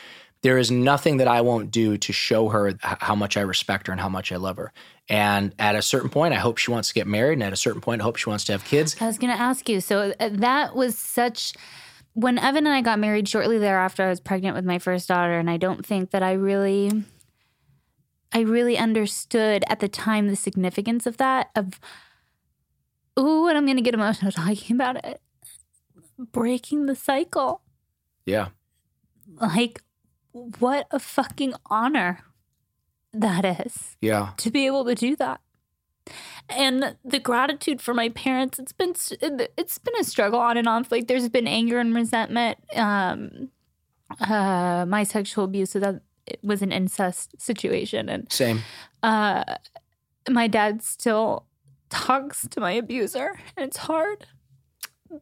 There 0.43 0.57
is 0.57 0.69
nothing 0.69 1.17
that 1.17 1.27
I 1.27 1.41
won't 1.41 1.71
do 1.71 1.97
to 1.97 2.13
show 2.13 2.49
her 2.49 2.73
how 2.81 3.15
much 3.15 3.37
I 3.37 3.41
respect 3.41 3.87
her 3.87 3.93
and 3.93 3.99
how 4.01 4.09
much 4.09 4.31
I 4.31 4.35
love 4.35 4.57
her. 4.57 4.73
And 5.09 5.53
at 5.57 5.75
a 5.75 5.81
certain 5.81 6.09
point, 6.09 6.33
I 6.33 6.37
hope 6.37 6.57
she 6.57 6.69
wants 6.69 6.89
to 6.89 6.93
get 6.93 7.07
married. 7.07 7.33
And 7.33 7.43
at 7.43 7.53
a 7.53 7.57
certain 7.57 7.79
point, 7.81 8.01
I 8.01 8.03
hope 8.03 8.17
she 8.17 8.29
wants 8.29 8.43
to 8.45 8.51
have 8.51 8.65
kids. 8.65 8.95
I 9.01 9.07
was 9.07 9.17
going 9.17 9.33
to 9.33 9.41
ask 9.41 9.67
you. 9.69 9.79
So 9.79 10.13
uh, 10.19 10.29
that 10.33 10.75
was 10.75 10.97
such. 10.97 11.53
When 12.13 12.37
Evan 12.37 12.67
and 12.67 12.75
I 12.75 12.81
got 12.81 12.99
married 12.99 13.27
shortly 13.27 13.57
thereafter, 13.57 14.03
I 14.03 14.09
was 14.09 14.19
pregnant 14.19 14.55
with 14.55 14.65
my 14.65 14.77
first 14.79 15.07
daughter, 15.07 15.39
and 15.39 15.49
I 15.49 15.57
don't 15.57 15.83
think 15.85 16.11
that 16.11 16.21
I 16.21 16.33
really, 16.33 16.91
I 18.31 18.41
really 18.41 18.77
understood 18.77 19.63
at 19.67 19.79
the 19.79 19.87
time 19.87 20.27
the 20.27 20.35
significance 20.35 21.05
of 21.07 21.17
that. 21.17 21.49
Of, 21.55 21.79
ooh, 23.17 23.47
and 23.47 23.57
I'm 23.57 23.65
going 23.65 23.77
to 23.77 23.81
get 23.81 23.93
emotional 23.95 24.31
talking 24.33 24.75
about 24.75 25.03
it. 25.03 25.21
Breaking 26.19 26.85
the 26.85 26.95
cycle, 26.95 27.61
Yeah. 28.25 28.49
like, 29.41 29.81
what 30.33 30.87
a 30.91 30.99
fucking 30.99 31.53
honor 31.69 32.19
that 33.13 33.45
is 33.65 33.95
Yeah. 34.01 34.31
to 34.37 34.49
be 34.51 34.65
able 34.65 34.85
to 34.85 34.95
do 34.95 35.15
that 35.15 35.39
and 36.49 36.95
the 37.05 37.19
gratitude 37.19 37.79
for 37.81 37.93
my 37.93 38.09
parents 38.09 38.59
it's 38.59 38.73
been 38.73 38.93
it's 39.57 39.77
been 39.77 39.95
a 39.99 40.03
struggle 40.03 40.39
on 40.39 40.57
and 40.57 40.67
off 40.67 40.91
like 40.91 41.07
there's 41.07 41.29
been 41.29 41.47
anger 41.47 41.77
and 41.79 41.95
resentment 41.95 42.57
um 42.75 43.49
uh 44.19 44.85
my 44.87 45.03
sexual 45.03 45.45
abuse 45.45 45.69
so 45.71 45.79
that 45.79 46.01
it 46.25 46.39
was 46.43 46.61
an 46.61 46.71
incest 46.73 47.39
situation 47.39 48.09
and 48.09 48.29
Same. 48.31 48.61
uh 49.01 49.43
my 50.29 50.47
dad 50.47 50.81
still 50.81 51.45
talks 51.89 52.47
to 52.47 52.59
my 52.59 52.71
abuser, 52.71 53.39
and 53.55 53.65
it's 53.67 53.75
hard. 53.77 54.25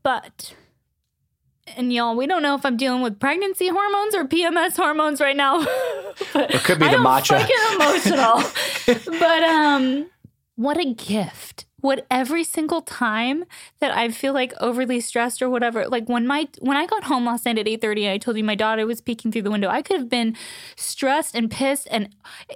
But 0.04 0.54
and 1.78 1.92
y'all, 1.94 2.16
we 2.16 2.28
don't 2.28 2.42
know 2.42 2.56
if 2.56 2.66
I'm 2.66 2.78
dealing 2.78 3.02
with 3.02 3.20
pregnancy 3.20 3.68
hormones 3.68 4.16
or 4.16 4.26
PMS 4.26 4.76
hormones 4.76 5.22
right 5.22 5.36
now. 5.36 5.62
it 6.36 6.64
could 6.64 6.80
be 6.80 6.88
the 6.88 6.98
I'm 6.98 7.06
matcha. 7.06 7.40
Fucking 7.40 7.76
emotional. 7.76 9.18
but 9.20 9.44
um, 9.44 10.10
what 10.56 10.78
a 10.78 10.94
gift 10.94 11.66
what 11.82 12.06
every 12.10 12.44
single 12.44 12.82
time 12.82 13.44
that 13.80 13.96
I 13.96 14.10
feel 14.10 14.34
like 14.34 14.54
overly 14.60 15.00
stressed 15.02 15.42
or 15.42 15.50
whatever, 15.50 15.88
like 15.88 16.08
when 16.08 16.26
my 16.26 16.48
when 16.60 16.78
I 16.78 16.86
got 16.86 17.04
home 17.06 17.26
last 17.26 17.46
night 17.46 17.58
at 17.58 17.68
8:30 17.68 18.12
I 18.12 18.18
told 18.18 18.38
you 18.38 18.44
my 18.44 18.56
daughter 18.56 18.86
was 18.86 19.02
peeking 19.02 19.32
through 19.32 19.42
the 19.42 19.52
window, 19.52 19.68
I 19.70 19.82
could 19.82 19.98
have 19.98 20.10
been 20.10 20.36
stressed 20.76 21.36
and 21.36 21.50
pissed 21.52 21.88
and 21.92 22.10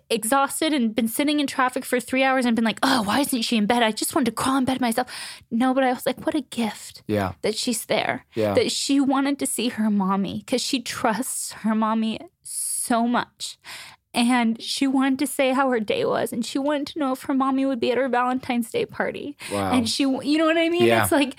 exhausted 0.10 0.74
and 0.74 0.96
been 0.96 1.08
sitting 1.08 1.40
in 1.40 1.48
traffic 1.48 1.84
for 1.86 2.00
3 2.00 2.24
hours 2.24 2.46
and 2.46 2.56
been 2.56 2.66
like, 2.66 2.80
"Oh, 2.84 3.04
why 3.04 3.20
isn't 3.20 3.42
she 3.42 3.58
in 3.58 3.66
bed? 3.66 3.84
I 3.84 3.92
just 3.92 4.16
wanted 4.16 4.28
to 4.28 4.32
crawl 4.32 4.58
in 4.58 4.66
bed 4.66 4.80
myself." 4.80 5.08
No, 5.52 5.74
but 5.74 5.84
I 5.84 5.92
was 5.92 6.06
like, 6.06 6.26
"What 6.26 6.36
a 6.36 6.42
gift." 6.42 7.04
Yeah. 7.08 7.34
That 7.42 7.56
she's 7.56 7.86
there. 7.86 8.26
Yeah. 8.36 8.54
That 8.54 8.72
she 8.72 9.00
wanted 9.00 9.40
to 9.40 9.48
see 9.48 9.70
her 9.70 9.90
mommy 9.90 10.44
cuz 10.48 10.62
she 10.62 10.82
trusts 10.82 11.52
her 11.64 11.76
mommy 11.76 12.20
so 12.44 13.08
much 13.08 13.58
and 14.16 14.62
she 14.62 14.88
wanted 14.88 15.20
to 15.20 15.28
say 15.28 15.52
how 15.52 15.70
her 15.70 15.80
day 15.80 16.06
was 16.06 16.32
and 16.34 16.46
she 16.46 16.58
wanted 16.58 16.88
to 16.88 17.00
know 17.00 17.12
if 17.12 17.24
her 17.24 17.34
mommy 17.34 17.66
would 17.66 17.80
be 17.80 17.92
at 17.92 17.98
her 17.98 18.10
valentine's 18.10 18.72
day 18.72 18.86
party 18.86 19.36
Wow. 19.52 19.72
and 19.74 19.88
she 19.90 20.04
you 20.04 20.38
know 20.38 20.46
what 20.46 20.58
i 20.58 20.70
mean 20.70 20.86
Yeah. 20.86 21.04
it's 21.04 21.12
like 21.12 21.36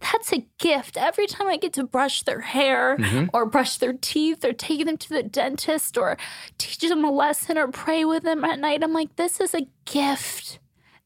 that's 0.00 0.32
a 0.32 0.44
gift 0.58 0.96
every 0.96 1.26
time 1.28 1.46
i 1.46 1.56
get 1.56 1.72
to 1.74 1.84
brush 1.84 2.22
their 2.22 2.40
hair 2.40 2.96
Mm-hmm. 2.98 3.26
or 3.32 3.46
brush 3.46 3.76
their 3.76 3.92
teeth 3.92 4.44
or 4.44 4.52
take 4.52 4.84
them 4.86 4.96
to 4.96 5.08
the 5.08 5.22
dentist 5.22 5.96
or 5.98 6.16
teach 6.58 6.88
them 6.88 7.04
a 7.04 7.10
lesson 7.12 7.56
or 7.58 7.68
pray 7.68 8.04
with 8.04 8.22
them 8.24 8.42
at 8.44 8.58
night 8.58 8.82
i'm 8.82 8.92
like 8.92 9.14
this 9.16 9.40
is 9.40 9.54
a 9.54 9.68
gift 9.84 10.58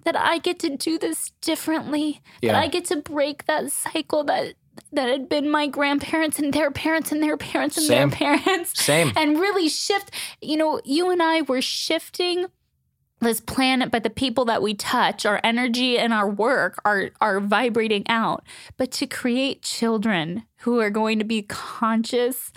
that 0.04 0.16
i 0.16 0.38
get 0.38 0.58
to 0.60 0.74
do 0.76 0.98
this 0.98 1.32
differently 1.42 2.22
Yeah. 2.40 2.52
that 2.52 2.62
i 2.62 2.66
get 2.68 2.84
to 2.86 2.96
break 2.96 3.44
that 3.46 3.70
cycle 3.72 4.24
that 4.24 4.54
that 4.92 5.08
had 5.08 5.28
been 5.28 5.50
my 5.50 5.66
grandparents 5.66 6.38
and 6.38 6.52
their 6.52 6.70
parents 6.70 7.12
and 7.12 7.22
their 7.22 7.36
parents 7.36 7.76
and 7.76 7.86
Same. 7.86 8.08
their 8.10 8.18
parents 8.38 8.82
Same. 8.82 9.12
and 9.16 9.38
really 9.38 9.68
shift. 9.68 10.10
You 10.40 10.56
know, 10.56 10.80
you 10.84 11.10
and 11.10 11.22
I 11.22 11.42
were 11.42 11.62
shifting 11.62 12.46
this 13.20 13.40
planet, 13.40 13.90
but 13.90 14.04
the 14.04 14.10
people 14.10 14.44
that 14.44 14.62
we 14.62 14.74
touch, 14.74 15.26
our 15.26 15.40
energy 15.42 15.98
and 15.98 16.12
our 16.12 16.28
work 16.30 16.80
are 16.84 17.10
are 17.20 17.40
vibrating 17.40 18.04
out. 18.08 18.44
But 18.76 18.92
to 18.92 19.06
create 19.06 19.62
children 19.62 20.44
who 20.58 20.78
are 20.80 20.90
going 20.90 21.18
to 21.18 21.24
be 21.24 21.42
conscious, 21.42 22.52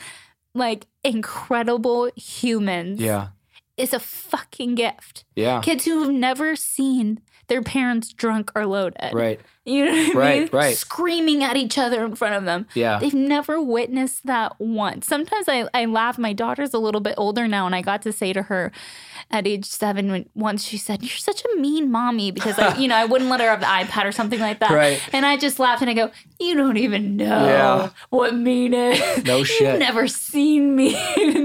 like 0.53 0.85
incredible 1.03 2.11
humans, 2.15 2.99
Yeah. 2.99 3.29
is 3.77 3.93
a 3.93 3.99
fucking 3.99 4.75
gift. 4.75 5.23
Yeah. 5.35 5.61
Kids 5.61 5.85
who 5.85 6.01
have 6.03 6.11
never 6.13 6.55
seen 6.55 7.21
their 7.51 7.61
parents 7.61 8.13
drunk 8.13 8.49
or 8.55 8.65
loaded. 8.65 9.11
Right. 9.13 9.41
You 9.65 9.85
know 9.85 9.91
what 9.91 10.15
I 10.15 10.19
Right, 10.19 10.39
mean? 10.39 10.49
right. 10.53 10.75
Screaming 10.77 11.43
at 11.43 11.57
each 11.57 11.77
other 11.77 12.03
in 12.05 12.15
front 12.15 12.33
of 12.35 12.45
them. 12.45 12.65
Yeah. 12.73 12.97
They've 12.97 13.13
never 13.13 13.61
witnessed 13.61 14.25
that 14.25 14.59
once. 14.59 15.05
Sometimes 15.05 15.49
I, 15.49 15.67
I 15.73 15.85
laugh. 15.85 16.17
My 16.17 16.31
daughter's 16.33 16.73
a 16.73 16.79
little 16.79 17.01
bit 17.01 17.13
older 17.17 17.47
now, 17.47 17.65
and 17.65 17.75
I 17.75 17.81
got 17.81 18.01
to 18.03 18.11
say 18.13 18.31
to 18.33 18.43
her 18.43 18.71
at 19.29 19.45
age 19.45 19.65
seven 19.65 20.11
when 20.11 20.29
once 20.33 20.63
she 20.63 20.77
said, 20.77 21.03
You're 21.03 21.09
such 21.09 21.43
a 21.45 21.59
mean 21.59 21.91
mommy 21.91 22.31
because 22.31 22.57
I, 22.57 22.75
you 22.77 22.87
know, 22.87 22.95
I 22.95 23.05
wouldn't 23.05 23.29
let 23.29 23.39
her 23.41 23.49
have 23.49 23.59
the 23.59 23.65
iPad 23.67 24.05
or 24.05 24.11
something 24.11 24.39
like 24.39 24.59
that. 24.61 24.71
Right. 24.71 24.99
And 25.13 25.25
I 25.25 25.37
just 25.37 25.59
laughed 25.59 25.81
and 25.81 25.91
I 25.91 25.93
go, 25.93 26.09
You 26.39 26.55
don't 26.55 26.77
even 26.77 27.17
know 27.17 27.45
Yeah. 27.45 27.89
what 28.09 28.33
mean 28.33 28.73
is. 28.73 29.23
No 29.25 29.43
shit. 29.51 29.61
You've 29.73 29.79
never 29.79 30.07
seen 30.07 30.75
me. 30.75 30.95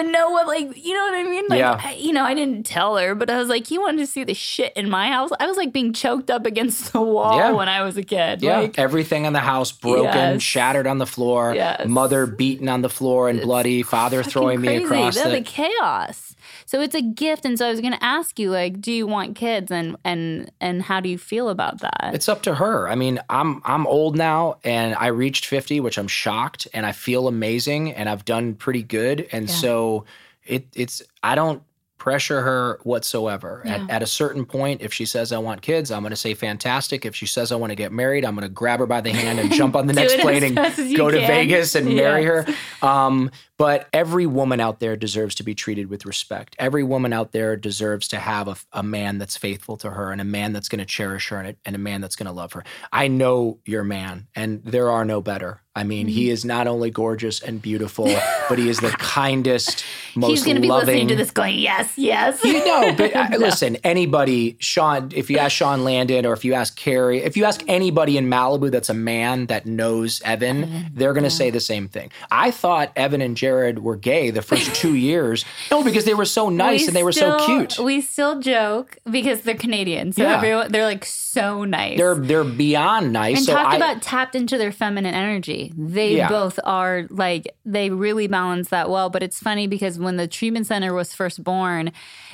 even 0.00 0.12
know 0.12 0.30
what 0.30 0.46
like 0.46 0.76
you 0.84 0.94
know 0.94 1.04
what 1.04 1.14
I 1.14 1.22
mean? 1.24 1.44
Like 1.48 1.58
Yeah. 1.58 1.80
I, 1.82 1.92
you 1.94 2.12
know, 2.12 2.24
I 2.24 2.34
didn't 2.34 2.64
tell 2.64 2.96
her, 2.96 3.14
but 3.14 3.30
I 3.30 3.38
was 3.38 3.48
like, 3.48 3.70
You 3.70 3.80
wanted 3.80 3.98
to 3.98 4.06
see 4.06 4.24
the 4.24 4.34
shit 4.34 4.72
in 4.76 4.88
my 4.90 5.08
house? 5.08 5.30
I 5.38 5.46
was 5.46 5.56
like 5.56 5.72
being 5.72 5.92
choked 5.92 6.30
up 6.30 6.46
against 6.46 6.92
the 6.92 7.00
wall 7.00 7.36
Yeah. 7.36 7.52
when 7.52 7.68
I 7.68 7.82
was 7.82 7.96
a 7.96 8.02
kid. 8.02 8.42
Yeah, 8.42 8.60
Like 8.60 8.78
everything 8.78 9.24
in 9.24 9.32
the 9.32 9.40
house 9.40 9.72
broken, 9.72 10.02
Yes. 10.34 10.42
shattered 10.42 10.86
on 10.86 10.98
the 10.98 11.06
floor, 11.06 11.54
Yes. 11.54 11.86
mother 11.88 12.26
beaten 12.26 12.68
on 12.68 12.82
the 12.82 12.88
floor 12.90 13.28
and 13.28 13.40
bloody, 13.40 13.82
father 13.82 14.22
throwing 14.22 14.60
me 14.60 14.76
across 14.82 15.20
the, 15.20 15.28
the. 15.28 15.40
chaos. 15.42 16.29
So 16.70 16.80
it's 16.80 16.94
a 16.94 17.02
gift, 17.02 17.44
and 17.44 17.58
so 17.58 17.66
I 17.66 17.70
was 17.72 17.80
going 17.80 17.94
to 17.94 18.04
ask 18.04 18.38
you, 18.38 18.52
like, 18.52 18.80
do 18.80 18.92
you 18.92 19.04
want 19.04 19.34
kids, 19.34 19.72
and 19.72 19.96
and 20.04 20.52
and 20.60 20.80
how 20.82 21.00
do 21.00 21.08
you 21.08 21.18
feel 21.18 21.48
about 21.48 21.80
that? 21.80 22.12
It's 22.14 22.28
up 22.28 22.42
to 22.42 22.54
her. 22.54 22.88
I 22.88 22.94
mean, 22.94 23.18
I'm 23.28 23.60
I'm 23.64 23.88
old 23.88 24.16
now 24.16 24.58
and 24.62 24.94
I 24.94 25.08
reached 25.08 25.46
50, 25.46 25.80
which 25.80 25.98
I'm 25.98 26.06
shocked 26.06 26.68
and 26.72 26.86
I 26.86 26.92
feel 26.92 27.26
amazing 27.26 27.92
and 27.92 28.08
I've 28.08 28.24
done 28.24 28.54
pretty 28.54 28.84
good. 28.84 29.26
And 29.32 29.48
Yeah. 29.48 29.54
so 29.56 30.04
it 30.44 30.68
it's 30.76 31.02
I 31.24 31.34
don't 31.34 31.60
pressure 31.98 32.40
her 32.40 32.78
whatsoever. 32.84 33.62
Yeah. 33.64 33.74
At, 33.74 33.90
at 33.90 34.02
a 34.02 34.06
certain 34.06 34.46
point, 34.46 34.80
if 34.80 34.94
she 34.94 35.04
says 35.04 35.32
I 35.32 35.38
want 35.38 35.60
kids, 35.62 35.90
I'm 35.90 36.00
going 36.02 36.10
to 36.10 36.16
say 36.16 36.34
fantastic. 36.34 37.04
If 37.04 37.14
she 37.14 37.26
says 37.26 37.52
I 37.52 37.56
want 37.56 37.72
to 37.72 37.76
get 37.76 37.92
married, 37.92 38.24
I'm 38.24 38.34
going 38.34 38.48
to 38.48 38.48
grab 38.48 38.80
her 38.80 38.86
by 38.86 39.00
the 39.02 39.10
hand 39.10 39.38
and 39.38 39.52
jump 39.52 39.76
on 39.76 39.86
the 39.86 39.92
next 40.00 40.18
plane 40.20 40.42
and 40.42 40.54
fast 40.54 40.78
as 40.78 40.90
you 40.90 40.96
go 40.96 41.10
to. 41.10 41.18
Vegas 41.18 41.74
and 41.74 41.94
marry 41.94 42.24
her. 42.24 42.46
Um, 42.80 43.30
but 43.60 43.88
every 43.92 44.24
woman 44.24 44.58
out 44.58 44.80
there 44.80 44.96
deserves 44.96 45.34
to 45.34 45.42
be 45.42 45.54
treated 45.54 45.90
with 45.90 46.06
respect. 46.06 46.56
Every 46.58 46.82
woman 46.82 47.12
out 47.12 47.32
there 47.32 47.56
deserves 47.56 48.08
to 48.08 48.18
have 48.18 48.48
a, 48.48 48.56
a 48.72 48.82
man 48.82 49.18
that's 49.18 49.36
faithful 49.36 49.76
to 49.78 49.90
her 49.90 50.12
and 50.12 50.18
a 50.18 50.24
man 50.24 50.54
that's 50.54 50.70
going 50.70 50.78
to 50.78 50.86
cherish 50.86 51.28
her 51.28 51.36
and 51.36 51.48
a, 51.48 51.56
and 51.66 51.76
a 51.76 51.78
man 51.78 52.00
that's 52.00 52.16
going 52.16 52.26
to 52.26 52.32
love 52.32 52.54
her. 52.54 52.64
I 52.90 53.08
know 53.08 53.58
your 53.66 53.84
man, 53.84 54.28
and 54.34 54.64
there 54.64 54.90
are 54.90 55.04
no 55.04 55.20
better. 55.20 55.60
I 55.76 55.84
mean, 55.84 56.08
he 56.08 56.24
Mm-hmm. 56.24 56.32
is 56.32 56.44
not 56.44 56.66
only 56.66 56.90
gorgeous 56.90 57.40
and 57.42 57.60
beautiful, 57.62 58.06
but 58.48 58.58
he 58.58 58.68
is 58.70 58.80
the 58.80 58.90
kindest, 58.90 59.84
most 60.16 60.30
He's 60.30 60.42
going 60.42 60.56
to 60.56 60.60
be 60.62 60.66
loving. 60.68 60.86
listening 60.86 61.08
to 61.08 61.14
this, 61.16 61.30
going, 61.30 61.56
"Yes, 61.58 61.92
yes." 61.96 62.42
You 62.42 62.64
know, 62.64 62.92
but 62.98 63.14
uh, 63.14 63.28
listen, 63.38 63.76
anybody, 63.84 64.56
Sean, 64.58 65.10
if 65.14 65.30
you 65.30 65.38
ask 65.38 65.52
Sean 65.54 65.84
Landon 65.84 66.26
or 66.26 66.32
if 66.32 66.44
you 66.44 66.54
ask 66.54 66.76
Carrie, 66.76 67.18
if 67.22 67.36
you 67.36 67.44
ask 67.44 67.62
anybody 67.68 68.16
in 68.16 68.28
Malibu 68.28 68.70
that's 68.70 68.88
a 68.90 68.94
man 68.94 69.46
that 69.46 69.64
knows 69.66 70.20
Evan, 70.24 70.90
they're 70.92 71.12
going 71.12 71.24
to 71.24 71.30
say 71.30 71.50
the 71.50 71.60
same 71.60 71.86
thing. 71.88 72.10
I 72.32 72.50
thought 72.50 72.90
Evan 72.96 73.20
and 73.22 73.36
Jared 73.50 73.80
were 73.80 73.96
gay 73.96 74.30
the 74.30 74.42
first 74.42 74.74
two 74.82 74.94
years. 74.94 75.44
No, 75.72 75.82
because 75.82 76.04
they 76.04 76.14
were 76.14 76.24
so 76.24 76.48
nice 76.50 76.82
We 76.82 76.86
and 76.88 76.96
they 76.96 77.02
were 77.02 77.10
still- 77.12 77.38
so 77.38 77.46
cute. 77.46 77.78
We 77.80 78.00
still 78.00 78.38
joke 78.40 78.96
because 79.10 79.40
they're 79.42 79.56
Canadian, 79.56 80.12
so 80.12 80.22
Yeah. 80.22 80.36
everyone 80.36 80.70
they're 80.70 80.84
like 80.84 81.04
so 81.04 81.64
nice. 81.64 81.98
They're 81.98 82.14
they're 82.14 82.44
beyond 82.44 83.12
nice. 83.12 83.38
and 83.38 83.46
so 83.46 83.54
talked 83.54 83.72
I, 83.74 83.76
about 83.76 84.02
tapped 84.02 84.34
into 84.36 84.56
their 84.56 84.70
feminine 84.72 85.14
energy. 85.14 85.72
They 85.76 86.16
Yeah. 86.18 86.28
both 86.28 86.60
are 86.64 87.06
like 87.10 87.52
they 87.64 87.90
really 87.90 88.28
balance 88.28 88.68
that 88.68 88.88
well. 88.88 89.10
But 89.10 89.22
it's 89.24 89.38
funny 89.40 89.66
because 89.66 89.98
when 89.98 90.16
the 90.16 90.28
treatment 90.28 90.66
center 90.68 90.94
was 90.94 91.12
first 91.12 91.42
born, 91.42 91.90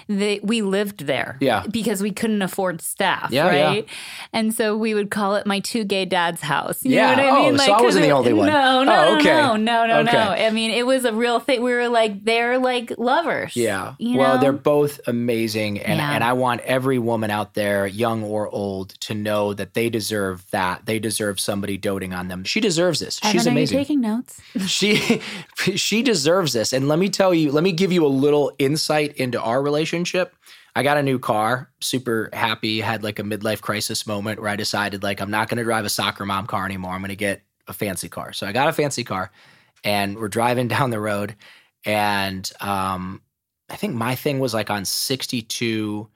they 0.09 0.41
we 0.43 0.63
lived 0.63 1.07
there. 1.07 1.37
Yeah. 1.41 1.65
Because 1.71 2.03
we 2.03 2.11
couldn't 2.13 2.43
afford 2.43 2.81
staff. 2.81 3.31
Yeah, 3.31 3.51
yeah. 3.53 3.67
right. 3.67 3.89
And 4.33 4.55
so 4.55 4.77
we 4.77 4.95
would 4.95 5.11
call 5.11 5.35
it 5.35 5.47
my 5.47 5.61
two 5.61 5.85
gay 5.85 6.05
dads 6.05 6.41
house. 6.41 6.85
You 6.85 6.95
Yeah. 6.97 7.15
know 7.15 7.25
what 7.25 7.33
I 7.35 7.39
Oh, 7.39 7.51
mean? 7.51 7.59
so 7.59 7.73
I 7.73 7.83
wasn't 7.83 8.05
the 8.05 8.11
only 8.21 8.33
one. 8.33 8.47
No, 8.47 8.85
no, 8.85 8.93
Oh, 8.93 9.11
no, 9.13 9.17
okay. 9.19 9.35
no, 9.35 9.57
no, 9.57 9.87
no, 9.87 9.99
Okay. 10.01 10.13
no. 10.13 10.21
I 10.47 10.51
mean, 10.51 10.71
it 10.71 10.87
was 10.87 11.05
a 11.05 11.13
real 11.13 11.41
thing. 11.41 11.63
We 11.63 11.73
were 11.73 11.89
like 11.89 12.25
they're 12.25 12.59
like 12.59 12.93
lovers. 12.99 13.57
Yeah. 13.57 13.95
Well, 14.01 14.35
know? 14.37 14.41
they're 14.41 14.53
both 14.53 15.01
amazing. 15.07 15.81
And, 15.81 15.99
Yeah. 15.99 16.13
and 16.13 16.23
I 16.23 16.35
want 16.35 16.61
every 16.63 16.99
woman 16.99 17.31
out 17.31 17.55
there, 17.55 17.87
young 17.87 18.23
or 18.23 18.49
old, 18.49 18.91
to 19.01 19.15
know 19.15 19.55
that 19.55 19.75
they 19.75 19.91
deserve 19.91 20.45
that. 20.53 20.87
They 20.87 20.99
deserve 20.99 21.41
somebody 21.41 21.77
doting 21.77 22.13
on 22.15 22.29
them. 22.29 22.45
She 22.45 22.61
deserves 22.61 23.01
this. 23.01 23.19
Evan, 23.23 23.33
She's 23.33 23.47
are 23.47 23.51
you 23.51 23.57
amazing. 23.57 23.79
taking 23.79 24.01
notes? 24.01 24.41
she 24.67 25.21
she 25.77 26.03
deserves 26.03 26.53
this. 26.53 26.73
And 26.73 26.87
let 26.89 26.99
me 26.99 27.09
tell 27.09 27.35
you, 27.35 27.51
let 27.51 27.65
me 27.65 27.73
give 27.73 27.91
you 27.93 28.05
a 28.07 28.09
little 28.09 28.53
insight 28.59 29.15
into 29.17 29.41
our 29.41 29.61
relationship. 29.63 29.96
I 30.75 30.83
got 30.83 30.99
a 30.99 31.03
new 31.03 31.19
car, 31.19 31.71
super 31.81 32.29
happy, 32.33 32.81
had 32.81 33.03
like 33.03 33.19
a 33.19 33.23
midlife 33.23 33.61
crisis 33.61 34.07
moment 34.07 34.41
where 34.41 34.51
I 34.51 34.57
decided 34.57 35.03
like 35.03 35.21
I'm 35.21 35.31
not 35.31 35.49
going 35.49 35.59
to 35.59 35.65
drive 35.65 35.85
a 35.85 35.89
soccer 35.89 36.27
mom 36.27 36.47
car 36.47 36.65
anymore. 36.65 36.93
I'm 36.93 37.01
going 37.01 37.09
to 37.09 37.17
get 37.17 37.43
a 37.67 37.73
fancy 37.73 38.09
car. 38.09 38.33
So 38.33 38.47
I 38.47 38.53
got 38.53 38.69
a 38.69 38.73
fancy 38.73 39.05
car 39.05 39.31
and 39.85 40.17
we're 40.17 40.29
driving 40.29 40.69
down 40.77 40.91
the 40.91 41.01
road 41.01 41.37
and 41.85 42.51
um 42.61 43.23
I 43.69 43.77
think 43.77 43.95
my 43.95 44.15
thing 44.15 44.39
was 44.39 44.55
like 44.55 44.71
on 44.71 44.85
62 44.85 46.09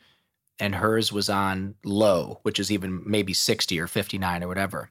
and 0.61 0.75
hers 0.75 1.13
was 1.13 1.29
on 1.29 1.75
low, 1.85 2.39
which 2.43 2.61
is 2.61 2.71
even 2.71 3.03
maybe 3.05 3.33
60 3.33 3.81
or 3.81 3.87
59 3.89 4.45
or 4.45 4.49
whatever. 4.49 4.91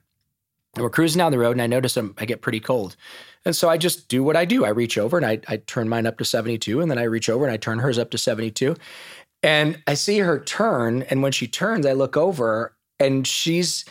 And 0.74 0.82
we're 0.84 0.90
cruising 0.90 1.18
down 1.18 1.32
the 1.32 1.38
road 1.38 1.52
and 1.52 1.62
I 1.62 1.66
notice 1.66 1.96
I'm, 1.96 2.14
I 2.18 2.24
get 2.24 2.42
pretty 2.42 2.60
cold. 2.60 2.96
And 3.44 3.56
so 3.56 3.68
I 3.68 3.76
just 3.76 4.08
do 4.08 4.22
what 4.22 4.36
I 4.36 4.44
do. 4.44 4.64
I 4.64 4.68
reach 4.68 4.98
over 4.98 5.16
and 5.16 5.26
I, 5.26 5.40
I 5.48 5.56
turn 5.56 5.88
mine 5.88 6.06
up 6.06 6.18
to 6.18 6.24
72, 6.24 6.80
and 6.80 6.90
then 6.90 6.98
I 6.98 7.04
reach 7.04 7.30
over 7.30 7.44
and 7.44 7.52
I 7.52 7.56
turn 7.56 7.78
hers 7.78 7.98
up 7.98 8.10
to 8.10 8.18
72. 8.18 8.76
And 9.42 9.82
I 9.86 9.94
see 9.94 10.18
her 10.18 10.38
turn. 10.38 11.02
And 11.02 11.22
when 11.22 11.32
she 11.32 11.46
turns, 11.46 11.86
I 11.86 11.92
look 11.92 12.16
over 12.16 12.76
and 12.98 13.26
she's 13.26 13.84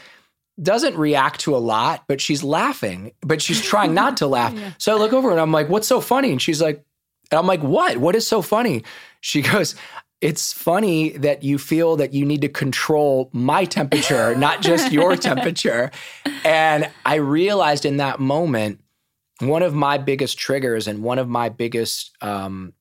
doesn't 0.61 0.97
react 0.97 1.39
to 1.41 1.55
a 1.55 1.57
lot, 1.57 2.03
but 2.07 2.19
she's 2.19 2.43
laughing, 2.43 3.13
but 3.21 3.41
she's 3.41 3.61
trying 3.61 3.93
not 3.93 4.17
to 4.17 4.27
laugh. 4.27 4.53
So 4.77 4.95
I 4.95 4.99
look 4.99 5.13
over 5.13 5.32
and 5.32 5.39
I'm 5.39 5.53
like, 5.53 5.69
what's 5.69 5.88
so 5.88 6.01
funny? 6.01 6.32
And 6.32 6.41
she's 6.41 6.61
like, 6.61 6.84
and 7.32 7.39
I'm 7.39 7.47
like, 7.47 7.61
what? 7.61 7.97
What 7.97 8.15
is 8.15 8.27
so 8.27 8.41
funny? 8.41 8.84
She 9.21 9.41
goes, 9.53 9.75
it's 10.22 10.51
funny 10.51 11.11
that 11.11 11.43
you 11.43 11.57
feel 11.57 11.95
that 11.95 12.13
you 12.13 12.26
need 12.26 12.41
to 12.41 12.49
control 12.49 13.30
my 13.32 13.63
temperature, 13.65 14.36
not 14.36 14.61
just 14.61 14.91
your 14.91 15.15
temperature. 15.15 15.91
And 16.43 16.89
I 17.05 17.15
realized 17.15 17.86
in 17.86 17.97
that 17.97 18.20
moment, 18.20 18.82
one 19.39 19.63
of 19.63 19.74
my 19.74 19.97
biggest 19.97 20.38
triggers 20.38 20.88
and 20.88 21.01
one 21.03 21.20
of 21.20 21.30
my 21.30 21.47
biggest 21.47 22.11
um, 22.22 22.74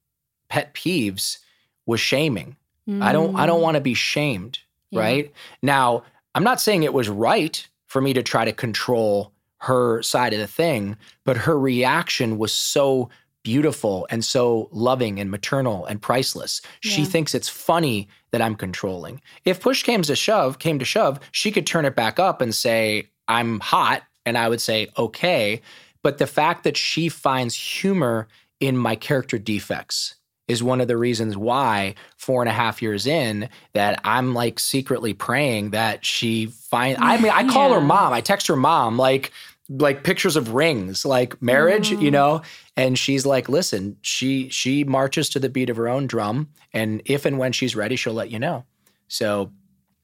pet 0.48 0.74
peeves 0.74 1.38
was 1.86 2.00
shaming. 2.00 2.56
I 3.02 3.12
don't 3.12 3.36
I 3.36 3.44
don't 3.44 3.60
want 3.60 3.74
to 3.74 3.82
be 3.82 3.92
shamed. 3.92 4.60
Yeah. 4.90 5.00
right? 5.00 5.32
Now, 5.62 6.04
I'm 6.34 6.44
not 6.44 6.60
saying 6.60 6.82
it 6.82 6.94
was 6.94 7.08
right 7.08 7.66
for 7.86 8.00
me 8.00 8.14
to 8.14 8.22
try 8.22 8.44
to 8.44 8.52
control 8.52 9.32
her 9.58 10.02
side 10.02 10.32
of 10.32 10.38
the 10.38 10.46
thing, 10.46 10.96
but 11.24 11.36
her 11.36 11.58
reaction 11.58 12.38
was 12.38 12.52
so 12.52 13.10
beautiful 13.48 14.06
and 14.10 14.22
so 14.22 14.68
loving 14.72 15.18
and 15.18 15.30
maternal 15.30 15.86
and 15.86 16.02
priceless. 16.02 16.60
She 16.80 17.06
thinks 17.06 17.34
it's 17.34 17.48
funny 17.48 18.06
that 18.30 18.42
I'm 18.42 18.54
controlling. 18.54 19.22
If 19.46 19.62
push 19.62 19.82
came 19.82 20.02
to 20.02 20.14
shove, 20.14 20.58
came 20.58 20.78
to 20.78 20.84
shove, 20.84 21.18
she 21.32 21.50
could 21.50 21.66
turn 21.66 21.86
it 21.86 21.96
back 21.96 22.18
up 22.18 22.42
and 22.42 22.54
say, 22.54 23.08
I'm 23.26 23.60
hot. 23.60 24.02
And 24.26 24.36
I 24.36 24.50
would 24.50 24.60
say, 24.60 24.88
okay. 24.98 25.62
But 26.02 26.18
the 26.18 26.26
fact 26.26 26.64
that 26.64 26.76
she 26.76 27.08
finds 27.08 27.54
humor 27.54 28.28
in 28.60 28.76
my 28.76 28.96
character 28.96 29.38
defects 29.38 30.16
is 30.46 30.62
one 30.62 30.82
of 30.82 30.88
the 30.88 30.98
reasons 30.98 31.34
why 31.34 31.94
four 32.18 32.42
and 32.42 32.50
a 32.50 32.52
half 32.52 32.82
years 32.82 33.06
in 33.06 33.48
that 33.72 33.98
I'm 34.04 34.34
like 34.34 34.58
secretly 34.58 35.14
praying 35.14 35.70
that 35.70 36.04
she 36.04 36.46
find 36.46 36.98
I 36.98 37.18
mean 37.18 37.32
I 37.32 37.48
call 37.48 37.72
her 37.72 37.80
mom. 37.80 38.12
I 38.12 38.20
text 38.20 38.46
her 38.48 38.56
mom 38.56 38.98
like 38.98 39.32
like 39.68 40.02
pictures 40.02 40.36
of 40.36 40.54
rings, 40.54 41.04
like 41.04 41.40
marriage, 41.42 41.90
you 41.90 41.98
mm. 41.98 42.12
know? 42.12 42.42
And 42.76 42.98
she's 42.98 43.26
like, 43.26 43.48
listen, 43.48 43.96
she 44.02 44.48
she 44.48 44.84
marches 44.84 45.28
to 45.30 45.38
the 45.38 45.48
beat 45.48 45.70
of 45.70 45.76
her 45.76 45.88
own 45.88 46.06
drum. 46.06 46.48
And 46.72 47.02
if 47.04 47.24
and 47.26 47.38
when 47.38 47.52
she's 47.52 47.76
ready, 47.76 47.96
she'll 47.96 48.14
let 48.14 48.30
you 48.30 48.38
know. 48.38 48.64
So 49.08 49.52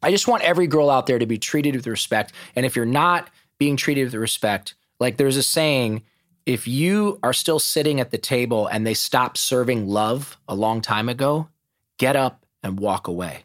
I 0.02 0.10
just 0.10 0.28
want 0.28 0.42
every 0.42 0.66
girl 0.66 0.90
out 0.90 1.06
there 1.06 1.18
to 1.18 1.26
be 1.26 1.38
treated 1.38 1.74
with 1.74 1.86
respect. 1.86 2.32
And 2.54 2.66
if 2.66 2.76
you're 2.76 2.84
not 2.84 3.30
being 3.58 3.76
treated 3.76 4.04
with 4.04 4.14
respect, 4.14 4.74
like 5.00 5.16
there's 5.16 5.36
a 5.36 5.42
saying, 5.42 6.02
if 6.44 6.68
you 6.68 7.18
are 7.22 7.32
still 7.32 7.58
sitting 7.58 8.00
at 8.00 8.10
the 8.10 8.18
table 8.18 8.66
and 8.66 8.86
they 8.86 8.94
stop 8.94 9.38
serving 9.38 9.88
love 9.88 10.36
a 10.46 10.54
long 10.54 10.82
time 10.82 11.08
ago, 11.08 11.48
get 11.96 12.16
up 12.16 12.44
and 12.62 12.78
walk 12.78 13.08
away. 13.08 13.44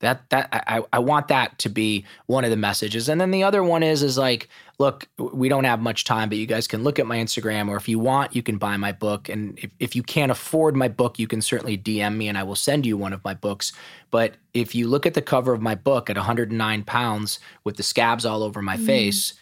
That 0.00 0.28
that 0.30 0.48
I, 0.52 0.82
I 0.92 0.98
want 0.98 1.28
that 1.28 1.58
to 1.58 1.68
be 1.68 2.04
one 2.26 2.44
of 2.44 2.50
the 2.50 2.56
messages. 2.56 3.08
And 3.08 3.20
then 3.20 3.30
the 3.30 3.42
other 3.42 3.62
one 3.62 3.82
is 3.82 4.02
is 4.02 4.16
like, 4.16 4.48
look, 4.78 5.06
we 5.18 5.48
don't 5.50 5.64
have 5.64 5.80
much 5.80 6.04
time, 6.04 6.30
but 6.30 6.38
you 6.38 6.46
guys 6.46 6.66
can 6.66 6.82
look 6.82 6.98
at 6.98 7.06
my 7.06 7.18
Instagram 7.18 7.68
or 7.68 7.76
if 7.76 7.86
you 7.86 7.98
want, 7.98 8.34
you 8.34 8.42
can 8.42 8.56
buy 8.56 8.78
my 8.78 8.92
book. 8.92 9.28
And 9.28 9.58
if, 9.58 9.70
if 9.78 9.94
you 9.94 10.02
can't 10.02 10.32
afford 10.32 10.74
my 10.74 10.88
book, 10.88 11.18
you 11.18 11.26
can 11.26 11.42
certainly 11.42 11.76
DM 11.76 12.16
me 12.16 12.28
and 12.28 12.38
I 12.38 12.44
will 12.44 12.56
send 12.56 12.86
you 12.86 12.96
one 12.96 13.12
of 13.12 13.22
my 13.22 13.34
books. 13.34 13.72
But 14.10 14.36
if 14.54 14.74
you 14.74 14.88
look 14.88 15.04
at 15.04 15.12
the 15.12 15.22
cover 15.22 15.52
of 15.52 15.60
my 15.60 15.74
book 15.74 16.08
at 16.08 16.16
109 16.16 16.82
pounds 16.84 17.38
with 17.64 17.76
the 17.76 17.82
scabs 17.82 18.24
all 18.24 18.42
over 18.42 18.62
my 18.62 18.76
mm-hmm. 18.76 18.86
face, 18.86 19.34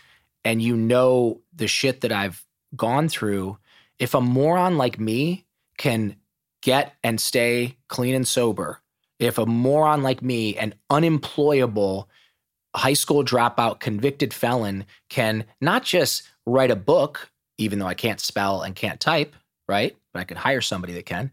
and 0.45 0.63
you 0.63 0.77
know 0.77 1.41
the 1.55 1.69
shit 1.69 2.01
that 2.01 2.13
I've 2.13 2.45
gone 2.75 3.09
through, 3.09 3.59
if 3.99 4.15
a 4.15 4.21
moron 4.21 4.77
like 4.77 4.99
me 4.99 5.47
can 5.77 6.17
get 6.63 6.95
and 7.05 7.21
stay 7.21 7.77
clean 7.89 8.15
and 8.15 8.27
sober, 8.27 8.81
if 9.19 9.39
a 9.39 9.47
moron 9.47 10.03
like 10.03 10.23
me, 10.23 10.57
an 10.57 10.75
unemployable 10.91 12.09
high 12.75 12.95
school 12.95 13.25
dropout 13.25 13.81
convicted 13.81 14.33
felon, 14.33 14.85
can 15.09 15.45
not 15.61 15.83
just 15.83 16.29
write 16.47 16.71
a 16.71 16.77
book, 16.77 17.31
even 17.57 17.79
though 17.79 17.87
I 17.87 17.95
can't 17.95 18.21
spell 18.21 18.63
and 18.63 18.75
can't 18.75 19.01
type, 19.01 19.35
right? 19.69 19.97
But 20.13 20.21
I 20.21 20.25
can 20.25 20.37
hire 20.37 20.61
somebody 20.61 20.93
that 20.95 21.07
can, 21.07 21.31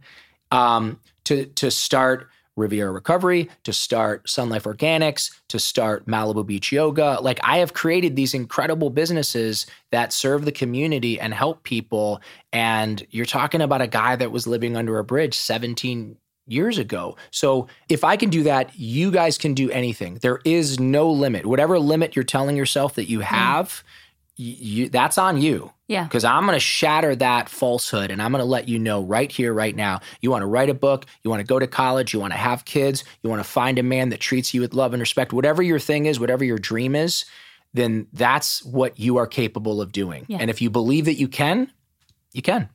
um, 0.51 0.99
to 1.25 1.45
to 1.45 1.69
start 1.69 2.29
Riviera 2.57 2.91
Recovery, 2.91 3.49
to 3.63 3.73
start 3.73 4.27
SunLife 4.27 4.63
Organics, 4.63 5.31
to 5.49 5.59
start 5.59 6.07
Malibu 6.07 6.45
Beach 6.45 6.71
Yoga. 6.71 7.19
Like 7.21 7.39
I 7.43 7.57
have 7.57 7.73
created 7.73 8.15
these 8.15 8.33
incredible 8.33 8.89
businesses 8.89 9.65
that 9.91 10.13
serve 10.13 10.45
the 10.45 10.51
community 10.51 11.19
and 11.19 11.33
help 11.33 11.63
people. 11.63 12.21
And 12.53 13.05
you're 13.11 13.25
talking 13.25 13.61
about 13.61 13.81
a 13.81 13.87
guy 13.87 14.15
that 14.15 14.31
was 14.31 14.47
living 14.47 14.77
under 14.77 14.97
a 14.97 15.03
bridge 15.03 15.33
17 15.33 16.15
years 16.47 16.77
ago. 16.77 17.17
So 17.31 17.67
if 17.89 18.03
I 18.03 18.17
can 18.17 18.29
do 18.29 18.43
that, 18.43 18.77
you 18.77 19.11
guys 19.11 19.37
can 19.37 19.53
do 19.53 19.69
anything. 19.71 20.15
There 20.21 20.39
is 20.45 20.79
no 20.79 21.09
limit. 21.11 21.45
Whatever 21.45 21.79
limit 21.79 22.15
you're 22.15 22.23
telling 22.23 22.55
yourself 22.55 22.95
that 22.95 23.09
you 23.09 23.19
mm. 23.19 23.23
have, 23.23 23.83
y- 24.37 24.55
you, 24.59 24.89
that's 24.89 25.17
on 25.17 25.41
you 25.41 25.71
Yeah. 25.87 26.03
because 26.03 26.23
I'm 26.23 26.45
going 26.45 26.55
to 26.55 26.59
shatter 26.59 27.15
that 27.15 27.49
falsehood 27.49 28.11
and 28.11 28.21
I'm 28.21 28.31
going 28.31 28.43
to 28.43 28.49
let 28.49 28.67
you 28.69 28.77
know 28.77 29.01
right 29.01 29.31
here, 29.31 29.53
right 29.53 29.75
now. 29.75 30.01
You 30.21 30.29
want 30.29 30.43
to 30.43 30.47
write 30.47 30.69
a 30.69 30.75
book, 30.75 31.05
you 31.23 31.29
want 31.29 31.39
to 31.41 31.47
go 31.47 31.57
to 31.57 31.67
college, 31.67 32.13
you 32.13 32.19
want 32.19 32.33
to 32.33 32.39
have 32.39 32.65
kids, 32.65 33.03
you 33.23 33.29
want 33.29 33.39
to 33.39 33.49
find 33.49 33.79
a 33.79 33.83
man 33.83 34.09
that 34.09 34.19
treats 34.19 34.53
you 34.53 34.61
with 34.61 34.73
love 34.73 34.93
and 34.93 35.01
respect, 35.01 35.33
whatever 35.33 35.63
your 35.63 35.79
thing 35.79 36.05
is, 36.05 36.19
whatever 36.19 36.43
your 36.43 36.59
dream 36.59 36.95
is, 36.95 37.25
then 37.73 38.07
that's 38.13 38.63
what 38.63 38.99
you 38.99 39.17
are 39.17 39.27
capable 39.27 39.81
of 39.81 39.91
doing. 39.91 40.25
Yeah. 40.29 40.37
And 40.39 40.49
if 40.49 40.61
you 40.61 40.69
believe 40.69 41.05
that 41.05 41.15
you 41.15 41.27
can, 41.27 41.71
you 42.33 42.41
can. 42.41 42.69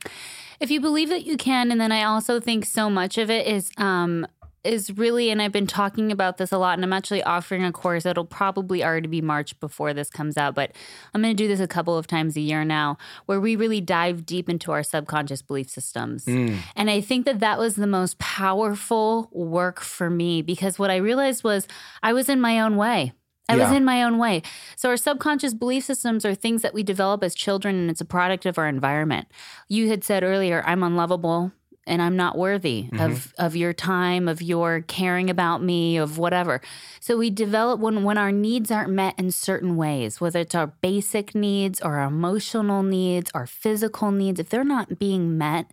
If 0.60 0.70
you 0.70 0.80
believe 0.80 1.08
that 1.08 1.26
you 1.26 1.36
can, 1.36 1.72
and 1.72 1.80
then 1.80 1.90
I 1.90 2.04
also 2.04 2.38
think 2.38 2.66
so 2.66 2.90
much 2.90 3.18
of 3.18 3.30
it 3.30 3.46
is 3.46 3.70
um 3.76 4.26
is 4.62 4.90
really, 4.96 5.30
and 5.30 5.40
I've 5.40 5.52
been 5.52 5.66
talking 5.66 6.12
about 6.12 6.36
this 6.36 6.52
a 6.52 6.58
lot, 6.58 6.74
and 6.74 6.84
I'm 6.84 6.92
actually 6.92 7.22
offering 7.22 7.64
a 7.64 7.72
course 7.72 8.02
that'll 8.02 8.26
probably 8.26 8.84
already 8.84 9.08
be 9.08 9.22
March 9.22 9.58
before 9.58 9.94
this 9.94 10.10
comes 10.10 10.36
out, 10.36 10.54
but 10.54 10.72
I'm 11.14 11.22
going 11.22 11.34
to 11.34 11.42
do 11.42 11.48
this 11.48 11.60
a 11.60 11.66
couple 11.66 11.96
of 11.96 12.06
times 12.06 12.36
a 12.36 12.40
year 12.40 12.64
now, 12.64 12.98
where 13.26 13.40
we 13.40 13.56
really 13.56 13.80
dive 13.80 14.26
deep 14.26 14.48
into 14.48 14.72
our 14.72 14.82
subconscious 14.82 15.42
belief 15.42 15.70
systems. 15.70 16.26
Mm. 16.26 16.58
And 16.76 16.90
I 16.90 17.00
think 17.00 17.24
that 17.24 17.40
that 17.40 17.58
was 17.58 17.76
the 17.76 17.86
most 17.86 18.18
powerful 18.18 19.30
work 19.32 19.80
for 19.80 20.10
me 20.10 20.42
because 20.42 20.78
what 20.78 20.90
I 20.90 20.96
realized 20.96 21.42
was 21.42 21.66
I 22.02 22.12
was 22.12 22.28
in 22.28 22.40
my 22.40 22.60
own 22.60 22.76
way. 22.76 23.12
I 23.50 23.56
was 23.56 23.72
in 23.72 23.84
my 23.84 24.02
own 24.02 24.18
way. 24.18 24.42
So, 24.76 24.88
our 24.88 24.96
subconscious 24.96 25.54
belief 25.54 25.84
systems 25.84 26.24
are 26.24 26.34
things 26.34 26.62
that 26.62 26.74
we 26.74 26.82
develop 26.82 27.22
as 27.22 27.34
children, 27.34 27.76
and 27.76 27.90
it's 27.90 28.00
a 28.00 28.04
product 28.04 28.46
of 28.46 28.58
our 28.58 28.68
environment. 28.68 29.28
You 29.68 29.88
had 29.88 30.04
said 30.04 30.22
earlier, 30.22 30.62
I'm 30.66 30.82
unlovable 30.82 31.52
and 31.86 32.00
I'm 32.02 32.16
not 32.16 32.36
worthy 32.36 32.84
mm-hmm. 32.84 33.00
of, 33.00 33.34
of 33.38 33.56
your 33.56 33.72
time, 33.72 34.28
of 34.28 34.42
your 34.42 34.82
caring 34.82 35.30
about 35.30 35.62
me, 35.62 35.96
of 35.96 36.18
whatever. 36.18 36.60
So, 37.00 37.16
we 37.16 37.30
develop 37.30 37.80
when, 37.80 38.04
when 38.04 38.18
our 38.18 38.32
needs 38.32 38.70
aren't 38.70 38.90
met 38.90 39.18
in 39.18 39.30
certain 39.30 39.76
ways, 39.76 40.20
whether 40.20 40.40
it's 40.40 40.54
our 40.54 40.68
basic 40.68 41.34
needs 41.34 41.80
or 41.80 41.96
our 41.96 42.08
emotional 42.08 42.82
needs, 42.82 43.30
our 43.34 43.46
physical 43.46 44.10
needs, 44.10 44.38
if 44.38 44.48
they're 44.48 44.64
not 44.64 44.98
being 44.98 45.36
met, 45.38 45.72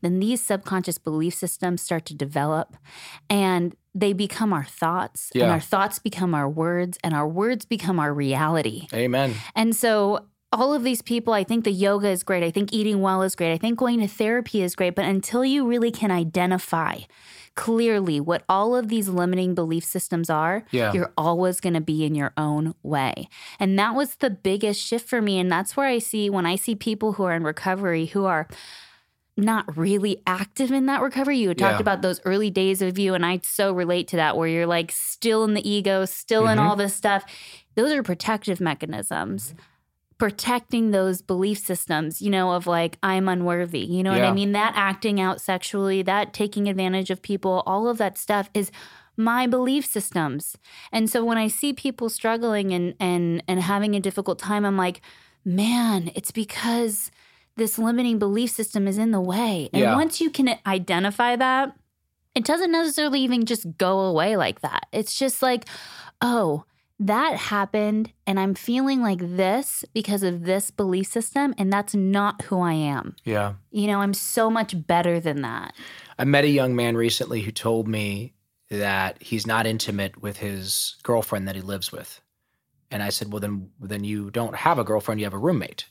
then 0.00 0.20
these 0.20 0.40
subconscious 0.40 0.98
belief 0.98 1.34
systems 1.34 1.82
start 1.82 2.04
to 2.06 2.14
develop 2.14 2.76
and 3.28 3.74
they 3.94 4.12
become 4.12 4.52
our 4.52 4.64
thoughts 4.64 5.30
and 5.34 5.42
Yeah. 5.42 5.50
our 5.50 5.60
thoughts 5.60 5.98
become 5.98 6.34
our 6.34 6.48
words 6.48 6.98
and 7.02 7.14
our 7.14 7.26
words 7.26 7.64
become 7.64 7.98
our 7.98 8.14
reality. 8.14 8.86
Amen. 8.94 9.34
And 9.56 9.74
so 9.74 10.26
all 10.52 10.72
of 10.72 10.82
these 10.82 11.02
people, 11.02 11.34
I 11.34 11.44
think 11.44 11.64
the 11.64 11.70
yoga 11.72 12.08
is 12.08 12.22
great. 12.22 12.42
I 12.42 12.50
think 12.50 12.72
eating 12.72 13.00
well 13.02 13.22
is 13.22 13.34
great. 13.34 13.52
I 13.52 13.58
think 13.58 13.78
going 13.78 14.00
to 14.00 14.08
therapy 14.08 14.62
is 14.62 14.74
great. 14.74 14.94
But 14.94 15.04
until 15.04 15.44
you 15.44 15.66
really 15.66 15.90
can 15.90 16.10
identify 16.10 17.00
clearly 17.54 18.20
what 18.20 18.44
all 18.48 18.74
of 18.76 18.88
these 18.88 19.08
limiting 19.08 19.54
belief 19.54 19.84
systems 19.84 20.30
are, 20.30 20.64
Yeah. 20.70 20.92
you're 20.92 21.12
always 21.18 21.60
going 21.60 21.74
to 21.74 21.80
be 21.80 22.04
in 22.04 22.14
your 22.14 22.32
own 22.36 22.74
way. 22.82 23.28
And 23.58 23.78
that 23.78 23.94
was 23.94 24.16
the 24.16 24.30
biggest 24.30 24.80
shift 24.80 25.08
for 25.08 25.20
me. 25.20 25.38
And 25.38 25.50
that's 25.52 25.76
where 25.76 25.86
I 25.88 25.98
see 25.98 26.30
when 26.30 26.46
I 26.46 26.56
see 26.56 26.74
people 26.74 27.14
who 27.14 27.24
are 27.24 27.34
in 27.34 27.42
recovery 27.42 28.06
who 28.06 28.24
are 28.24 28.46
not 29.36 29.76
really 29.76 30.22
active 30.26 30.72
in 30.72 30.86
that 30.86 31.00
recovery. 31.02 31.38
You 31.38 31.48
had 31.48 31.58
talked 31.58 31.74
Yeah. 31.76 31.80
about 31.80 32.02
those 32.02 32.20
early 32.24 32.50
days 32.50 32.80
of 32.82 32.98
you, 32.98 33.14
and 33.14 33.24
I 33.24 33.40
so 33.44 33.72
relate 33.72 34.08
to 34.08 34.16
that, 34.16 34.36
where 34.36 34.48
you're 34.48 34.66
like 34.66 34.90
still 34.90 35.44
in 35.44 35.54
the 35.54 35.68
ego, 35.68 36.04
still 36.06 36.48
in 36.48 36.58
Mhm. 36.58 36.62
all 36.62 36.74
this 36.74 36.94
stuff. 36.94 37.24
Those 37.76 37.92
are 37.92 38.02
protective 38.02 38.60
mechanisms. 38.60 39.54
Protecting 40.18 40.90
those 40.90 41.22
belief 41.22 41.58
systems, 41.58 42.20
you 42.20 42.28
know, 42.28 42.52
of 42.52 42.66
like, 42.66 42.98
I'm 43.02 43.28
unworthy. 43.28 43.80
You 43.80 44.02
know 44.02 44.10
what 44.10 44.22
I 44.24 44.32
mean? 44.32 44.52
That 44.52 44.72
acting 44.74 45.20
out 45.20 45.40
sexually, 45.40 46.02
that 46.02 46.32
taking 46.32 46.68
advantage 46.68 47.10
of 47.10 47.22
people, 47.22 47.62
all 47.66 47.88
of 47.88 47.98
that 47.98 48.18
stuff 48.18 48.50
is 48.52 48.72
my 49.16 49.46
belief 49.46 49.86
systems. 49.86 50.56
And 50.92 51.08
so 51.08 51.24
when 51.24 51.38
I 51.38 51.48
see 51.48 51.72
people 51.72 52.08
struggling 52.08 52.72
and 52.72 52.94
and 52.98 53.42
and 53.46 53.60
having 53.60 53.94
a 53.94 54.00
difficult 54.00 54.38
time, 54.38 54.64
I'm 54.64 54.76
like, 54.76 55.00
man, 55.44 56.10
it's 56.14 56.32
because 56.32 57.10
this 57.56 57.78
limiting 57.78 58.18
belief 58.18 58.50
system 58.50 58.86
is 58.88 58.98
in 58.98 59.10
the 59.10 59.20
way. 59.20 59.68
And 59.72 59.82
Yeah. 59.82 59.94
once 59.94 60.20
you 60.20 60.30
can 60.30 60.58
identify 60.66 61.36
that, 61.36 61.76
it 62.34 62.44
doesn't 62.44 62.70
necessarily 62.70 63.20
even 63.20 63.44
just 63.46 63.66
go 63.78 64.00
away 64.00 64.36
like 64.36 64.60
that. 64.60 64.86
It's 64.92 65.18
just 65.18 65.42
like, 65.42 65.64
oh, 66.20 66.64
that 67.00 67.36
happened 67.36 68.12
and 68.26 68.40
I'm 68.40 68.54
feeling 68.54 69.02
like 69.02 69.20
this 69.20 69.84
because 69.94 70.22
of 70.22 70.44
this 70.44 70.70
belief 70.70 71.06
system 71.06 71.54
and 71.56 71.72
that's 71.72 71.94
not 71.94 72.42
who 72.42 72.60
I 72.60 72.72
am. 72.72 73.14
Yeah. 73.24 73.54
You 73.70 73.86
know, 73.86 74.00
I'm 74.00 74.14
so 74.14 74.50
much 74.50 74.74
better 74.86 75.20
than 75.20 75.42
that. 75.42 75.74
I 76.18 76.24
met 76.24 76.44
a 76.44 76.48
young 76.48 76.74
man 76.74 76.96
recently 76.96 77.42
who 77.42 77.52
told 77.52 77.86
me 77.86 78.34
that 78.70 79.22
he's 79.22 79.46
not 79.46 79.66
intimate 79.66 80.20
with 80.20 80.38
his 80.38 80.96
girlfriend 81.04 81.46
that 81.46 81.54
he 81.54 81.62
lives 81.62 81.92
with. 81.92 82.20
And 82.90 83.02
I 83.02 83.10
said, 83.10 83.32
"Well 83.32 83.40
then 83.40 83.70
then 83.80 84.02
you 84.02 84.30
don't 84.30 84.56
have 84.56 84.78
a 84.78 84.84
girlfriend, 84.84 85.20
you 85.20 85.26
have 85.26 85.34
a 85.34 85.38
roommate." 85.38 85.86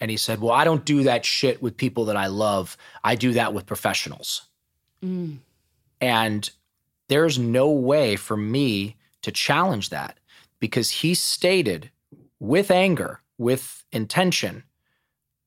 And 0.00 0.10
he 0.10 0.16
said, 0.16 0.40
"Well, 0.40 0.52
I 0.52 0.64
don't 0.64 0.84
do 0.84 1.04
that 1.04 1.24
shit 1.24 1.62
with 1.62 1.76
people 1.76 2.04
that 2.06 2.16
I 2.16 2.26
love. 2.26 2.76
I 3.02 3.14
do 3.14 3.32
that 3.32 3.54
with 3.54 3.66
professionals." 3.66 4.42
Mm. 5.02 5.38
And 6.00 6.50
there's 7.08 7.38
no 7.38 7.70
way 7.70 8.16
for 8.16 8.36
me 8.36 8.96
to 9.22 9.32
challenge 9.32 9.90
that 9.90 10.18
because 10.64 10.90
he 11.02 11.12
stated 11.14 11.82
with 12.40 12.70
anger, 12.70 13.12
with 13.38 13.84
intention, 13.92 14.54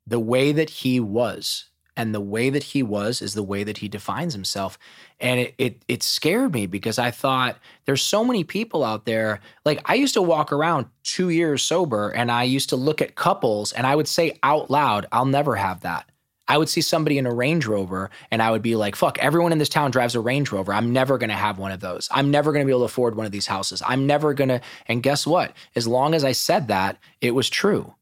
the 0.07 0.20
way 0.20 0.47
that 0.53 0.70
he 0.82 0.95
was. 0.99 1.70
and 1.95 2.13
the 2.13 2.22
way 2.22 2.49
that 2.51 2.63
he 2.63 2.84
was 2.84 3.22
is 3.22 3.34
the 3.34 3.43
way 3.43 3.63
that 3.63 3.80
he 3.80 3.88
defines 3.89 4.34
himself. 4.34 4.78
And 5.20 5.39
it 5.39 5.55
it 5.57 5.84
it 5.88 6.03
scared 6.03 6.53
me 6.53 6.68
because 6.68 6.99
I 6.99 7.11
thought 7.11 7.57
there's 7.86 8.03
so 8.03 8.24
many 8.24 8.43
people 8.43 8.84
out 8.84 9.05
there. 9.05 9.39
Like 9.65 9.82
I 9.86 9.95
used 9.95 10.13
to 10.13 10.22
walk 10.22 10.51
around 10.53 10.86
2 11.03 11.30
years 11.30 11.63
sober 11.63 12.09
and 12.09 12.32
I 12.32 12.43
used 12.43 12.70
to 12.70 12.76
look 12.76 13.01
at 13.01 13.15
couples 13.15 13.74
and 13.74 13.88
I 13.88 13.95
would 13.95 14.07
say 14.07 14.38
out 14.43 14.70
loud, 14.70 15.07
I'll 15.11 15.26
never 15.26 15.55
have 15.55 15.82
that. 15.82 16.09
I 16.48 16.58
would 16.58 16.70
see 16.70 16.82
somebody 16.82 17.18
in 17.18 17.26
a 17.26 17.34
Range 17.34 17.66
Rover 17.66 18.10
and 18.32 18.41
I 18.41 18.52
would 18.52 18.62
be 18.62 18.76
like, 18.76 18.95
fuck, 18.95 19.18
everyone 19.20 19.52
in 19.52 19.58
this 19.58 19.70
town 19.70 19.91
drives 19.91 20.16
a 20.16 20.20
Range 20.20 20.50
Rover. 20.52 20.74
I'm 20.74 20.93
never 20.93 21.18
going 21.18 21.30
to 21.30 21.36
have 21.36 21.58
one 21.60 21.72
of 21.72 21.80
those. 21.82 22.08
I'm 22.12 22.32
never 22.32 22.52
going 22.52 22.64
to 22.64 22.66
be 22.66 22.72
able 22.72 22.82
to 22.82 22.86
afford 22.86 23.16
one 23.16 23.26
of 23.26 23.32
these 23.32 23.48
houses. 23.48 23.82
I'm 23.86 24.08
never 24.08 24.34
going 24.34 24.50
to. 24.50 24.62
And 24.88 25.04
guess 25.04 25.28
what? 25.28 25.54
As 25.76 25.88
long 25.88 26.14
as 26.14 26.24
I 26.24 26.32
said 26.32 26.70
that, 26.70 26.98
it 27.22 27.32
was 27.32 27.50
true. 27.50 27.93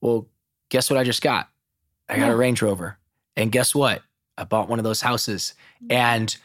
Well, 0.00 0.26
guess 0.68 0.90
what 0.90 0.98
I 0.98 1.04
just 1.04 1.22
got? 1.22 1.48
I 2.08 2.16
got 2.16 2.26
Yeah. 2.26 2.32
a 2.32 2.36
Range 2.36 2.62
Rover. 2.62 2.98
And 3.36 3.50
guess 3.52 3.74
what? 3.74 4.02
I 4.36 4.44
bought 4.44 4.68
one 4.68 4.78
of 4.78 4.84
those 4.84 5.00
houses. 5.00 5.54
And 5.90 6.36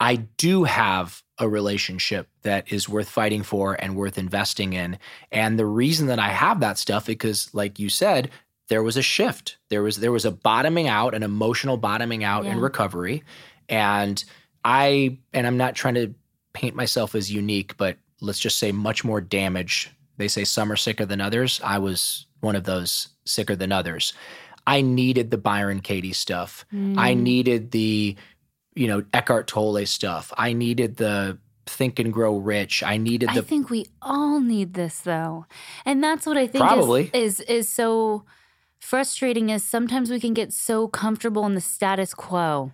I 0.00 0.16
do 0.16 0.64
have 0.64 1.22
a 1.38 1.48
relationship 1.48 2.28
that 2.42 2.72
is 2.72 2.88
worth 2.88 3.08
fighting 3.08 3.42
for 3.42 3.74
and 3.74 3.96
worth 3.96 4.18
investing 4.18 4.72
in. 4.72 4.98
And 5.30 5.58
the 5.58 5.66
reason 5.66 6.06
that 6.08 6.18
I 6.18 6.28
have 6.28 6.60
that 6.60 6.78
stuff 6.78 7.06
because 7.06 7.52
like 7.54 7.78
you 7.78 7.88
said, 7.88 8.30
there 8.70 8.82
was 8.82 8.96
a 8.96 9.02
shift. 9.02 9.58
There 9.68 9.82
was 9.82 9.96
there 9.98 10.12
was 10.12 10.24
a 10.24 10.30
bottoming 10.30 10.88
out, 10.88 11.14
an 11.14 11.22
emotional 11.22 11.76
bottoming 11.76 12.24
out 12.24 12.46
in 12.46 12.56
Yeah. 12.56 12.62
recovery. 12.62 13.22
And 13.68 14.24
I 14.64 15.18
and 15.34 15.46
I'm 15.46 15.58
not 15.58 15.74
trying 15.74 15.94
to 15.96 16.14
paint 16.54 16.74
myself 16.74 17.14
as 17.14 17.30
unique, 17.30 17.76
but 17.76 17.98
let's 18.20 18.38
just 18.38 18.58
say 18.58 18.72
much 18.72 19.04
more 19.04 19.20
damage. 19.20 19.90
They 20.16 20.28
say 20.28 20.44
some 20.44 20.70
are 20.72 20.76
sicker 20.76 21.04
than 21.04 21.20
others. 21.20 21.60
I 21.62 21.78
was 21.78 22.26
one 22.40 22.56
of 22.56 22.64
those 22.64 23.08
sicker 23.26 23.54
than 23.56 23.72
others. 23.72 24.12
I 24.66 24.80
needed 24.82 25.30
the 25.30 25.38
Byron 25.38 25.80
Katie 25.80 26.12
stuff. 26.12 26.64
I 26.72 27.14
Mm. 27.14 27.20
needed 27.22 27.70
the, 27.72 28.16
you 28.74 28.86
know, 28.86 29.02
Eckhart 29.12 29.46
Tolle 29.48 29.84
stuff. 29.86 30.32
I 30.36 30.52
needed 30.52 30.96
the 30.96 31.38
Think 31.66 31.98
and 31.98 32.12
Grow 32.12 32.36
Rich. 32.36 32.82
I 32.82 32.96
needed 32.98 33.30
the 33.30 33.40
I 33.40 33.42
think 33.42 33.70
we 33.70 33.86
all 34.02 34.40
need 34.40 34.74
this 34.74 35.00
though. 35.00 35.46
And 35.84 36.02
that's 36.04 36.26
what 36.26 36.36
I 36.36 36.46
think 36.46 36.62
Probably. 36.64 37.10
is, 37.14 37.40
is 37.40 37.46
is 37.48 37.68
so 37.68 38.24
frustrating 38.80 39.50
is 39.50 39.62
sometimes 39.62 40.10
we 40.10 40.18
can 40.18 40.34
get 40.34 40.52
so 40.52 40.88
comfortable 40.88 41.46
in 41.46 41.54
the 41.54 41.60
status 41.60 42.14
quo 42.14 42.72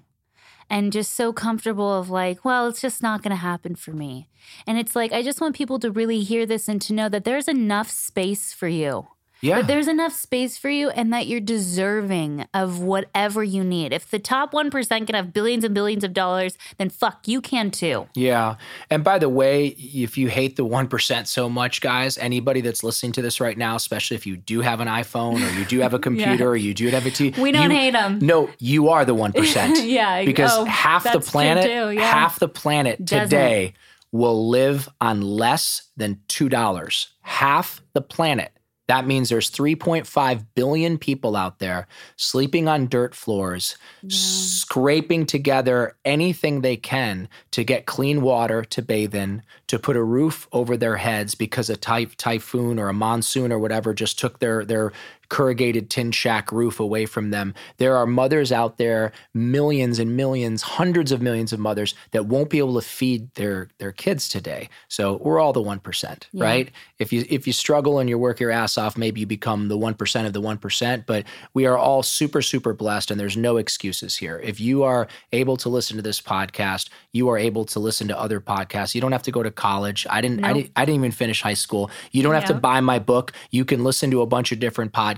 and 0.71 0.93
just 0.93 1.15
so 1.15 1.33
comfortable 1.33 1.93
of 1.99 2.11
like, 2.11 2.45
well, 2.45 2.67
it's 2.69 2.81
just 2.81 3.03
not 3.03 3.23
going 3.23 3.31
to 3.31 3.37
happen 3.37 3.75
for 3.75 3.93
me. 3.93 4.29
And 4.67 4.79
it's 4.79 4.97
like 4.97 5.13
I 5.13 5.23
just 5.23 5.41
want 5.41 5.55
people 5.57 5.79
to 5.81 5.91
really 5.91 6.23
hear 6.23 6.47
this 6.47 6.69
and 6.69 6.81
to 6.83 6.95
know 6.95 7.09
that 7.09 7.25
there's 7.25 7.49
enough 7.49 7.91
space 7.91 8.53
for 8.53 8.69
you. 8.69 9.09
Yeah. 9.41 9.57
That 9.57 9.67
there's 9.67 9.89
enough 9.89 10.13
space 10.13 10.57
for 10.59 10.71
you 10.71 10.89
and 10.91 11.13
that 11.13 11.27
you're 11.27 11.41
deserving 11.41 12.47
of 12.55 12.81
whatever 12.81 13.45
you 13.45 13.63
need. 13.63 13.93
If 13.93 14.11
the 14.11 14.19
top 14.19 14.53
1% 14.53 14.89
can 15.07 15.15
have 15.15 15.33
billions 15.33 15.63
and 15.65 15.75
billions 15.75 16.05
of 16.05 16.13
dollars, 16.15 16.57
then 16.79 16.89
fuck, 16.91 17.29
you 17.29 17.41
can 17.41 17.71
too. 17.71 18.09
Yeah. 18.15 18.57
And 18.91 19.05
by 19.05 19.19
the 19.19 19.29
way, 19.29 19.67
if 19.69 20.17
you 20.17 20.29
hate 20.29 20.57
the 20.57 20.65
1% 20.65 21.27
so 21.27 21.49
much, 21.49 21.81
guys, 21.81 22.17
anybody 22.19 22.61
that's 22.63 22.83
listening 22.83 23.13
to 23.13 23.23
this 23.23 23.41
right 23.41 23.57
now, 23.59 23.77
especially 23.77 24.15
if 24.17 24.27
you 24.27 24.37
do 24.37 24.63
have 24.63 24.81
an 24.81 24.89
iPhone 24.89 25.35
or 25.47 25.59
you 25.59 25.65
do 25.67 25.81
have 25.81 25.93
a 25.95 25.99
computer 26.09 26.49
or 26.49 26.57
you 26.57 26.73
do 26.75 26.89
have 26.89 27.05
a 27.07 27.11
TV, 27.11 27.37
We 27.39 27.53
don't 27.53 27.71
you- 27.71 27.93
them. 27.93 28.19
No, 28.21 28.49
you 28.59 28.89
are 28.89 29.05
the 29.05 29.15
1%. 29.15 29.87
Yeah, 29.87 30.25
Because 30.25 30.51
oh, 30.55 30.65
half 30.65 31.05
the 31.05 31.21
planet, 31.21 31.67
yeah. 31.95 32.01
half 32.01 32.39
the 32.39 32.49
planet 32.49 33.05
Doesn't. 33.05 33.25
today 33.29 33.75
will 34.13 34.49
live 34.49 34.89
on 35.01 35.21
less 35.21 35.83
than 35.97 36.21
$2. 36.29 37.07
Half 37.23 37.83
the 37.93 38.01
planet. 38.01 38.53
That 38.89 39.07
means 39.07 39.29
there's 39.29 39.51
3.5 39.51 40.47
billion 40.55 40.99
people 40.99 41.35
out 41.35 41.59
there 41.59 41.89
sleeping 42.17 42.69
on 42.69 42.87
dirt 42.87 43.15
floors, 43.15 43.77
scraping 44.09 45.27
together 45.27 45.97
anything 46.05 46.61
they 46.61 46.77
can 46.77 47.29
to 47.51 47.65
get 47.65 47.87
clean 47.87 48.23
water 48.23 48.63
to 48.63 48.83
bathe 48.83 49.15
in, 49.15 49.43
to 49.67 49.79
put 49.79 49.97
a 49.97 50.03
roof 50.03 50.47
over 50.53 50.77
their 50.77 50.97
heads 50.97 51.35
because 51.35 51.69
a 51.69 51.77
ty- 51.77 52.05
typhoon 52.05 52.79
or 52.79 52.89
a 52.89 52.95
monsoon 52.95 53.51
or 53.51 53.59
whatever 53.59 53.93
just 53.93 54.19
took 54.19 54.39
their 54.39 54.65
their 54.65 54.93
corrugated 55.29 55.91
tin 55.91 56.13
shack 56.13 56.51
roof 56.53 56.81
away 56.81 57.07
from 57.07 57.31
them. 57.31 57.55
There 57.79 57.97
are 57.97 58.07
mothers 58.07 58.53
out 58.53 58.79
there, 58.79 59.13
millions 59.35 59.99
and 59.99 60.17
millions, 60.17 60.63
hundreds 60.63 61.13
of 61.13 61.21
millions 61.23 61.53
of 61.53 61.59
mothers 61.59 61.95
that 62.13 62.27
won't 62.27 62.51
be 62.51 62.59
able 62.59 62.75
to 62.75 62.87
feed 62.87 63.33
their 63.35 63.69
their 63.79 63.93
kids 63.93 64.29
today. 64.29 64.69
So 64.89 65.19
we're 65.23 65.41
all 65.41 65.53
the 65.53 65.63
1%, 65.63 66.25
right? 66.35 66.71
If 66.99 67.13
you 67.13 67.25
if 67.29 67.47
you 67.47 67.53
struggle 67.53 67.99
and 67.99 68.09
you 68.09 68.19
work 68.19 68.41
your 68.41 68.51
ass 68.51 68.79
off, 68.79 68.97
maybe 68.97 69.21
you 69.21 69.27
become 69.27 69.69
the 69.69 69.79
1% 69.79 70.27
of 70.27 70.33
the 70.33 70.41
1%, 70.41 71.07
but 71.07 71.25
we 71.55 71.67
are 71.67 71.77
all 71.77 72.03
super 72.03 72.43
super 72.43 72.73
blessed 72.73 73.11
and 73.11 73.21
there's 73.21 73.37
no 73.37 73.57
excuses 73.57 74.17
here. 74.17 74.41
If 74.43 74.61
you 74.61 74.83
are 74.83 75.09
able 75.33 75.57
to 75.59 75.69
listen 75.69 75.97
to 75.97 76.03
this 76.03 76.21
podcast, 76.21 76.89
you 77.13 77.29
are 77.29 77.39
able 77.39 77.65
to 77.67 77.79
listen 77.81 78.09
to 78.09 78.19
other 78.19 78.41
podcasts. 78.41 78.95
You 78.95 79.01
don't 79.01 79.13
have 79.13 79.23
to 79.25 79.31
go 79.33 79.43
to 79.43 79.51
college. 79.51 80.07
I 80.09 80.21
didn't 80.21 80.45
I 80.45 80.49
Nope. 80.49 80.57
didn't 80.57 80.73
I 80.77 80.85
didn't 80.85 81.01
even 81.01 81.13
finish 81.13 81.43
high 81.43 81.55
school. 81.55 81.91
You 82.13 82.23
don't 82.23 82.35
have 82.35 82.45
to 82.47 82.55
buy 82.55 82.81
my 82.81 82.99
book. 82.99 83.33
You 83.51 83.65
can 83.65 83.85
listen 83.85 84.11
to 84.11 84.23
a 84.23 84.27
bunch 84.27 84.53
of 84.53 84.59
different 84.61 84.93
podcasts. 84.93 85.16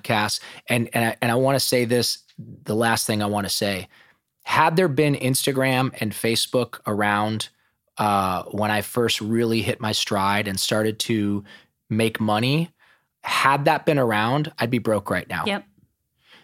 And 0.68 0.88
and 0.92 1.04
I, 1.04 1.16
and 1.20 1.30
I 1.30 1.34
want 1.34 1.56
to 1.56 1.60
say 1.60 1.84
this. 1.84 2.18
The 2.64 2.74
last 2.74 3.06
thing 3.06 3.22
I 3.22 3.26
want 3.26 3.46
to 3.46 3.52
say: 3.52 3.88
had 4.42 4.76
there 4.76 4.88
been 4.88 5.14
Instagram 5.14 5.92
and 6.00 6.12
Facebook 6.12 6.80
around 6.86 7.48
uh, 7.98 8.44
when 8.44 8.70
I 8.70 8.80
first 8.82 9.20
really 9.20 9.60
hit 9.60 9.80
my 9.80 9.92
stride 9.92 10.48
and 10.48 10.58
started 10.58 10.98
to 11.00 11.44
make 11.90 12.20
money, 12.20 12.70
had 13.22 13.64
that 13.64 13.84
been 13.84 13.98
around, 13.98 14.52
I'd 14.58 14.70
be 14.70 14.78
broke 14.78 15.10
right 15.10 15.28
now. 15.28 15.44
Yep. 15.46 15.64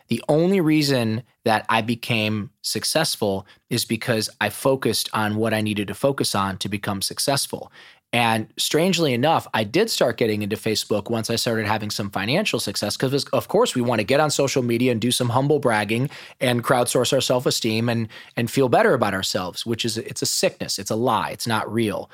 The 0.08 0.22
only 0.28 0.60
reason 0.60 1.22
that 1.44 1.64
I 1.68 1.80
became 1.80 2.50
successful 2.62 3.46
is 3.70 3.84
because 3.84 4.28
I 4.40 4.50
focused 4.50 5.08
on 5.14 5.36
what 5.36 5.54
I 5.54 5.62
needed 5.62 5.88
to 5.88 5.94
focus 5.94 6.34
on 6.34 6.58
to 6.58 6.68
become 6.68 7.00
successful. 7.00 7.72
And 8.14 8.46
strangely 8.56 9.12
enough, 9.12 9.48
I 9.54 9.64
did 9.64 9.90
start 9.90 10.18
getting 10.18 10.42
into 10.42 10.54
Facebook 10.54 11.10
once 11.10 11.30
I 11.30 11.34
started 11.34 11.66
having 11.66 11.90
some 11.90 12.10
financial 12.10 12.60
success 12.60 12.96
because, 12.96 13.24
of 13.24 13.48
course, 13.48 13.74
we 13.74 13.82
want 13.82 13.98
to 13.98 14.04
get 14.04 14.20
on 14.20 14.30
social 14.30 14.62
media 14.62 14.92
and 14.92 15.00
do 15.00 15.10
some 15.10 15.30
humble 15.30 15.58
bragging 15.58 16.08
and 16.40 16.62
crowdsource 16.62 17.12
our 17.12 17.20
self 17.20 17.44
esteem 17.44 17.88
and 17.88 18.06
and 18.36 18.48
feel 18.48 18.68
better 18.68 18.94
about 18.94 19.14
ourselves, 19.14 19.66
which 19.66 19.84
is 19.84 19.98
it's 19.98 20.22
a 20.22 20.26
sickness, 20.26 20.78
it's 20.78 20.92
a 20.92 20.94
lie, 20.94 21.30
it's 21.30 21.48
not 21.48 21.70
real. 21.72 22.08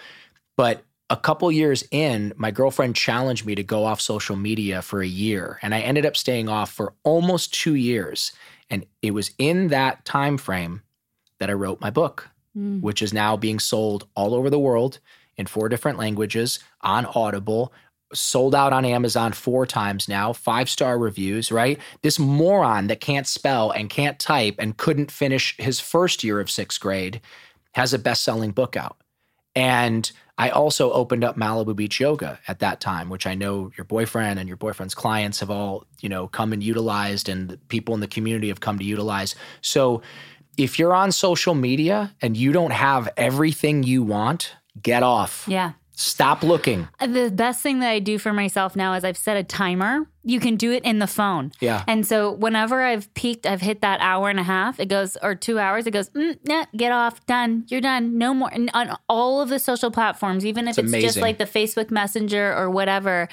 But 0.57 0.85
a 1.11 1.19
couple 1.19 1.53
years 1.53 1.85
in, 1.91 2.33
my 2.35 2.51
girlfriend 2.51 2.97
challenged 2.97 3.45
me 3.45 3.55
to 3.55 3.63
go 3.63 3.85
off 3.85 4.01
social 4.01 4.37
media 4.37 4.81
for 4.81 5.03
a 5.03 5.07
year, 5.07 5.59
and 5.61 5.75
I 5.75 5.81
ended 5.81 6.07
up 6.07 6.17
staying 6.17 6.49
off 6.49 6.73
for 6.73 6.95
almost 7.03 7.53
two 7.53 7.75
years. 7.75 8.33
And 8.71 8.87
it 9.03 9.11
was 9.11 9.33
in 9.37 9.69
that 9.69 10.07
time 10.07 10.39
frame 10.39 10.81
that 11.41 11.51
I 11.51 11.53
wrote 11.53 11.83
my 11.83 11.91
book, 11.91 12.31
Mm. 12.57 12.81
which 12.81 13.01
is 13.01 13.13
now 13.13 13.37
being 13.37 13.61
sold 13.61 14.09
all 14.17 14.35
over 14.35 14.51
the 14.51 14.59
world 14.59 14.99
in 15.41 15.47
four 15.47 15.69
different 15.69 15.99
languages 15.99 16.61
on 16.83 17.07
Audible. 17.07 17.73
Sold 18.13 18.55
out 18.55 18.73
on 18.73 18.85
Amazon 18.85 19.33
four 19.33 19.67
times 19.67 20.09
now, 20.09 20.33
five 20.33 20.69
star 20.69 20.99
reviews, 20.99 21.51
right? 21.53 21.79
This 22.03 22.19
moron 22.19 22.89
that 22.89 23.01
can't 23.01 23.27
spell 23.27 23.71
and 23.71 23.89
can't 23.89 24.19
type 24.19 24.57
and 24.59 24.77
couldn't 24.77 25.11
finish 25.11 25.57
his 25.59 25.81
first 25.81 26.25
year 26.25 26.41
of 26.41 26.51
sixth 26.51 26.81
grade 26.81 27.21
has 27.75 27.93
a 27.93 27.99
best 27.99 28.23
selling 28.25 28.51
book 28.51 28.77
out. 28.77 28.97
And 29.55 30.11
I 30.39 30.51
also 30.51 30.91
opened 30.93 31.23
up 31.23 31.37
Malibu 31.37 31.77
Beach 31.77 32.01
Yoga 32.01 32.39
at 32.49 32.61
that 32.61 32.81
time, 32.81 33.11
which 33.11 33.27
I 33.27 33.35
know 33.35 33.71
your 33.77 33.85
boyfriend 33.85 34.39
and 34.39 34.49
your 34.49 34.57
boyfriend's 34.57 34.95
clients 34.95 35.41
have 35.41 35.51
all, 35.51 35.85
you 36.01 36.09
know, 36.09 36.29
come 36.29 36.53
and 36.53 36.63
utilized 36.63 37.29
and 37.29 37.59
people 37.69 37.95
in 37.95 38.01
the 38.01 38.09
community 38.09 38.49
have 38.49 38.61
come 38.61 38.79
to 38.79 38.85
utilize. 38.85 39.35
So 39.61 40.03
if 40.57 40.79
you're 40.79 40.95
on 40.95 41.13
social 41.13 41.55
media 41.55 42.15
and 42.23 42.37
you 42.37 42.53
don't 42.53 42.73
have 42.73 43.09
everything 43.17 43.83
you 43.83 44.03
want, 44.03 44.55
get 44.83 45.03
off. 45.03 45.45
Yeah. 45.49 45.73
Stop 45.93 46.43
looking. 46.43 46.89
The 46.99 47.31
best 47.31 47.61
thing 47.63 47.81
that 47.81 47.91
I 47.91 47.99
do 47.99 48.19
for 48.19 48.33
myself 48.33 48.75
now 48.75 48.95
is 48.95 49.05
I've 49.05 49.19
set 49.19 49.37
a 49.37 49.45
timer. 49.45 50.07
You 50.25 50.41
can 50.41 50.57
do 50.57 50.73
it 50.73 50.83
in 50.83 50.99
the 50.99 51.07
phone. 51.07 51.53
Yeah. 51.61 51.85
And 51.87 52.07
so 52.07 52.33
whenever 52.33 52.81
I've 52.81 53.13
peaked, 53.13 53.45
I've 53.45 53.61
hit 53.61 53.83
that 53.83 54.01
hour 54.01 54.31
and 54.31 54.41
a 54.41 54.43
half, 54.43 54.81
it 54.81 54.87
goes, 54.87 55.19
or 55.23 55.35
two 55.35 55.59
hours, 55.59 55.87
it 55.87 55.91
goes, 55.91 56.09
mm, 56.11 56.39
nah, 56.45 56.65
get 56.75 56.91
off, 56.91 57.27
done, 57.27 57.67
you're 57.69 57.83
done, 57.83 58.17
no 58.17 58.33
more. 58.33 58.49
And 58.51 58.71
on 58.73 58.97
all 59.11 59.43
of 59.43 59.51
the 59.51 59.59
social 59.59 59.91
platforms, 59.91 60.47
even 60.47 60.69
if 60.69 60.79
It's 60.79 60.91
it's, 60.91 61.03
just 61.05 61.19
like 61.19 61.37
the 61.37 61.45
Facebook 61.45 61.91
Messenger 61.91 62.57
or 62.57 62.71
whatever, 62.71 63.29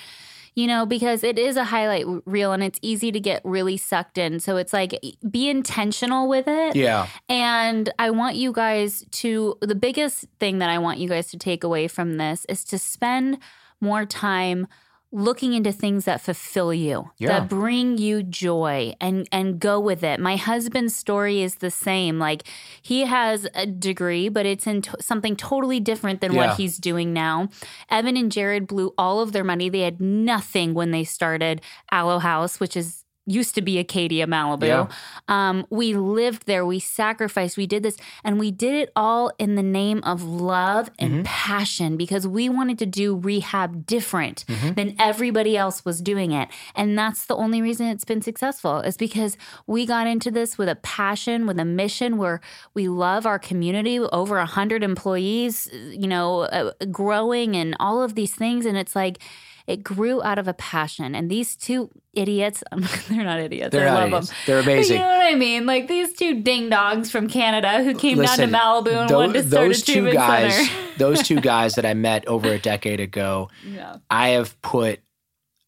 you 0.57 0.65
know, 0.65 0.87
because 0.87 1.23
it 1.23 1.37
is 1.37 1.55
a 1.55 1.65
highlight 1.65 2.07
reel 2.25 2.51
and 2.51 2.63
it's 2.63 2.79
easy 2.81 3.11
to 3.11 3.19
get 3.19 3.43
really 3.45 3.77
sucked 3.77 4.17
in. 4.17 4.39
So 4.39 4.57
it's 4.57 4.73
like, 4.73 4.99
be 5.29 5.51
intentional 5.51 6.27
with 6.27 6.47
it. 6.47 6.75
Yeah. 6.75 7.07
And 7.29 7.93
I 7.99 8.09
want 8.09 8.37
you 8.37 8.51
guys 8.51 9.05
to, 9.11 9.55
the 9.61 9.75
biggest 9.75 10.25
thing 10.39 10.57
that 10.57 10.71
I 10.71 10.79
want 10.79 10.97
you 10.97 11.07
guys 11.07 11.29
to 11.29 11.37
take 11.37 11.63
away 11.63 11.87
from 11.87 12.17
this 12.17 12.43
is 12.49 12.63
to 12.65 12.79
spend 12.79 13.37
more 13.79 14.03
time 14.03 14.65
looking 15.11 15.53
into 15.53 15.71
things 15.71 16.03
that 16.05 16.19
fulfill 16.19 16.73
you 16.73 17.09
Yeah. 17.17 17.29
that 17.39 17.49
bring 17.49 17.97
you 17.97 18.23
joy 18.23 18.93
and 18.99 19.27
and 19.31 19.57
go 19.57 19.79
with 19.79 20.03
it 20.03 20.19
my 20.19 20.35
husband's 20.35 20.95
story 20.95 21.41
is 21.41 21.55
the 21.55 21.71
same 21.71 22.19
like 22.19 22.43
he 22.81 23.01
has 23.05 23.47
a 23.55 23.65
degree 23.65 24.27
but 24.27 24.45
it's 24.45 24.67
in 24.67 24.81
t- 24.81 24.91
something 24.99 25.37
totally 25.37 25.79
different 25.79 26.19
than 26.19 26.33
Yeah. 26.33 26.47
what 26.47 26.57
he's 26.57 26.77
doing 26.77 27.13
now 27.13 27.47
evan 27.89 28.17
and 28.17 28.29
jared 28.31 28.67
blew 28.67 28.93
all 28.97 29.21
of 29.21 29.31
their 29.31 29.45
money 29.45 29.69
they 29.69 29.79
had 29.81 30.01
nothing 30.01 30.73
when 30.73 30.91
they 30.91 31.05
started 31.05 31.61
Alo 31.89 32.19
House 32.19 32.59
which 32.59 32.75
is 32.75 32.96
used 33.27 33.53
to 33.55 33.61
be 33.61 33.77
Acadia 33.77 34.25
Malibu. 34.25 34.65
Yeah. 34.67 34.87
Um, 35.27 35.67
we 35.69 35.93
lived 35.93 36.47
there, 36.47 36.65
we 36.65 36.79
sacrificed, 36.79 37.57
we 37.57 37.67
did 37.67 37.83
this, 37.83 37.97
and 38.23 38.39
we 38.39 38.49
did 38.49 38.73
it 38.73 38.91
all 38.95 39.31
in 39.37 39.55
the 39.55 39.63
name 39.63 40.01
of 40.03 40.23
love 40.23 40.89
and 40.97 41.07
Mm-hmm. 41.11 41.23
passion 41.23 41.97
because 41.97 42.27
we 42.27 42.47
wanted 42.49 42.79
to 42.79 42.85
do 42.85 43.15
rehab 43.15 43.85
different 43.85 44.45
Mm-hmm. 44.47 44.73
than 44.73 44.95
everybody 44.99 45.55
else 45.57 45.83
was 45.85 46.01
doing 46.01 46.31
it. 46.31 46.47
And 46.75 46.97
that's 46.97 47.25
the 47.25 47.35
only 47.35 47.61
reason 47.61 47.87
it's 47.87 48.05
been 48.05 48.21
successful 48.21 48.79
is 48.79 48.97
because 48.97 49.37
we 49.67 49.85
got 49.85 50.07
into 50.07 50.31
this 50.31 50.57
with 50.57 50.69
a 50.69 50.75
passion, 50.75 51.45
with 51.45 51.59
a 51.59 51.65
mission 51.65 52.17
where 52.17 52.39
we 52.73 52.87
love 52.87 53.25
our 53.25 53.39
community, 53.39 53.99
over 53.99 54.37
100 54.37 54.83
employees, 54.83 55.69
you 55.91 56.07
know, 56.07 56.41
uh, 56.41 56.71
growing 56.91 57.55
and 57.55 57.75
all 57.79 58.01
of 58.01 58.15
these 58.15 58.33
things. 58.33 58.65
And 58.65 58.77
it's 58.77 58.95
like, 58.95 59.19
it 59.67 59.83
grew 59.83 60.23
out 60.23 60.39
of 60.39 60.47
a 60.47 60.53
passion. 60.53 61.13
And 61.13 61.29
these 61.29 61.55
two 61.55 61.89
idiots, 62.13 62.63
they're 63.09 63.23
not 63.25 63.39
idiots. 63.39 63.73
They're 63.73 63.89
I 63.89 63.91
not 63.91 63.99
love 63.99 64.07
idiots. 64.07 64.27
them. 64.29 64.37
They're 64.45 64.59
amazing. 64.59 64.97
You 64.97 65.03
know 65.03 65.09
what 65.09 65.33
I 65.33 65.35
mean? 65.35 65.65
Like 65.65 65.87
these 65.89 66.13
two 66.13 66.41
ding 66.41 66.69
dongs 66.69 67.11
from 67.11 67.27
Canada 67.27 67.83
who 67.83 67.93
came 67.93 68.17
Listen, 68.17 68.49
down 68.51 68.83
to 68.83 68.89
Malibu 68.89 69.01
and 69.01 69.11
wanted 69.11 69.33
to 69.33 69.47
start 69.47 69.67
those 69.67 69.81
a 69.81 69.85
two 69.85 69.93
treatment 69.93 70.15
guys, 70.15 70.55
center. 70.55 70.91
those 70.97 71.21
two 71.21 71.41
guys 71.41 71.75
that 71.75 71.85
I 71.85 71.93
met 71.93 72.25
over 72.27 72.47
a 72.47 72.57
decade 72.57 73.01
ago, 73.01 73.49
yeah. 73.65 73.97
I 74.09 74.29
have 74.29 74.59
put, 74.61 75.01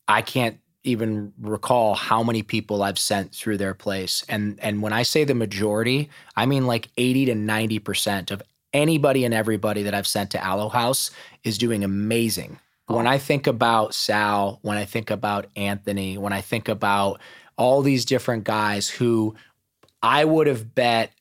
I 0.07 0.21
can't 0.21 0.57
even 0.85 1.33
recall 1.41 1.93
how 1.93 2.23
many 2.23 2.41
people 2.41 2.81
I've 2.81 2.97
sent 2.97 3.35
through 3.35 3.57
their 3.57 3.73
place. 3.73 4.23
And 4.29 4.57
and 4.61 4.81
when 4.81 4.93
I 4.93 5.03
say 5.03 5.25
the 5.25 5.35
majority, 5.35 6.09
I 6.37 6.45
mean 6.45 6.65
like 6.67 6.87
80 6.97 7.25
to 7.25 7.33
90% 7.33 8.31
of 8.31 8.41
anybody 8.73 9.25
and 9.25 9.33
everybody 9.33 9.83
that 9.83 9.93
I've 9.93 10.07
sent 10.07 10.31
to 10.31 10.45
Alo 10.45 10.69
House 10.69 11.11
is 11.43 11.57
doing 11.57 11.83
amazing. 11.83 12.59
When 12.89 13.05
I 13.05 13.19
think 13.19 13.45
about 13.45 13.93
Sal, 13.93 14.57
when 14.63 14.77
I 14.77 14.85
think 14.85 15.11
about 15.11 15.45
Anthony, 15.55 16.17
when 16.17 16.33
I 16.33 16.41
think 16.41 16.67
about 16.67 17.21
all 17.55 17.83
these 17.83 18.03
different 18.03 18.45
guys 18.45 18.89
who 18.89 19.35
I 20.01 20.25
would 20.25 20.47
have 20.47 20.73
bet 20.73 21.11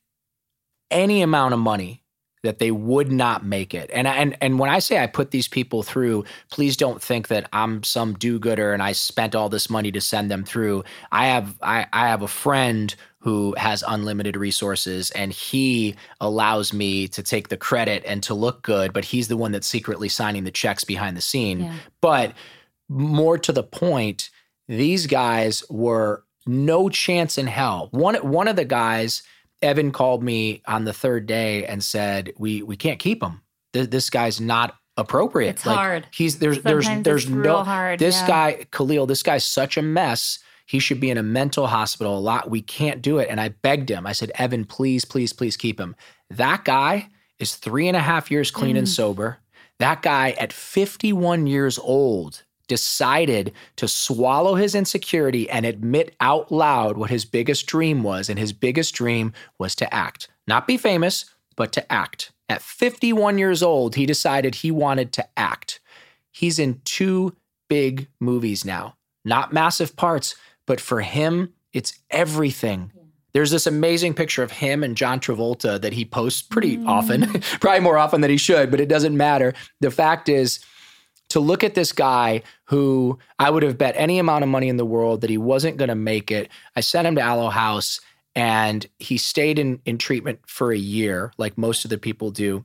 any 0.90 1.20
amount 1.20 1.52
of 1.52 1.60
money 1.60 2.02
that 2.42 2.58
they 2.58 2.70
would 2.70 3.12
not 3.12 3.44
make 3.44 3.74
it. 3.74 3.90
And 3.92 4.06
and 4.06 4.34
and 4.40 4.58
when 4.58 4.70
I 4.70 4.78
say 4.78 4.98
I 4.98 5.06
put 5.06 5.30
these 5.30 5.46
people 5.48 5.82
through, 5.82 6.24
please 6.50 6.74
don't 6.74 7.02
think 7.02 7.28
that 7.28 7.48
I'm 7.52 7.82
some 7.82 8.14
do-gooder 8.14 8.72
and 8.72 8.82
I 8.82 8.92
spent 8.92 9.34
all 9.34 9.50
this 9.50 9.68
money 9.68 9.92
to 9.92 10.00
send 10.00 10.30
them 10.30 10.44
through. 10.44 10.84
I 11.12 11.26
have 11.26 11.58
I, 11.60 11.86
I 11.92 12.08
have 12.08 12.22
a 12.22 12.28
friend 12.28 12.94
who 13.20 13.54
has 13.58 13.82
unlimited 13.86 14.36
resources 14.36 15.10
and 15.10 15.32
he 15.32 15.94
allows 16.20 16.72
me 16.72 17.08
to 17.08 17.22
take 17.22 17.48
the 17.48 17.56
credit 17.56 18.02
and 18.06 18.22
to 18.22 18.34
look 18.34 18.62
good, 18.62 18.92
but 18.92 19.04
he's 19.04 19.28
the 19.28 19.36
one 19.36 19.50
that's 19.52 19.66
secretly 19.66 20.08
signing 20.08 20.44
the 20.44 20.50
checks 20.50 20.84
behind 20.84 21.16
the 21.16 21.20
scene. 21.20 21.60
Yeah. 21.60 21.74
But 22.00 22.34
more 22.88 23.36
to 23.38 23.52
the 23.52 23.64
point, 23.64 24.30
these 24.68 25.06
guys 25.06 25.64
were 25.68 26.24
no 26.46 26.88
chance 26.88 27.38
in 27.38 27.46
hell. 27.46 27.88
One 27.90 28.14
one 28.16 28.48
of 28.48 28.56
the 28.56 28.64
guys, 28.64 29.22
Evan 29.62 29.90
called 29.90 30.22
me 30.22 30.62
on 30.66 30.84
the 30.84 30.92
third 30.92 31.26
day 31.26 31.66
and 31.66 31.82
said, 31.82 32.32
"We 32.38 32.62
we 32.62 32.76
can't 32.76 32.98
keep 32.98 33.22
him. 33.22 33.42
Th- 33.72 33.90
This 33.90 34.08
guy's 34.10 34.40
not 34.40 34.76
appropriate. 34.96 35.50
It's 35.50 35.62
hard. 35.62 36.06
He's 36.12 36.38
there's 36.38 36.62
there's 36.62 36.84
Sometimes 36.86 37.04
there's 37.04 37.24
it's 37.24 37.32
no 37.32 37.64
hard, 37.64 37.98
this 37.98 38.20
yeah. 38.20 38.26
guy 38.26 38.66
Khalil. 38.70 39.06
This 39.06 39.22
guy's 39.22 39.44
such 39.44 39.76
a 39.76 39.82
mess. 39.82 40.38
He 40.68 40.78
should 40.80 41.00
be 41.00 41.10
in 41.10 41.16
a 41.16 41.22
mental 41.22 41.66
hospital 41.66 42.18
a 42.18 42.20
lot. 42.20 42.50
We 42.50 42.60
can't 42.60 43.00
do 43.00 43.16
it. 43.18 43.28
And 43.30 43.40
I 43.40 43.48
begged 43.48 43.90
him. 43.90 44.06
I 44.06 44.12
said, 44.12 44.30
Evan, 44.34 44.66
please, 44.66 45.04
please, 45.06 45.32
please 45.32 45.56
keep 45.56 45.80
him. 45.80 45.96
That 46.28 46.64
guy 46.66 47.08
is 47.38 47.54
three 47.56 47.88
and 47.88 47.96
a 47.96 48.00
half 48.00 48.30
years 48.30 48.50
clean 48.50 48.76
Mm. 48.76 48.80
and 48.80 48.88
sober. 48.88 49.38
That 49.78 50.02
guy 50.02 50.32
at 50.32 50.52
51 50.52 51.46
years 51.46 51.78
old 51.78 52.42
decided 52.66 53.52
to 53.76 53.88
swallow 53.88 54.56
his 54.56 54.74
insecurity 54.74 55.48
and 55.48 55.64
admit 55.64 56.14
out 56.20 56.52
loud 56.52 56.98
what 56.98 57.08
his 57.08 57.24
biggest 57.24 57.66
dream 57.66 58.02
was. 58.02 58.28
And 58.28 58.38
his 58.38 58.52
biggest 58.52 58.94
dream 58.94 59.32
was 59.58 59.74
to 59.76 59.94
act, 59.94 60.28
not 60.46 60.66
be 60.66 60.76
famous, 60.76 61.24
but 61.56 61.72
to 61.72 61.92
act. 61.92 62.30
At 62.50 62.60
51 62.60 63.38
years 63.38 63.62
old, 63.62 63.94
he 63.94 64.04
decided 64.04 64.56
he 64.56 64.70
wanted 64.70 65.12
to 65.14 65.26
act. 65.36 65.80
He's 66.30 66.58
in 66.58 66.82
two 66.84 67.34
big 67.68 68.08
movies 68.20 68.64
now, 68.66 68.96
not 69.24 69.52
massive 69.52 69.96
parts, 69.96 70.34
but 70.68 70.80
for 70.80 71.00
him, 71.00 71.54
it's 71.72 71.98
everything. 72.10 72.92
There's 73.32 73.50
this 73.50 73.66
amazing 73.66 74.14
picture 74.14 74.42
of 74.42 74.52
him 74.52 74.84
and 74.84 74.96
John 74.96 75.18
Travolta 75.18 75.80
that 75.80 75.94
he 75.94 76.04
posts 76.04 76.42
pretty 76.42 76.76
mm. 76.76 76.86
often, 76.86 77.40
probably 77.60 77.80
more 77.80 77.98
often 77.98 78.20
than 78.20 78.30
he 78.30 78.36
should, 78.36 78.70
but 78.70 78.80
it 78.80 78.88
doesn't 78.88 79.16
matter. 79.16 79.54
The 79.80 79.90
fact 79.90 80.28
is, 80.28 80.60
to 81.30 81.40
look 81.40 81.62
at 81.62 81.74
this 81.74 81.92
guy 81.92 82.42
who 82.64 83.18
I 83.38 83.50
would 83.50 83.62
have 83.62 83.76
bet 83.76 83.94
any 83.98 84.18
amount 84.18 84.44
of 84.44 84.50
money 84.50 84.68
in 84.68 84.78
the 84.78 84.84
world 84.84 85.20
that 85.20 85.30
he 85.30 85.36
wasn't 85.36 85.76
going 85.76 85.90
to 85.90 85.94
make 85.94 86.30
it. 86.30 86.50
I 86.74 86.80
sent 86.80 87.06
him 87.06 87.16
to 87.16 87.22
Alo 87.22 87.50
House 87.50 88.00
and 88.34 88.86
he 88.98 89.18
stayed 89.18 89.58
in, 89.58 89.80
in 89.84 89.98
treatment 89.98 90.40
for 90.46 90.72
a 90.72 90.78
year, 90.78 91.32
like 91.36 91.58
most 91.58 91.84
of 91.84 91.90
the 91.90 91.98
people 91.98 92.30
do. 92.30 92.64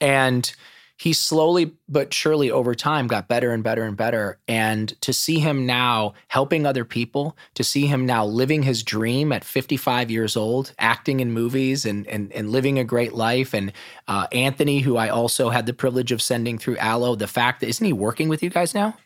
And 0.00 0.52
he 0.98 1.12
slowly 1.12 1.72
but 1.88 2.12
surely 2.12 2.50
over 2.50 2.74
time 2.74 3.06
got 3.06 3.28
better 3.28 3.52
and 3.52 3.62
better 3.62 3.84
and 3.84 3.96
better. 3.96 4.38
And 4.48 5.00
to 5.00 5.12
see 5.12 5.38
him 5.38 5.64
now 5.64 6.14
helping 6.26 6.66
other 6.66 6.84
people, 6.84 7.36
to 7.54 7.62
see 7.62 7.86
him 7.86 8.04
now 8.04 8.26
living 8.26 8.64
his 8.64 8.82
dream 8.82 9.32
at 9.32 9.44
55 9.44 10.10
years 10.10 10.36
old, 10.36 10.72
acting 10.78 11.20
in 11.20 11.32
movies 11.32 11.86
and 11.86 12.06
and, 12.08 12.32
and 12.32 12.50
living 12.50 12.78
a 12.80 12.84
great 12.84 13.14
life. 13.14 13.54
And 13.54 13.72
uh, 14.08 14.26
Anthony, 14.32 14.80
who 14.80 14.96
I 14.96 15.08
also 15.08 15.50
had 15.50 15.66
the 15.66 15.72
privilege 15.72 16.10
of 16.10 16.20
sending 16.20 16.58
through 16.58 16.78
Alo, 16.78 17.14
the 17.14 17.28
fact 17.28 17.60
that 17.60 17.68
isn't 17.68 17.86
he 17.86 17.92
working 17.92 18.28
with 18.28 18.42
you 18.42 18.50
guys 18.50 18.74
now? 18.74 18.96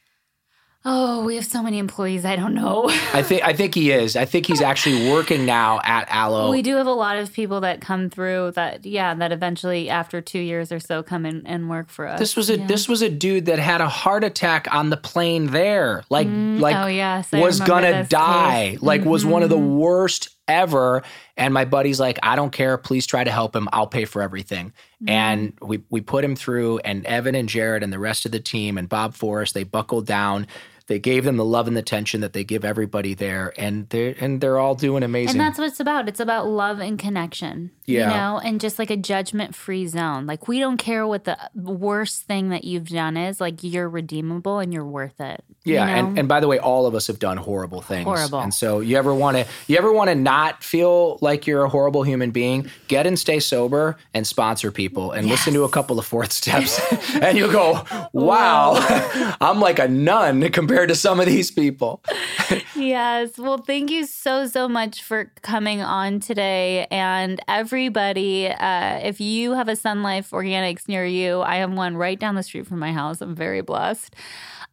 Oh, 0.85 1.25
we 1.25 1.37
have 1.37 1.45
so 1.45 1.63
many 1.63 1.79
employees. 1.79 2.25
I 2.25 2.35
don't 2.35 2.55
know. 2.55 2.89
I 3.13 3.23
think 3.23 3.45
I 3.45 3.53
think 3.53 3.75
he 3.75 3.93
is. 3.93 4.17
I 4.17 4.25
think 4.25 4.47
he's 4.47 4.61
actually 4.73 5.09
working 5.11 5.47
now 5.47 5.81
at 5.85 6.09
Alo. 6.13 6.51
We 6.51 6.63
do 6.63 6.77
have 6.77 6.89
a 6.89 6.93
lot 6.93 7.19
of 7.19 7.33
people 7.33 7.61
that 7.61 7.81
come 7.81 8.11
through 8.11 8.53
that, 8.57 8.85
yeah, 8.85 9.15
that 9.15 9.31
eventually 9.31 9.89
after 9.89 10.21
two 10.21 10.41
years 10.41 10.73
or 10.73 10.81
so 10.81 11.05
come 11.05 11.25
in 11.25 11.47
and 11.47 11.71
work 11.71 11.89
for 11.89 12.09
us. 12.09 12.19
This 12.19 12.35
was 12.35 12.51
a 12.51 12.57
this 12.57 12.89
was 12.89 13.01
a 13.01 13.09
dude 13.09 13.47
that 13.47 13.61
had 13.61 13.81
a 13.81 13.89
heart 13.89 14.25
attack 14.25 14.67
on 14.75 14.91
the 14.91 14.97
plane 14.97 15.49
there. 15.49 16.03
Like 16.11 16.27
mm. 16.27 16.59
like 16.59 16.75
oh, 16.75 16.89
yes, 16.89 17.33
I 17.33 17.39
was 17.39 17.61
gonna 17.61 18.05
die. 18.05 18.71
case. 18.71 18.83
Like 18.83 19.05
was 19.05 19.25
one 19.25 19.45
of 19.45 19.51
the 19.51 19.57
mm-hmm. 19.57 19.77
worst 19.77 20.31
ever. 20.49 21.03
And 21.37 21.55
my 21.55 21.65
buddy's 21.65 21.99
like, 22.01 22.19
I 22.23 22.37
don't 22.37 22.51
care. 22.51 22.77
Please 22.77 23.07
try 23.07 23.25
to 23.25 23.31
help 23.31 23.55
him. 23.55 23.69
I'll 23.73 23.87
pay 23.87 24.05
for 24.05 24.21
everything. 24.21 24.73
Mm-hmm. 25.03 25.09
And 25.09 25.53
we 25.61 25.83
we 25.91 26.01
put 26.01 26.25
him 26.25 26.37
through. 26.37 26.79
And 26.81 27.07
Evan 27.07 27.35
and 27.35 27.49
Jared 27.49 27.83
and 27.83 27.93
the 27.93 27.99
rest 27.99 28.27
of 28.27 28.33
the 28.33 28.41
team 28.41 28.79
and 28.79 28.89
Bob 28.89 29.15
Forrest, 29.15 29.55
they 29.55 29.65
buckled 29.65 30.07
down. 30.07 30.47
They 30.93 30.99
gave 30.99 31.25
them 31.25 31.39
the 31.39 31.45
love 31.45 31.69
and 31.69 31.75
the 31.75 31.81
attention 31.81 32.21
that 32.21 32.35
they 32.35 32.45
give 32.45 32.67
everybody 32.67 33.15
there, 33.15 33.55
and 33.57 33.89
they're 33.89 34.15
and 34.21 34.43
they're 34.43 34.59
all 34.59 34.75
doing 34.75 35.03
amazing. 35.03 35.31
And 35.31 35.41
that's 35.41 35.59
what 35.59 35.67
it's 35.69 35.81
about. 35.81 36.07
It's 36.07 36.21
about 36.21 36.47
love 36.47 36.81
and 36.81 36.99
connection. 36.99 37.71
Yeah. 37.87 38.11
You 38.11 38.15
know, 38.15 38.39
and 38.39 38.61
just 38.61 38.79
like 38.79 38.91
a 38.91 38.97
judgment 38.97 39.55
free 39.55 39.87
zone. 39.87 40.27
Like, 40.27 40.47
we 40.47 40.61
don't 40.61 40.77
care 40.77 41.07
what 41.07 41.25
the 41.25 41.37
worst 41.55 42.23
thing 42.25 42.51
that 42.51 42.63
you've 42.65 42.89
done 42.89 43.17
is. 43.17 43.41
Like, 43.41 43.65
you're 43.65 43.89
redeemable 43.89 44.61
and 44.61 44.73
you're 44.73 44.85
worth 44.87 45.21
it. 45.21 45.43
you 45.65 45.75
Yeah, 45.75 45.87
know? 45.87 45.93
and, 45.93 46.19
and 46.21 46.29
by 46.29 46.39
the 46.41 46.47
way, 46.47 46.59
all 46.59 46.87
of 46.87 46.95
us 46.95 47.09
have 47.09 47.19
done 47.19 47.39
horrible 47.39 47.81
things. 47.83 48.05
Horrible. 48.05 48.39
And 48.41 48.55
so 48.55 48.81
you 48.81 48.97
ever 48.99 49.13
want 49.15 49.37
to 49.39 49.47
you 49.67 49.79
ever 49.79 49.93
want 49.93 50.11
to 50.11 50.15
not 50.15 50.63
feel 50.63 51.19
like 51.23 51.47
you're 51.47 51.65
a 51.65 51.69
horrible 51.69 52.03
human 52.05 52.31
being, 52.31 52.71
get 52.87 53.07
and 53.07 53.19
stay 53.19 53.41
sober 53.41 53.97
and 54.15 54.27
sponsor 54.27 54.71
people 54.71 55.11
and 55.11 55.27
listen 55.27 55.53
to 55.55 55.65
a 55.65 55.69
couple 55.69 55.99
of 55.99 56.07
fourth 56.07 56.33
steps 56.33 56.81
and 57.15 57.37
you'll 57.37 57.51
go, 57.51 57.83
"Wow, 58.13 58.75
I'm 59.41 59.59
like 59.59 59.79
a 59.81 59.89
nun 59.89 60.51
compared 60.51 60.82
to 60.87 60.95
some 60.95 61.21
of 61.21 61.27
these 61.27 61.51
people." 61.51 62.03
Yes. 62.75 63.39
Well, 63.39 63.59
thank 63.59 63.91
you 63.91 64.07
so, 64.07 64.47
so 64.47 64.67
much 64.69 65.03
for 65.03 65.31
coming 65.43 65.83
on 65.83 66.19
today. 66.21 66.87
And 66.91 67.41
everybody, 67.47 68.49
uh, 68.49 68.99
if 69.03 69.21
you 69.21 69.53
have 69.53 69.69
a 69.69 69.73
SunLife 69.73 70.31
Organics 70.31 70.89
near 70.89 71.05
you, 71.05 71.43
I 71.43 71.57
have 71.57 71.73
one 71.73 71.97
right 71.97 72.19
down 72.19 72.35
the 72.35 72.43
street 72.43 72.67
from 72.67 72.79
my 72.81 72.93
house. 72.93 73.21
I'm 73.21 73.35
very 73.37 73.61
blessed. 73.61 74.17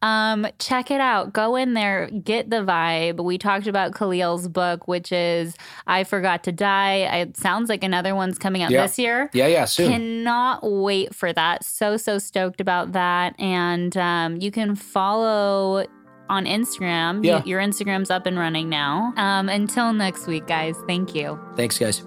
Um, 0.02 0.46
check 0.58 0.90
it 0.90 1.00
out. 1.00 1.32
Go 1.34 1.56
in 1.56 1.74
there, 1.74 2.08
get 2.08 2.48
the 2.48 2.62
vibe. 2.62 3.22
We 3.22 3.36
talked 3.36 3.66
about 3.66 3.92
Khalil's 3.92 4.48
book, 4.48 4.88
which 4.88 5.12
is 5.12 5.54
I 5.86 6.04
Forgot 6.04 6.42
to 6.44 6.52
Die. 6.52 6.94
It 7.20 7.36
sounds 7.36 7.68
like 7.68 7.84
another 7.84 8.14
one's 8.14 8.38
coming 8.38 8.62
out 8.62 8.70
Yeah. 8.70 8.82
this 8.82 8.98
year. 8.98 9.28
Yeah, 9.34 9.46
yeah, 9.46 9.66
soon. 9.66 9.90
Cannot 9.90 10.60
wait 10.62 11.14
for 11.14 11.32
that. 11.34 11.64
So, 11.64 11.98
so 11.98 12.18
stoked 12.18 12.62
about 12.62 12.92
that. 12.92 13.38
And 13.38 13.94
um, 13.98 14.38
you 14.40 14.50
can 14.50 14.74
follow 14.74 15.84
on 16.30 16.46
Instagram. 16.46 17.24
Yeah. 17.24 17.36
Y- 17.36 17.42
your 17.44 17.60
Instagram's 17.60 18.10
up 18.10 18.24
and 18.26 18.38
running 18.38 18.68
now. 18.68 19.12
Um, 19.16 19.48
until 19.48 19.92
next 19.92 20.26
week, 20.26 20.46
guys. 20.46 20.76
Thank 20.86 21.14
you. 21.14 21.38
Thanks, 21.56 21.78
guys. 21.78 22.04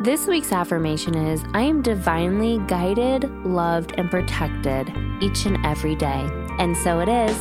This 0.00 0.26
week's 0.26 0.52
affirmation 0.52 1.14
is 1.14 1.42
I 1.54 1.60
am 1.62 1.82
divinely 1.82 2.58
guided, 2.66 3.30
loved, 3.44 3.94
and 3.98 4.10
protected 4.10 4.92
each 5.20 5.46
and 5.46 5.64
every 5.64 5.94
day. 5.94 6.26
And 6.58 6.76
so 6.76 7.00
it 7.00 7.08
is. 7.08 7.36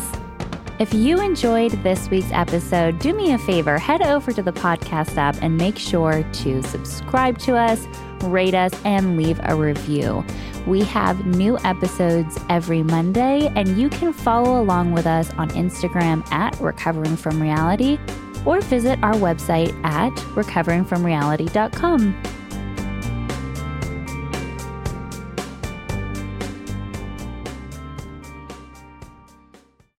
If 0.77 0.93
you 0.93 1.21
enjoyed 1.21 1.71
this 1.83 2.09
week's 2.09 2.31
episode, 2.33 2.99
do 2.99 3.13
me 3.13 3.31
a 3.33 3.37
favor, 3.37 3.77
head 3.77 4.01
over 4.01 4.33
to 4.33 4.41
the 4.43 4.51
podcast 4.51 5.15
app 5.15 5.37
and 5.41 5.57
make 5.57 5.77
sure 5.77 6.23
to 6.23 6.63
subscribe 6.63 7.37
to 7.39 7.55
us, 7.55 7.87
rate 8.23 8.53
us, 8.53 8.73
and 8.83 9.15
leave 9.15 9.39
a 9.43 9.55
review. 9.55 10.25
We 10.67 10.81
have 10.81 11.25
new 11.25 11.57
episodes 11.59 12.39
every 12.49 12.81
Monday, 12.81 13.51
and 13.55 13.77
you 13.77 13.89
can 13.89 14.11
follow 14.13 14.59
along 14.59 14.93
with 14.93 15.05
us 15.05 15.29
on 15.37 15.49
Instagram 15.49 16.29
at 16.31 16.59
Recovering 16.59 17.15
from 17.15 17.41
Reality 17.41 17.99
or 18.45 18.61
visit 18.61 18.97
our 19.03 19.13
website 19.13 19.73
at 19.83 20.11
recoveringfromreality.com. 20.35 22.21